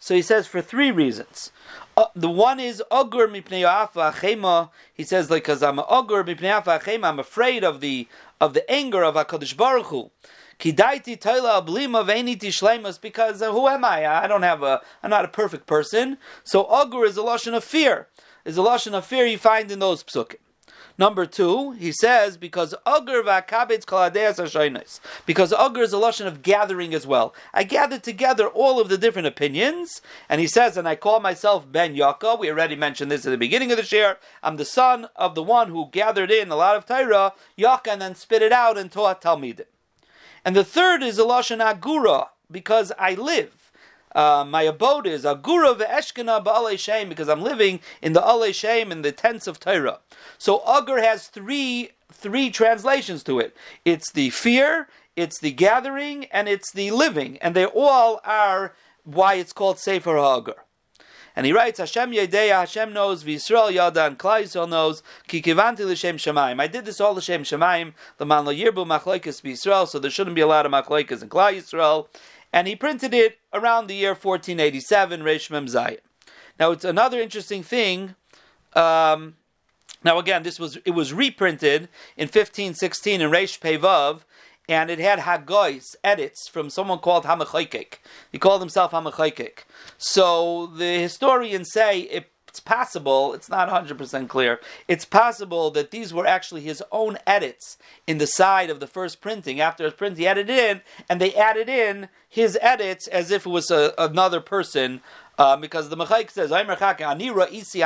So 0.00 0.14
he 0.16 0.22
says 0.22 0.48
for 0.48 0.60
three 0.60 0.90
reasons. 0.90 1.52
Uh, 1.94 2.06
the 2.14 2.30
one 2.30 2.58
is 2.58 2.82
Agur 2.90 3.28
mipnei 3.28 3.64
achema. 3.64 4.70
He 4.94 5.04
says 5.04 5.30
like 5.30 5.42
because 5.42 5.62
I'm 5.62 5.78
Agur 5.78 6.24
mipnei 6.24 6.62
achema. 6.62 7.04
I'm 7.08 7.18
afraid 7.18 7.64
of 7.64 7.80
the 7.80 8.08
of 8.40 8.54
the 8.54 8.68
anger 8.70 9.04
of 9.04 9.14
Hakadosh 9.14 9.56
Baruch 9.56 9.86
Hu. 9.86 10.10
Kidaiti 10.58 11.20
Taila 11.20 11.62
Ablima 11.64 12.06
Vainiti 12.06 12.48
Shleimus 12.48 12.98
because 13.00 13.42
uh, 13.42 13.52
who 13.52 13.68
am 13.68 13.84
I? 13.84 14.06
I 14.06 14.26
don't 14.26 14.42
have 14.42 14.62
a 14.62 14.80
I'm 15.02 15.10
not 15.10 15.26
a 15.26 15.28
perfect 15.28 15.66
person. 15.66 16.16
So 16.44 16.64
Agur 16.72 17.04
is 17.04 17.18
a 17.18 17.20
lashon 17.20 17.54
of 17.54 17.62
fear. 17.62 18.08
Is 18.46 18.56
a 18.56 18.62
lashon 18.62 18.94
of 18.94 19.04
fear 19.04 19.26
you 19.26 19.38
find 19.38 19.70
in 19.70 19.78
those 19.78 20.02
psukim. 20.02 20.36
Number 20.98 21.24
two, 21.26 21.72
he 21.72 21.92
says 21.92 22.36
because 22.36 22.74
Agur 22.86 23.22
v'akabetz 23.22 23.84
kaladeas 23.84 24.36
hashaynis. 24.36 25.00
Because 25.24 25.52
Agur 25.52 25.82
is 25.82 25.92
a 25.92 25.96
lashon 25.96 26.26
of 26.26 26.42
gathering 26.42 26.94
as 26.94 27.06
well. 27.06 27.34
I 27.54 27.64
gathered 27.64 28.02
together 28.02 28.46
all 28.46 28.80
of 28.80 28.88
the 28.88 28.98
different 28.98 29.26
opinions, 29.28 30.02
and 30.28 30.40
he 30.40 30.46
says, 30.46 30.76
and 30.76 30.86
I 30.86 30.96
call 30.96 31.20
myself 31.20 31.70
Ben 31.70 31.94
Yaakov. 31.94 32.40
We 32.40 32.50
already 32.50 32.76
mentioned 32.76 33.10
this 33.10 33.24
at 33.26 33.30
the 33.30 33.38
beginning 33.38 33.70
of 33.70 33.78
the 33.78 33.84
share. 33.84 34.18
I'm 34.42 34.56
the 34.56 34.64
son 34.64 35.08
of 35.16 35.34
the 35.34 35.42
one 35.42 35.68
who 35.68 35.88
gathered 35.90 36.30
in 36.30 36.50
a 36.50 36.56
lot 36.56 36.76
of 36.76 36.86
Torah, 36.86 37.32
Yaakov, 37.58 37.92
and 37.92 38.02
then 38.02 38.14
spit 38.14 38.42
it 38.42 38.52
out 38.52 38.76
and 38.76 38.92
taught 38.92 39.22
Talmidim. 39.22 39.66
And 40.44 40.56
the 40.56 40.64
third 40.64 41.02
is 41.02 41.18
a 41.18 41.24
lashon 41.24 41.60
agura 41.60 42.28
because 42.50 42.92
I 42.98 43.14
live. 43.14 43.61
Uh, 44.14 44.44
my 44.46 44.62
abode 44.62 45.06
is 45.06 45.24
Agura 45.24 45.74
ve'eshkena 45.76 46.44
ba'alei 46.44 46.78
shem 46.78 47.08
because 47.08 47.28
I'm 47.28 47.42
living 47.42 47.80
in 48.00 48.12
the 48.12 48.20
alei 48.20 48.54
shem 48.54 48.92
in 48.92 49.02
the 49.02 49.12
tents 49.12 49.46
of 49.46 49.58
Torah. 49.58 50.00
So 50.38 50.62
Agur 50.66 51.00
has 51.00 51.28
three 51.28 51.90
three 52.12 52.50
translations 52.50 53.22
to 53.24 53.40
it. 53.40 53.56
It's 53.84 54.12
the 54.12 54.30
fear, 54.30 54.88
it's 55.16 55.38
the 55.38 55.50
gathering, 55.50 56.26
and 56.26 56.48
it's 56.48 56.70
the 56.70 56.90
living, 56.90 57.38
and 57.38 57.54
they 57.56 57.64
all 57.64 58.20
are 58.24 58.74
why 59.04 59.34
it's 59.34 59.52
called 59.52 59.78
Sefer 59.78 60.18
Agur. 60.18 60.62
And 61.34 61.46
he 61.46 61.52
writes, 61.52 61.78
Hashem 61.78 62.12
Yedeya, 62.12 62.60
Hashem 62.60 62.92
knows, 62.92 63.24
V'Yisrael 63.24 63.72
Yada, 63.72 64.04
and 64.04 64.18
Klal 64.18 64.42
Yisrael 64.42 64.68
knows, 64.68 65.02
Ki 65.26 65.40
kivanti 65.40 65.80
l'shem 65.80 66.18
Shemaim. 66.18 66.60
I 66.60 66.66
did 66.66 66.84
this 66.84 67.00
all 67.00 67.14
l'shem 67.14 67.42
Shemaim, 67.42 67.94
l'man 68.18 68.44
lo 68.44 68.52
yirbu 68.52 68.86
machlokes 68.86 69.40
V'Yisrael, 69.40 69.88
so 69.88 69.98
there 69.98 70.10
shouldn't 70.10 70.36
be 70.36 70.42
a 70.42 70.46
lot 70.46 70.66
of 70.66 70.72
machlokes 70.72 71.22
in 71.22 71.30
Klal 71.30 71.56
Yisrael 71.56 72.06
and 72.52 72.66
he 72.68 72.76
printed 72.76 73.14
it 73.14 73.38
around 73.52 73.86
the 73.86 73.94
year 73.94 74.10
1487, 74.10 75.22
Reish 75.22 75.50
Mem 75.50 75.66
Zayin. 75.66 75.98
Now, 76.58 76.70
it's 76.70 76.84
another 76.84 77.20
interesting 77.20 77.62
thing. 77.62 78.14
Um, 78.74 79.36
now, 80.04 80.18
again, 80.18 80.42
this 80.42 80.58
was 80.58 80.78
it 80.84 80.90
was 80.90 81.12
reprinted 81.12 81.88
in 82.16 82.26
1516 82.26 83.20
in 83.20 83.30
Reish 83.30 83.58
Pevav, 83.60 84.22
and 84.68 84.90
it 84.90 84.98
had 84.98 85.20
Hagois 85.20 85.94
edits 86.02 86.48
from 86.48 86.70
someone 86.70 86.98
called 86.98 87.24
Hamachaykik. 87.24 87.94
He 88.30 88.38
called 88.38 88.60
himself 88.60 88.92
Hamachaykik. 88.92 89.64
So 89.98 90.66
the 90.66 90.98
historians 90.98 91.70
say 91.72 92.00
it 92.00 92.31
it's 92.52 92.60
possible, 92.60 93.32
it's 93.32 93.48
not 93.48 93.70
100% 93.70 94.28
clear, 94.28 94.60
it's 94.86 95.06
possible 95.06 95.70
that 95.70 95.90
these 95.90 96.12
were 96.12 96.26
actually 96.26 96.60
his 96.60 96.82
own 96.92 97.16
edits 97.26 97.78
in 98.06 98.18
the 98.18 98.26
side 98.26 98.68
of 98.68 98.78
the 98.78 98.86
first 98.86 99.22
printing. 99.22 99.58
After 99.58 99.84
his 99.84 99.94
print, 99.94 100.18
he 100.18 100.26
added 100.26 100.50
in, 100.50 100.82
and 101.08 101.18
they 101.18 101.34
added 101.34 101.70
in 101.70 102.10
his 102.28 102.58
edits 102.60 103.06
as 103.06 103.30
if 103.30 103.46
it 103.46 103.48
was 103.48 103.70
a, 103.70 103.94
another 103.96 104.40
person. 104.40 105.00
Um, 105.38 105.62
because 105.62 105.88
the 105.88 105.96
Mechaik 105.96 106.30
says, 106.30 106.50
Anira 106.50 107.50
isi 107.50 107.82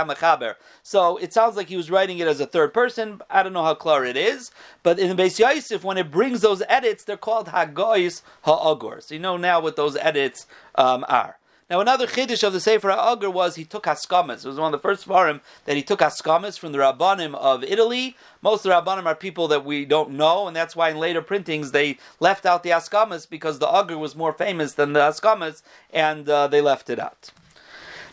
So 0.83 1.17
it 1.17 1.33
sounds 1.33 1.57
like 1.57 1.69
he 1.69 1.77
was 1.77 1.89
writing 1.89 2.19
it 2.19 2.27
as 2.27 2.41
a 2.41 2.47
third 2.47 2.75
person. 2.75 3.23
I 3.31 3.45
don't 3.45 3.53
know 3.53 3.63
how 3.63 3.75
clear 3.75 4.05
it 4.05 4.17
is. 4.17 4.51
But 4.83 4.99
in 4.99 5.15
the 5.15 5.23
Beis 5.23 5.39
Yosef, 5.39 5.85
when 5.85 5.97
it 5.97 6.11
brings 6.11 6.41
those 6.41 6.65
edits, 6.69 7.05
they're 7.05 7.17
called 7.17 7.47
Hagois 7.47 8.23
Ha'agur. 8.43 9.01
So 9.01 9.15
you 9.15 9.21
know 9.21 9.37
now 9.37 9.61
what 9.61 9.77
those 9.77 9.95
edits 9.95 10.49
um, 10.75 11.05
are. 11.09 11.39
Now, 11.69 11.81
another 11.81 12.07
chiddush 12.07 12.47
of 12.47 12.53
the 12.53 12.61
Sefer 12.61 12.91
HaAgur 12.91 13.33
was 13.33 13.57
he 13.57 13.65
took 13.65 13.87
Haskamas. 13.87 14.45
It 14.45 14.49
was 14.49 14.57
one 14.57 14.73
of 14.73 14.81
the 14.81 14.89
first 14.89 15.05
forum 15.05 15.41
that 15.65 15.75
he 15.75 15.83
took 15.83 15.99
Haskamas 15.99 16.57
from 16.57 16.71
the 16.71 16.79
Rabbanim 16.79 17.35
of 17.35 17.65
Italy. 17.65 18.17
Most 18.41 18.65
of 18.65 18.71
the 18.71 18.81
Rabbanim 18.81 19.05
are 19.05 19.17
people 19.17 19.49
that 19.49 19.65
we 19.65 19.85
don't 19.85 20.11
know, 20.11 20.47
and 20.47 20.55
that's 20.55 20.77
why 20.77 20.91
in 20.91 20.99
later 20.99 21.23
printings 21.23 21.73
they 21.73 21.99
left 22.21 22.47
out 22.47 22.63
the 22.63 22.71
Haskamas 22.71 23.29
because 23.29 23.59
the 23.59 23.69
Agur 23.69 23.99
was 23.99 24.15
more 24.15 24.33
famous 24.33 24.75
than 24.75 24.93
the 24.93 25.01
Haskamas, 25.01 25.63
and 25.93 26.29
uh, 26.29 26.47
they 26.47 26.61
left 26.61 26.89
it 26.89 27.01
out. 27.01 27.33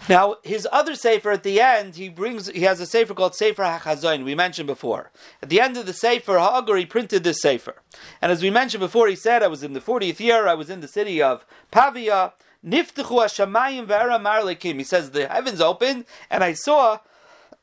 Now, 0.10 0.38
his 0.44 0.68
other 0.72 0.96
sefer 0.96 1.32
at 1.32 1.44
the 1.44 1.62
end, 1.62 1.96
he 1.96 2.10
brings, 2.10 2.48
he 2.48 2.64
has 2.64 2.80
a 2.80 2.88
sefer 2.88 3.14
called 3.14 3.36
Sefer 3.36 3.64
HaChazoin, 3.64 4.26
we 4.26 4.34
mentioned 4.34 4.68
before. 4.68 5.12
At 5.44 5.50
the 5.50 5.62
end 5.62 5.78
of 5.78 5.86
the 5.86 5.94
sefer, 5.94 6.40
Ha'agur, 6.40 6.76
he 6.76 6.88
printed 6.88 7.24
this 7.24 7.40
sefer. 7.40 7.76
And 8.20 8.32
as 8.32 8.42
we 8.42 8.50
mentioned 8.50 8.82
before, 8.82 9.08
he 9.08 9.16
said, 9.16 9.44
I 9.44 9.48
was 9.48 9.64
in 9.64 9.74
the 9.74 9.80
40th 9.80 10.20
year, 10.20 10.48
I 10.48 10.56
was 10.56 10.72
in 10.72 10.82
the 10.82 10.88
city 10.88 11.22
of 11.22 11.46
Pavia, 11.72 12.34
Niftechu 12.66 13.04
HaShamayim 13.04 13.88
Ve'era 13.88 14.22
Marlikim. 14.22 14.78
He 14.78 14.84
says, 14.84 15.12
the 15.12 15.28
heavens 15.28 15.62
opened, 15.62 16.06
and 16.30 16.44
I 16.44 16.54
saw 16.54 17.00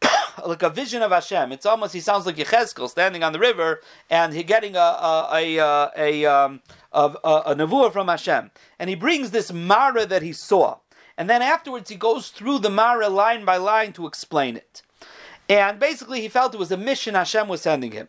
like 0.47 0.63
a 0.63 0.71
vision 0.71 1.03
of 1.03 1.11
Hashem. 1.11 1.53
It's 1.53 1.67
almost, 1.67 1.93
he 1.93 2.01
sounds 2.01 2.27
like 2.27 2.37
Yechezkel 2.37 2.89
standing 2.89 3.23
on 3.23 3.33
the 3.33 3.39
river, 3.39 3.81
and 4.09 4.33
he 4.33 4.43
getting 4.43 4.77
a, 4.77 4.79
a, 4.79 5.29
a, 5.33 5.57
a, 5.59 5.91
a, 5.97 6.25
um, 6.27 6.61
a, 6.93 7.15
a, 7.25 7.57
a 7.59 7.91
from 7.91 8.09
Hashem. 8.09 8.51
And 8.79 8.91
he 8.91 8.97
brings 8.97 9.31
this 9.31 9.53
Mara 9.53 10.07
that 10.07 10.23
he 10.23 10.33
saw. 10.33 10.79
And 11.17 11.29
then 11.29 11.43
afterwards, 11.43 11.91
he 11.91 11.97
goes 11.97 12.29
through 12.31 12.61
the 12.61 12.71
Mara 12.71 13.09
line 13.09 13.45
by 13.45 13.57
line 13.57 13.93
to 13.95 14.07
explain 14.07 14.57
it. 14.57 14.83
And 15.49 15.79
basically, 15.81 16.21
he 16.21 16.29
felt 16.29 16.55
it 16.55 16.59
was 16.59 16.71
a 16.71 16.77
mission 16.77 17.15
Hashem 17.15 17.49
was 17.49 17.63
sending 17.63 17.93
him. 17.93 18.09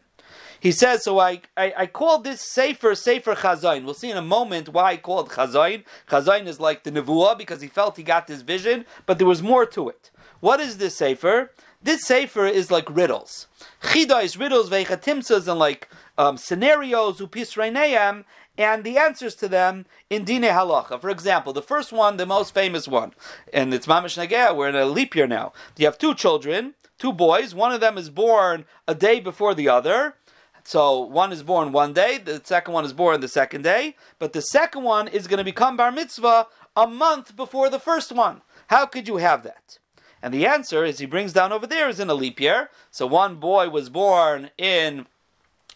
He 0.62 0.72
says, 0.72 1.04
so 1.04 1.20
I, 1.20 1.42
I, 1.58 1.74
I 1.76 1.86
called 1.88 2.24
this 2.24 2.40
Sefer 2.40 2.94
Sefer 2.94 3.34
Chazain. 3.34 3.84
We'll 3.84 3.96
see 3.96 4.12
in 4.12 4.18
a 4.18 4.22
moment 4.22 4.70
why 4.70 4.92
I 4.92 4.98
called 4.98 5.30
Chazain. 5.30 5.84
Chazain 6.08 6.46
is 6.46 6.60
like 6.60 6.84
the 6.84 6.92
Nevuah 6.92 7.36
because 7.36 7.62
he 7.62 7.68
felt 7.68 7.98
he 7.98 8.04
got 8.04 8.28
this 8.28 8.44
vision, 8.44 8.86
but 9.08 9.18
there 9.18 9.26
was 9.26 9.42
more 9.42 9.66
to 9.66 9.90
it. 9.90 10.12
What 10.40 10.60
is 10.60 10.78
this 10.78 10.96
Sefer? 10.96 11.52
This 11.82 12.06
Sefer 12.06 12.46
is 12.46 12.70
like 12.70 12.96
riddles. 12.96 13.48
Chida 13.82 14.24
is 14.24 14.38
riddles, 14.38 14.70
Veichatimsas, 14.70 15.48
and 15.48 15.58
like 15.58 15.90
um, 16.20 16.38
scenarios, 16.38 17.20
Upisreineam, 17.20 18.24
and 18.56 18.84
the 18.84 19.00
answers 19.00 19.34
to 19.36 19.48
them 19.48 19.88
in 20.12 20.26
Dine 20.26 20.44
Halacha. 20.44 21.02
For 21.02 21.10
example, 21.10 21.54
the 21.54 21.64
first 21.64 21.92
one, 21.92 22.18
the 22.18 22.28
most 22.28 22.54
famous 22.54 22.88
one, 22.88 23.14
and 23.52 23.74
it's 23.74 23.88
Mamish 23.88 24.16
Nagea, 24.16 24.56
we're 24.56 24.70
in 24.70 24.76
a 24.76 24.86
leap 24.86 25.16
year 25.16 25.26
now. 25.26 25.54
You 25.76 25.88
have 25.88 25.98
two 25.98 26.14
children, 26.14 26.76
two 27.00 27.14
boys, 27.14 27.56
one 27.56 27.72
of 27.72 27.82
them 27.82 27.98
is 27.98 28.12
born 28.12 28.66
a 28.88 28.94
day 28.94 29.20
before 29.20 29.56
the 29.56 29.68
other. 29.68 30.16
So 30.64 31.00
one 31.00 31.32
is 31.32 31.44
born 31.44 31.72
one 31.72 31.94
day, 31.94 32.18
the 32.18 32.42
second 32.44 32.74
one 32.74 32.86
is 32.86 32.94
born 32.94 33.22
the 33.22 33.28
second 33.28 33.64
day, 33.64 33.96
but 34.20 34.34
the 34.34 34.42
second 34.42 34.84
one 34.84 35.08
is 35.08 35.28
going 35.28 35.40
to 35.40 35.44
become 35.44 35.78
bar 35.78 35.92
mitzvah 35.92 36.48
a 36.76 36.88
month 36.88 37.36
before 37.36 37.70
the 37.70 37.80
first 37.80 38.12
one. 38.12 38.42
How 38.68 38.86
could 38.86 39.08
you 39.08 39.18
have 39.18 39.44
that? 39.44 39.80
And 40.22 40.34
the 40.34 40.46
answer, 40.46 40.84
as 40.84 41.00
he 41.00 41.06
brings 41.06 41.34
down 41.34 41.52
over 41.52 41.66
there, 41.66 41.90
is 41.90 42.00
in 42.00 42.10
a 42.10 42.14
leap 42.14 42.40
year. 42.40 42.70
So 42.92 43.08
one 43.08 43.36
boy 43.36 43.70
was 43.70 43.90
born 43.90 44.52
in 44.58 45.08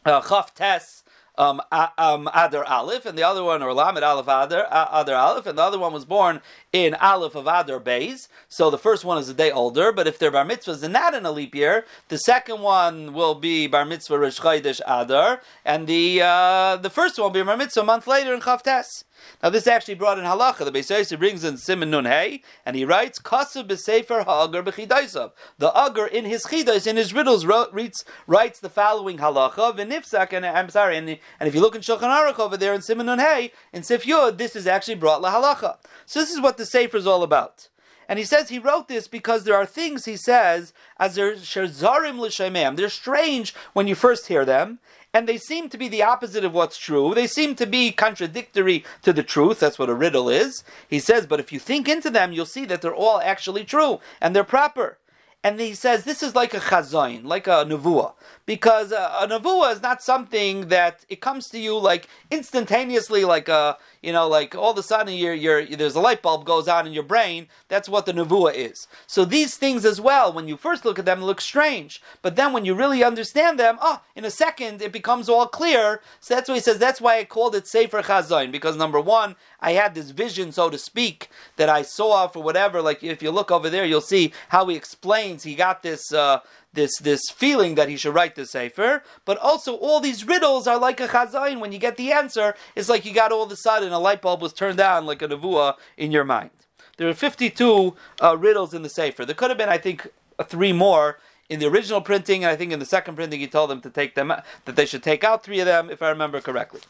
uh, 0.06 0.22
Chaf 0.22 0.54
Tes 0.54 1.04
um, 1.38 1.62
um, 1.98 2.30
Adar 2.34 2.64
Aleph, 2.64 3.06
and 3.06 3.18
the 3.18 3.24
other 3.24 3.44
one, 3.44 3.62
or 3.62 3.74
Lamed 3.74 4.04
Aleph 4.04 4.28
Adar, 4.28 4.68
Adar 4.70 5.16
Aleph, 5.16 5.46
and 5.46 5.58
the 5.58 5.64
other 5.64 5.80
one 5.80 5.94
was 5.94 6.06
born 6.06 6.42
in 6.76 6.94
Aleph 6.96 7.36
of 7.36 7.48
Adar 7.48 7.80
Bays. 7.80 8.28
So 8.50 8.70
the 8.70 8.78
first 8.78 9.06
one 9.06 9.18
is 9.18 9.30
a 9.30 9.34
day 9.34 9.50
older, 9.50 9.94
but 9.94 10.08
if 10.08 10.20
they're 10.20 10.30
bar 10.30 10.44
mitzvahs 10.44 10.84
and 10.84 10.92
not 10.92 11.14
in 11.14 11.26
a 11.26 11.32
leap 11.32 11.56
year, 11.56 11.86
the 12.10 12.18
second 12.18 12.60
one 12.60 13.14
will 13.14 13.34
be 13.34 13.66
bar 13.66 13.86
mitzvah 13.86 14.20
Rosh 14.20 14.42
Chodesh 14.42 14.82
Adar, 14.86 15.42
and 15.64 15.88
the 15.88 16.22
uh, 16.22 16.76
the 16.76 16.90
first 16.90 17.18
one 17.18 17.28
will 17.28 17.30
be 17.30 17.42
bar 17.44 17.56
mitzvah 17.56 17.80
a 17.80 17.86
month 17.86 18.08
later 18.08 18.34
in 18.34 18.42
Chaf 18.42 18.62
Tes. 18.62 19.06
Now 19.42 19.50
this 19.50 19.68
actually 19.68 19.96
brought 19.96 20.20
in 20.20 20.26
halacha. 20.26 20.66
The 20.66 20.72
Beis 20.72 21.18
brings 21.18 21.44
in 21.44 21.58
Simon 21.58 21.90
Nun 21.90 22.06
Hey, 22.06 22.42
and 22.66 22.76
he 22.76 22.84
writes 22.84 23.20
Kasav 23.20 23.68
b'Sefer 23.68 24.26
Ha'agur 24.26 24.64
b'Chidaisav. 24.64 25.32
The 25.58 25.72
Agur 25.78 26.06
in 26.06 26.26
his 26.26 26.46
Chidais, 26.46 26.86
in 26.86 26.98
his 26.98 27.14
riddles, 27.14 27.46
writes, 27.46 28.04
writes 28.28 28.60
the 28.60 28.70
following 28.70 29.18
halacha. 29.18 29.78
V'Nifsak, 29.78 30.34
and 30.34 30.46
I'm 30.46 30.70
sorry, 30.70 30.98
and, 30.98 31.10
and 31.10 31.48
if 31.48 31.56
you 31.56 31.62
look 31.62 31.76
in 31.76 31.82
Shulchan 31.82 32.02
Aruch 32.02 32.40
over 32.40 32.58
there 32.58 32.74
in 32.74 32.82
Simon 32.82 33.06
Nun 33.06 33.20
Hey, 33.20 33.52
in 33.72 33.84
Sif 33.84 34.04
Yud, 34.04 34.38
this 34.38 34.56
is 34.56 34.68
actually 34.68 34.96
brought 34.96 35.22
la 35.22 35.34
halacha. 35.34 35.78
So 36.06 36.20
this 36.20 36.32
is 36.32 36.42
what 36.42 36.58
the 36.58 36.65
Sefer 36.66 36.98
is 36.98 37.08
all 37.08 37.24
about. 37.24 37.70
And 38.08 38.20
he 38.20 38.26
says 38.26 38.50
he 38.50 38.60
wrote 38.60 38.88
this 38.88 39.08
because 39.08 39.44
there 39.44 39.56
are 39.56 39.66
things 39.66 40.06
he 40.06 40.16
says 40.18 40.74
as 41.00 41.16
they're. 41.16 41.36
They're 41.36 42.90
strange 42.90 43.56
when 43.74 43.88
you 43.88 43.96
first 43.96 44.28
hear 44.28 44.46
them, 44.46 44.80
and 45.14 45.28
they 45.28 45.38
seem 45.38 45.70
to 45.70 45.78
be 45.78 45.88
the 45.88 46.04
opposite 46.04 46.44
of 46.44 46.54
what's 46.54 46.78
true. 46.78 47.16
They 47.16 47.26
seem 47.26 47.56
to 47.56 47.66
be 47.66 47.92
contradictory 47.92 48.84
to 49.02 49.14
the 49.14 49.24
truth. 49.24 49.60
That's 49.60 49.80
what 49.80 49.90
a 49.90 49.96
riddle 49.96 50.30
is. 50.30 50.64
He 50.88 51.00
says, 51.00 51.26
but 51.26 51.40
if 51.40 51.52
you 51.52 51.60
think 51.60 51.88
into 51.88 52.10
them, 52.10 52.34
you'll 52.34 52.46
see 52.46 52.66
that 52.66 52.82
they're 52.82 52.94
all 52.94 53.22
actually 53.22 53.64
true 53.64 54.00
and 54.22 54.36
they're 54.36 54.44
proper. 54.44 54.98
And 55.42 55.60
he 55.60 55.76
says 55.76 56.04
this 56.04 56.24
is 56.24 56.34
like 56.34 56.56
a 56.56 56.60
chazain, 56.60 57.24
like 57.24 57.46
a 57.46 57.64
nevuah 57.64 58.14
because 58.46 58.92
a, 58.92 59.16
a 59.20 59.28
nevuah 59.28 59.74
is 59.74 59.82
not 59.82 60.02
something 60.02 60.70
that 60.70 61.06
it 61.08 61.22
comes 61.22 61.48
to 61.50 61.60
you 61.60 61.78
like 61.78 62.08
instantaneously, 62.32 63.26
like 63.26 63.48
a 63.48 63.78
you 64.06 64.14
know, 64.14 64.28
like 64.28 64.54
all 64.54 64.72
of 64.72 64.78
a 64.78 64.84
sudden 64.84 65.16
you're, 65.16 65.34
you're, 65.34 65.66
there's 65.66 65.96
a 65.96 66.00
light 66.00 66.22
bulb 66.22 66.46
goes 66.46 66.68
on 66.68 66.86
in 66.86 66.94
your 66.94 67.04
brain. 67.04 67.48
That's 67.70 67.90
what 67.90 68.06
the 68.06 68.14
nevuah 68.14 68.54
is. 68.54 68.88
So 69.08 69.26
these 69.26 69.58
things 69.58 69.84
as 69.84 70.00
well, 70.00 70.32
when 70.32 70.48
you 70.48 70.58
first 70.58 70.86
look 70.86 71.00
at 71.00 71.06
them, 71.06 71.24
look 71.24 71.42
strange, 71.42 72.04
but 72.22 72.36
then 72.36 72.54
when 72.54 72.66
you 72.66 72.76
really 72.76 73.04
understand 73.04 73.60
them, 73.60 73.80
oh, 73.82 74.02
in 74.16 74.24
a 74.24 74.30
second 74.30 74.84
it 74.84 74.92
becomes 74.92 75.28
all 75.28 75.48
clear. 75.48 76.02
So 76.20 76.36
that's 76.36 76.48
why 76.48 76.56
he 76.56 76.62
says 76.62 76.78
that's 76.78 77.02
why 77.02 77.18
I 77.18 77.24
called 77.24 77.56
it 77.56 77.68
Sefer 77.68 78.04
Chazain 78.04 78.52
because 78.52 78.78
number 78.78 79.02
one, 79.02 79.36
I 79.60 79.72
had 79.72 79.96
this 79.96 80.12
vision, 80.12 80.52
so 80.52 80.70
to 80.70 80.78
speak, 80.78 81.30
that 81.56 81.70
I 81.70 81.82
saw 81.82 82.28
for 82.28 82.44
whatever. 82.44 82.84
Like 82.84 83.04
if 83.04 83.24
you 83.24 83.32
look 83.32 83.50
over 83.50 83.72
there, 83.72 83.86
you'll 83.86 84.02
see 84.02 84.34
how 84.50 84.68
he 84.68 84.76
explains 84.76 85.42
he 85.42 85.56
got 85.56 85.82
this. 85.82 86.14
Uh, 86.14 86.42
this 86.76 86.98
this 87.00 87.22
feeling 87.30 87.76
that 87.76 87.90
he 87.90 87.98
should 87.98 88.14
write 88.14 88.36
the 88.36 88.46
sefer, 88.46 89.04
but 89.26 89.38
also 89.40 89.76
all 89.76 90.00
these 90.00 90.26
riddles 90.26 90.68
are 90.68 90.78
like 90.78 91.00
a 91.00 91.08
chazain. 91.08 91.60
When 91.60 91.72
you 91.72 91.80
get 91.80 91.98
the 91.98 92.12
answer, 92.12 92.56
it's 92.76 92.90
like 92.90 93.06
you 93.06 93.14
got 93.14 93.32
all 93.32 93.44
of 93.44 93.52
a 93.52 93.56
sudden 93.56 93.92
a 93.92 94.00
light 94.00 94.22
bulb 94.22 94.42
was 94.42 94.54
turned 94.54 94.80
on 94.80 95.06
like 95.06 95.22
a 95.22 95.28
nevuah 95.28 95.76
in 95.98 96.12
your 96.12 96.24
mind. 96.24 96.52
There 96.98 97.10
are 97.10 97.14
52 97.14 97.96
uh, 98.22 98.38
riddles 98.38 98.74
in 98.74 98.82
the 98.82 98.90
sefer. 98.90 99.26
There 99.26 99.36
could 99.36 99.50
have 99.50 99.58
been, 99.58 99.70
I 99.70 99.78
think, 99.78 100.08
three 100.46 100.72
more 100.72 101.20
in 101.50 101.60
the 101.60 101.68
original 101.68 102.02
printing, 102.02 102.44
and 102.44 102.52
I 102.52 102.56
think 102.56 102.72
in 102.72 102.80
the 102.80 102.86
second 102.86 103.16
printing 103.16 103.40
he 103.40 103.48
told 103.48 103.70
them 103.70 103.82
to 103.82 103.90
take 103.90 104.16
them 104.16 104.30
that 104.30 104.76
they 104.76 104.86
should 104.86 105.04
take 105.04 105.24
out 105.24 105.44
three 105.44 105.60
of 105.60 105.66
them, 105.66 105.90
if 105.90 106.02
I 106.02 106.10
remember 106.10 106.42
correctly. 106.42 106.82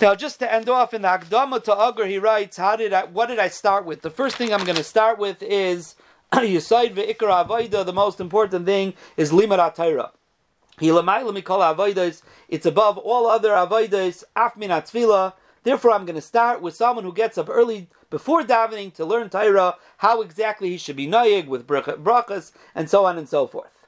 Now, 0.00 0.14
just 0.14 0.38
to 0.38 0.52
end 0.52 0.68
off 0.68 0.94
in 0.94 1.02
the 1.02 1.08
Akdama 1.08 1.62
to 1.64 1.76
Agur, 1.76 2.06
he 2.06 2.18
writes, 2.18 2.56
"How 2.56 2.76
did 2.76 2.92
I? 2.92 3.04
What 3.04 3.26
did 3.26 3.40
I 3.40 3.48
start 3.48 3.84
with? 3.84 4.02
The 4.02 4.10
first 4.10 4.36
thing 4.36 4.54
I'm 4.54 4.64
going 4.64 4.76
to 4.76 4.84
start 4.84 5.18
with 5.18 5.42
is 5.42 5.96
Yisaid 6.32 6.94
avoida, 6.94 7.86
the 7.86 7.92
most 7.92 8.20
important 8.20 8.66
thing 8.66 8.92
is 9.16 9.32
limar 9.32 9.74
Torah. 9.74 10.12
It's 12.48 12.66
above 12.66 12.98
all 12.98 13.26
other 13.26 13.50
avoidas, 13.50 14.24
af 14.36 14.56
min 14.56 15.32
Therefore, 15.64 15.90
I'm 15.90 16.04
going 16.04 16.14
to 16.16 16.20
start 16.20 16.60
with 16.60 16.76
someone 16.76 17.04
who 17.04 17.12
gets 17.12 17.38
up 17.38 17.48
early 17.48 17.88
before 18.10 18.42
davening 18.42 18.92
to 18.94 19.04
learn 19.04 19.30
Torah, 19.30 19.76
how 19.98 20.20
exactly 20.20 20.68
he 20.70 20.76
should 20.76 20.96
be 20.96 21.06
noyig 21.06 21.46
with 21.46 21.66
brachas, 21.66 22.52
and 22.74 22.88
so 22.88 23.06
on 23.06 23.18
and 23.18 23.28
so 23.28 23.46
forth. 23.46 23.86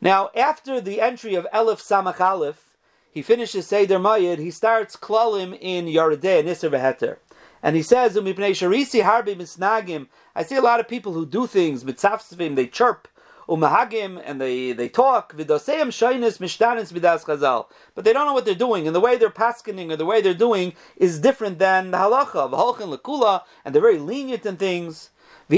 Now, 0.00 0.30
after 0.36 0.80
the 0.80 1.00
entry 1.00 1.34
of 1.34 1.46
Elif 1.54 1.80
Samach 1.80 2.20
Aleph, 2.20 2.76
he 3.10 3.22
finishes 3.22 3.68
Seder 3.68 3.98
Mayid, 3.98 4.38
he 4.38 4.50
starts 4.50 4.96
Klalim 4.96 5.56
in 5.60 5.86
Yaredeh, 5.86 6.44
Nisr 6.44 6.70
Veheter. 6.70 7.18
And 7.64 7.76
he 7.76 7.82
says, 7.82 8.14
harbi 8.14 10.06
I 10.36 10.42
see 10.42 10.56
a 10.56 10.60
lot 10.60 10.80
of 10.80 10.86
people 10.86 11.14
who 11.14 11.24
do 11.24 11.46
things, 11.46 11.82
mitzafsvim, 11.82 12.56
they 12.56 12.66
chirp, 12.66 13.08
umahagim, 13.48 14.20
and 14.22 14.38
they, 14.38 14.72
they 14.72 14.90
talk, 14.90 15.34
vidoseim 15.34 15.88
shainis 15.88 16.38
mishtanis 16.38 16.92
vidas 16.92 17.24
chazal. 17.24 17.68
But 17.94 18.04
they 18.04 18.12
don't 18.12 18.26
know 18.26 18.34
what 18.34 18.44
they're 18.44 18.54
doing, 18.54 18.86
and 18.86 18.94
the 18.94 19.00
way 19.00 19.16
they're 19.16 19.30
paskening 19.30 19.90
or 19.90 19.96
the 19.96 20.04
way 20.04 20.20
they're 20.20 20.34
doing 20.34 20.74
is 20.98 21.20
different 21.20 21.58
than 21.58 21.90
the 21.90 21.96
halacha, 21.96 22.50
v'holchen 22.50 22.94
lekula, 22.94 23.44
and 23.64 23.74
they're 23.74 23.80
very 23.80 23.98
lenient 23.98 24.44
in 24.44 24.58
things. 24.58 25.08
So 25.48 25.56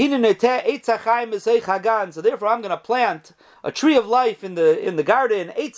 therefore, 2.21 2.47
I'm 2.49 2.61
going 2.61 2.69
to 2.69 2.77
plant 2.77 3.31
a 3.63 3.71
tree 3.71 3.97
of 3.97 4.07
life 4.07 4.43
in 4.43 4.55
the 4.55 4.85
in 4.85 4.97
the 4.97 5.03
garden. 5.03 5.53
A 5.55 5.69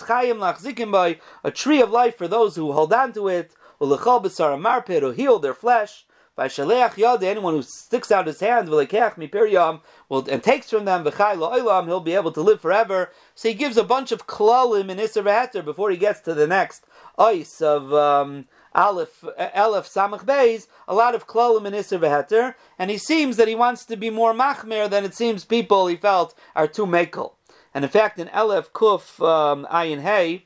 tree 1.52 1.82
of 1.82 1.92
life 1.92 2.18
for 2.18 2.28
those 2.28 2.56
who 2.56 2.72
hold 2.72 2.92
on 2.92 3.14
to 3.14 3.28
it. 3.28 3.54
Will 3.80 5.12
heal 5.12 5.40
their 5.40 5.54
flesh. 5.54 6.06
By 6.40 6.48
shaleach 6.48 6.94
yad, 6.94 7.22
anyone 7.22 7.54
who 7.54 7.62
sticks 7.62 8.14
out 8.14 8.26
his 8.26 8.40
hand, 8.40 8.70
v'lekech 8.70 9.16
mipiryam, 9.16 9.82
will 10.08 10.26
and 10.30 10.42
takes 10.42 10.70
from 10.70 10.86
them 10.86 11.04
v'chai 11.04 11.36
lo'olam, 11.36 11.88
he'll 11.88 12.00
be 12.00 12.16
able 12.16 12.32
to 12.32 12.40
live 12.40 12.62
forever. 12.62 13.12
So 13.36 13.50
he 13.50 13.54
gives 13.54 13.76
a 13.76 13.84
bunch 13.84 14.14
of 14.14 14.26
klalim 14.26 14.90
in 14.90 15.00
Isser 15.00 15.66
before 15.66 15.92
he 15.92 15.98
gets 15.98 16.22
to 16.22 16.34
the 16.34 16.48
next 16.48 16.86
ice 17.18 17.60
of 17.60 17.94
um, 17.94 18.46
Aleph, 18.74 19.26
Aleph 19.54 19.86
Samach 19.90 20.24
Beis, 20.24 20.68
a 20.88 20.96
lot 20.96 21.14
of 21.14 21.28
klalim 21.28 21.66
in 21.66 21.74
Isser 21.74 22.56
and 22.80 22.90
he 22.90 22.98
seems 22.98 23.36
that 23.36 23.50
he 23.50 23.56
wants 23.56 23.84
to 23.84 23.98
be 23.98 24.10
more 24.10 24.34
machmer 24.34 24.90
than 24.90 25.04
it 25.04 25.14
seems 25.16 25.44
people 25.44 25.88
he 25.88 25.98
felt 25.98 26.34
are 26.56 26.70
too 26.70 26.86
mekel. 26.86 27.34
And 27.74 27.84
in 27.84 27.92
fact, 27.92 28.18
in 28.18 28.30
Aleph 28.30 28.72
Kuf 28.72 29.20
um, 29.22 29.68
Ayin 29.70 30.04
Hey, 30.04 30.46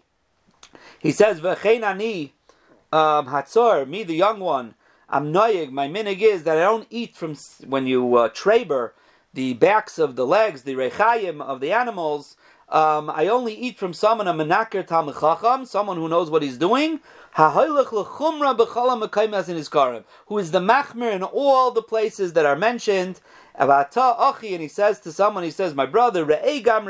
he 0.97 1.11
says, 1.11 1.39
"V'chein 1.39 1.83
ani 1.83 2.33
um, 2.91 3.27
Hatzor, 3.27 3.87
me 3.87 4.01
the 4.01 4.15
young 4.15 4.39
one." 4.39 4.73
I'm 5.13 5.31
noyig. 5.31 5.71
My 5.71 5.87
minig 5.87 6.21
is 6.21 6.41
that 6.45 6.57
I 6.57 6.61
don't 6.61 6.87
eat 6.89 7.15
from 7.15 7.35
when 7.67 7.85
you 7.85 8.15
uh, 8.15 8.29
traber 8.29 8.93
the 9.31 9.53
backs 9.53 9.99
of 9.99 10.15
the 10.15 10.25
legs, 10.25 10.63
the 10.63 10.73
rechayim 10.73 11.39
of 11.39 11.59
the 11.59 11.71
animals. 11.71 12.35
Um, 12.67 13.11
I 13.11 13.27
only 13.27 13.53
eat 13.53 13.77
from 13.77 13.93
someone 13.93 14.27
a 14.27 14.33
menaker 14.33 14.81
talmid 14.81 15.67
someone 15.67 15.97
who 15.97 16.09
knows 16.09 16.31
what 16.31 16.41
he's 16.41 16.57
doing. 16.57 16.99
who 17.35 17.51
is 20.39 20.51
the 20.51 20.59
machmir 20.59 21.13
in 21.13 21.21
all 21.21 21.69
the 21.69 21.83
places 21.83 22.33
that 22.33 22.47
are 22.47 22.55
mentioned. 22.55 23.21
And 23.53 24.61
he 24.61 24.67
says 24.67 24.99
to 25.01 25.11
someone, 25.11 25.43
he 25.43 25.51
says, 25.51 25.75
My 25.75 25.85
brother, 25.85 26.25
gam 26.25 26.87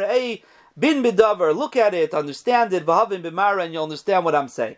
bin 0.80 1.03
bidavar, 1.03 1.53
look 1.53 1.76
at 1.76 1.93
it, 1.93 2.13
understand 2.13 2.71
it, 2.71 2.86
bimara, 2.86 3.65
and 3.65 3.74
you'll 3.74 3.84
understand 3.84 4.24
what 4.24 4.34
I'm 4.34 4.47
saying. 4.47 4.78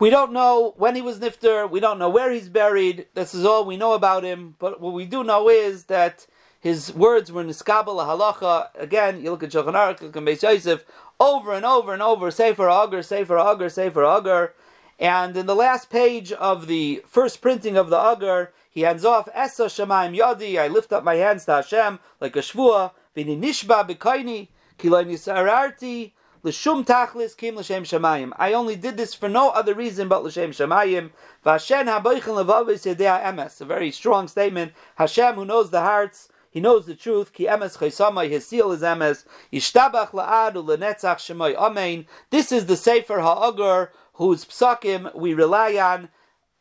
We 0.00 0.08
don't 0.08 0.32
know 0.32 0.72
when 0.78 0.94
he 0.94 1.02
was 1.02 1.18
nifter. 1.18 1.70
We 1.70 1.78
don't 1.78 1.98
know 1.98 2.08
where 2.08 2.32
he's 2.32 2.48
buried. 2.48 3.08
This 3.12 3.34
is 3.34 3.44
all 3.44 3.66
we 3.66 3.76
know 3.76 3.92
about 3.92 4.24
him. 4.24 4.56
But 4.58 4.80
what 4.80 4.94
we 4.94 5.04
do 5.04 5.22
know 5.22 5.50
is 5.50 5.84
that 5.84 6.26
his 6.58 6.90
words 6.94 7.30
were 7.30 7.44
niskabel 7.44 7.98
halacha. 8.06 8.68
Again, 8.76 9.22
you 9.22 9.30
look 9.30 9.42
at 9.42 9.50
Shulchan 9.50 9.74
Aruch, 9.74 10.00
look 10.00 10.16
at 10.16 10.22
Beis 10.22 10.42
Yosef, 10.42 10.86
over 11.20 11.52
and 11.52 11.66
over 11.66 11.92
and 11.92 12.00
over. 12.00 12.30
Sefer 12.30 12.70
Agur, 12.70 13.02
Sefer 13.02 13.38
Agur, 13.38 13.68
Sefer 13.68 14.06
Agur. 14.06 14.54
And 14.98 15.36
in 15.36 15.44
the 15.44 15.54
last 15.54 15.90
page 15.90 16.32
of 16.32 16.66
the 16.66 17.04
first 17.06 17.42
printing 17.42 17.76
of 17.76 17.90
the 17.90 17.98
Agur, 17.98 18.54
he 18.70 18.80
hands 18.80 19.04
off 19.04 19.28
Esa 19.34 19.66
Shemaim 19.66 20.16
Yadi. 20.16 20.58
I 20.58 20.68
lift 20.68 20.94
up 20.94 21.04
my 21.04 21.16
hands 21.16 21.44
to 21.44 21.56
Hashem 21.56 21.98
like 22.20 22.36
a 22.36 22.40
shvua. 22.40 22.92
Vini 23.14 23.36
nishba 23.36 23.86
b'kaini 23.86 24.48
kiloi 24.78 25.04
nisararti 25.04 26.12
L'shum 26.42 26.86
tachlis 26.86 27.36
kim 27.36 27.56
l'shem 27.56 27.84
shemayim. 27.84 28.32
I 28.38 28.54
only 28.54 28.74
did 28.74 28.96
this 28.96 29.12
for 29.12 29.28
no 29.28 29.50
other 29.50 29.74
reason 29.74 30.08
but 30.08 30.24
l'shem 30.24 30.52
shemayim. 30.52 31.10
V'Hashem 31.44 31.84
haboichin 31.84 32.42
levavis 32.42 32.86
yedea 32.86 33.22
emes. 33.22 33.60
A 33.60 33.66
very 33.66 33.90
strong 33.90 34.26
statement. 34.26 34.72
Hashem, 34.94 35.34
who 35.34 35.44
knows 35.44 35.70
the 35.70 35.82
hearts, 35.82 36.30
he 36.50 36.58
knows 36.58 36.86
the 36.86 36.94
truth. 36.94 37.34
Ki 37.34 37.44
emes 37.44 37.76
chaysamay, 37.76 38.30
his 38.30 38.46
seal 38.46 38.72
is 38.72 38.80
emes. 38.80 39.26
Yishtabach 39.52 40.12
la'ad 40.12 40.54
u'lenetzach 40.54 41.18
shemoy. 41.18 41.54
Amen. 41.56 42.06
This 42.30 42.52
is 42.52 42.64
the 42.64 42.76
Sefer 42.76 43.20
Ha'agur, 43.20 43.90
whose 44.14 44.46
psakim 44.46 45.14
we 45.14 45.34
rely 45.34 45.76
on 45.76 46.08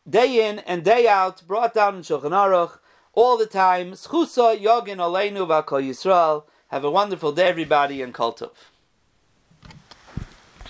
day 0.09 0.49
in 0.49 0.59
and 0.59 0.83
day 0.83 1.07
out, 1.07 1.41
brought 1.47 1.73
down 1.73 1.95
in 1.95 2.01
Shulchan 2.01 2.31
Aruch, 2.31 2.79
all 3.13 3.37
the 3.37 3.45
time. 3.45 3.93
Schusa 3.93 4.59
yogin 4.59 4.97
aleinu 4.97 5.47
v'akol 5.47 5.87
Yisrael. 5.87 6.43
Have 6.67 6.83
a 6.83 6.91
wonderful 6.91 7.31
day, 7.31 7.47
everybody, 7.47 8.03
and 8.03 8.13
Kol. 8.13 8.37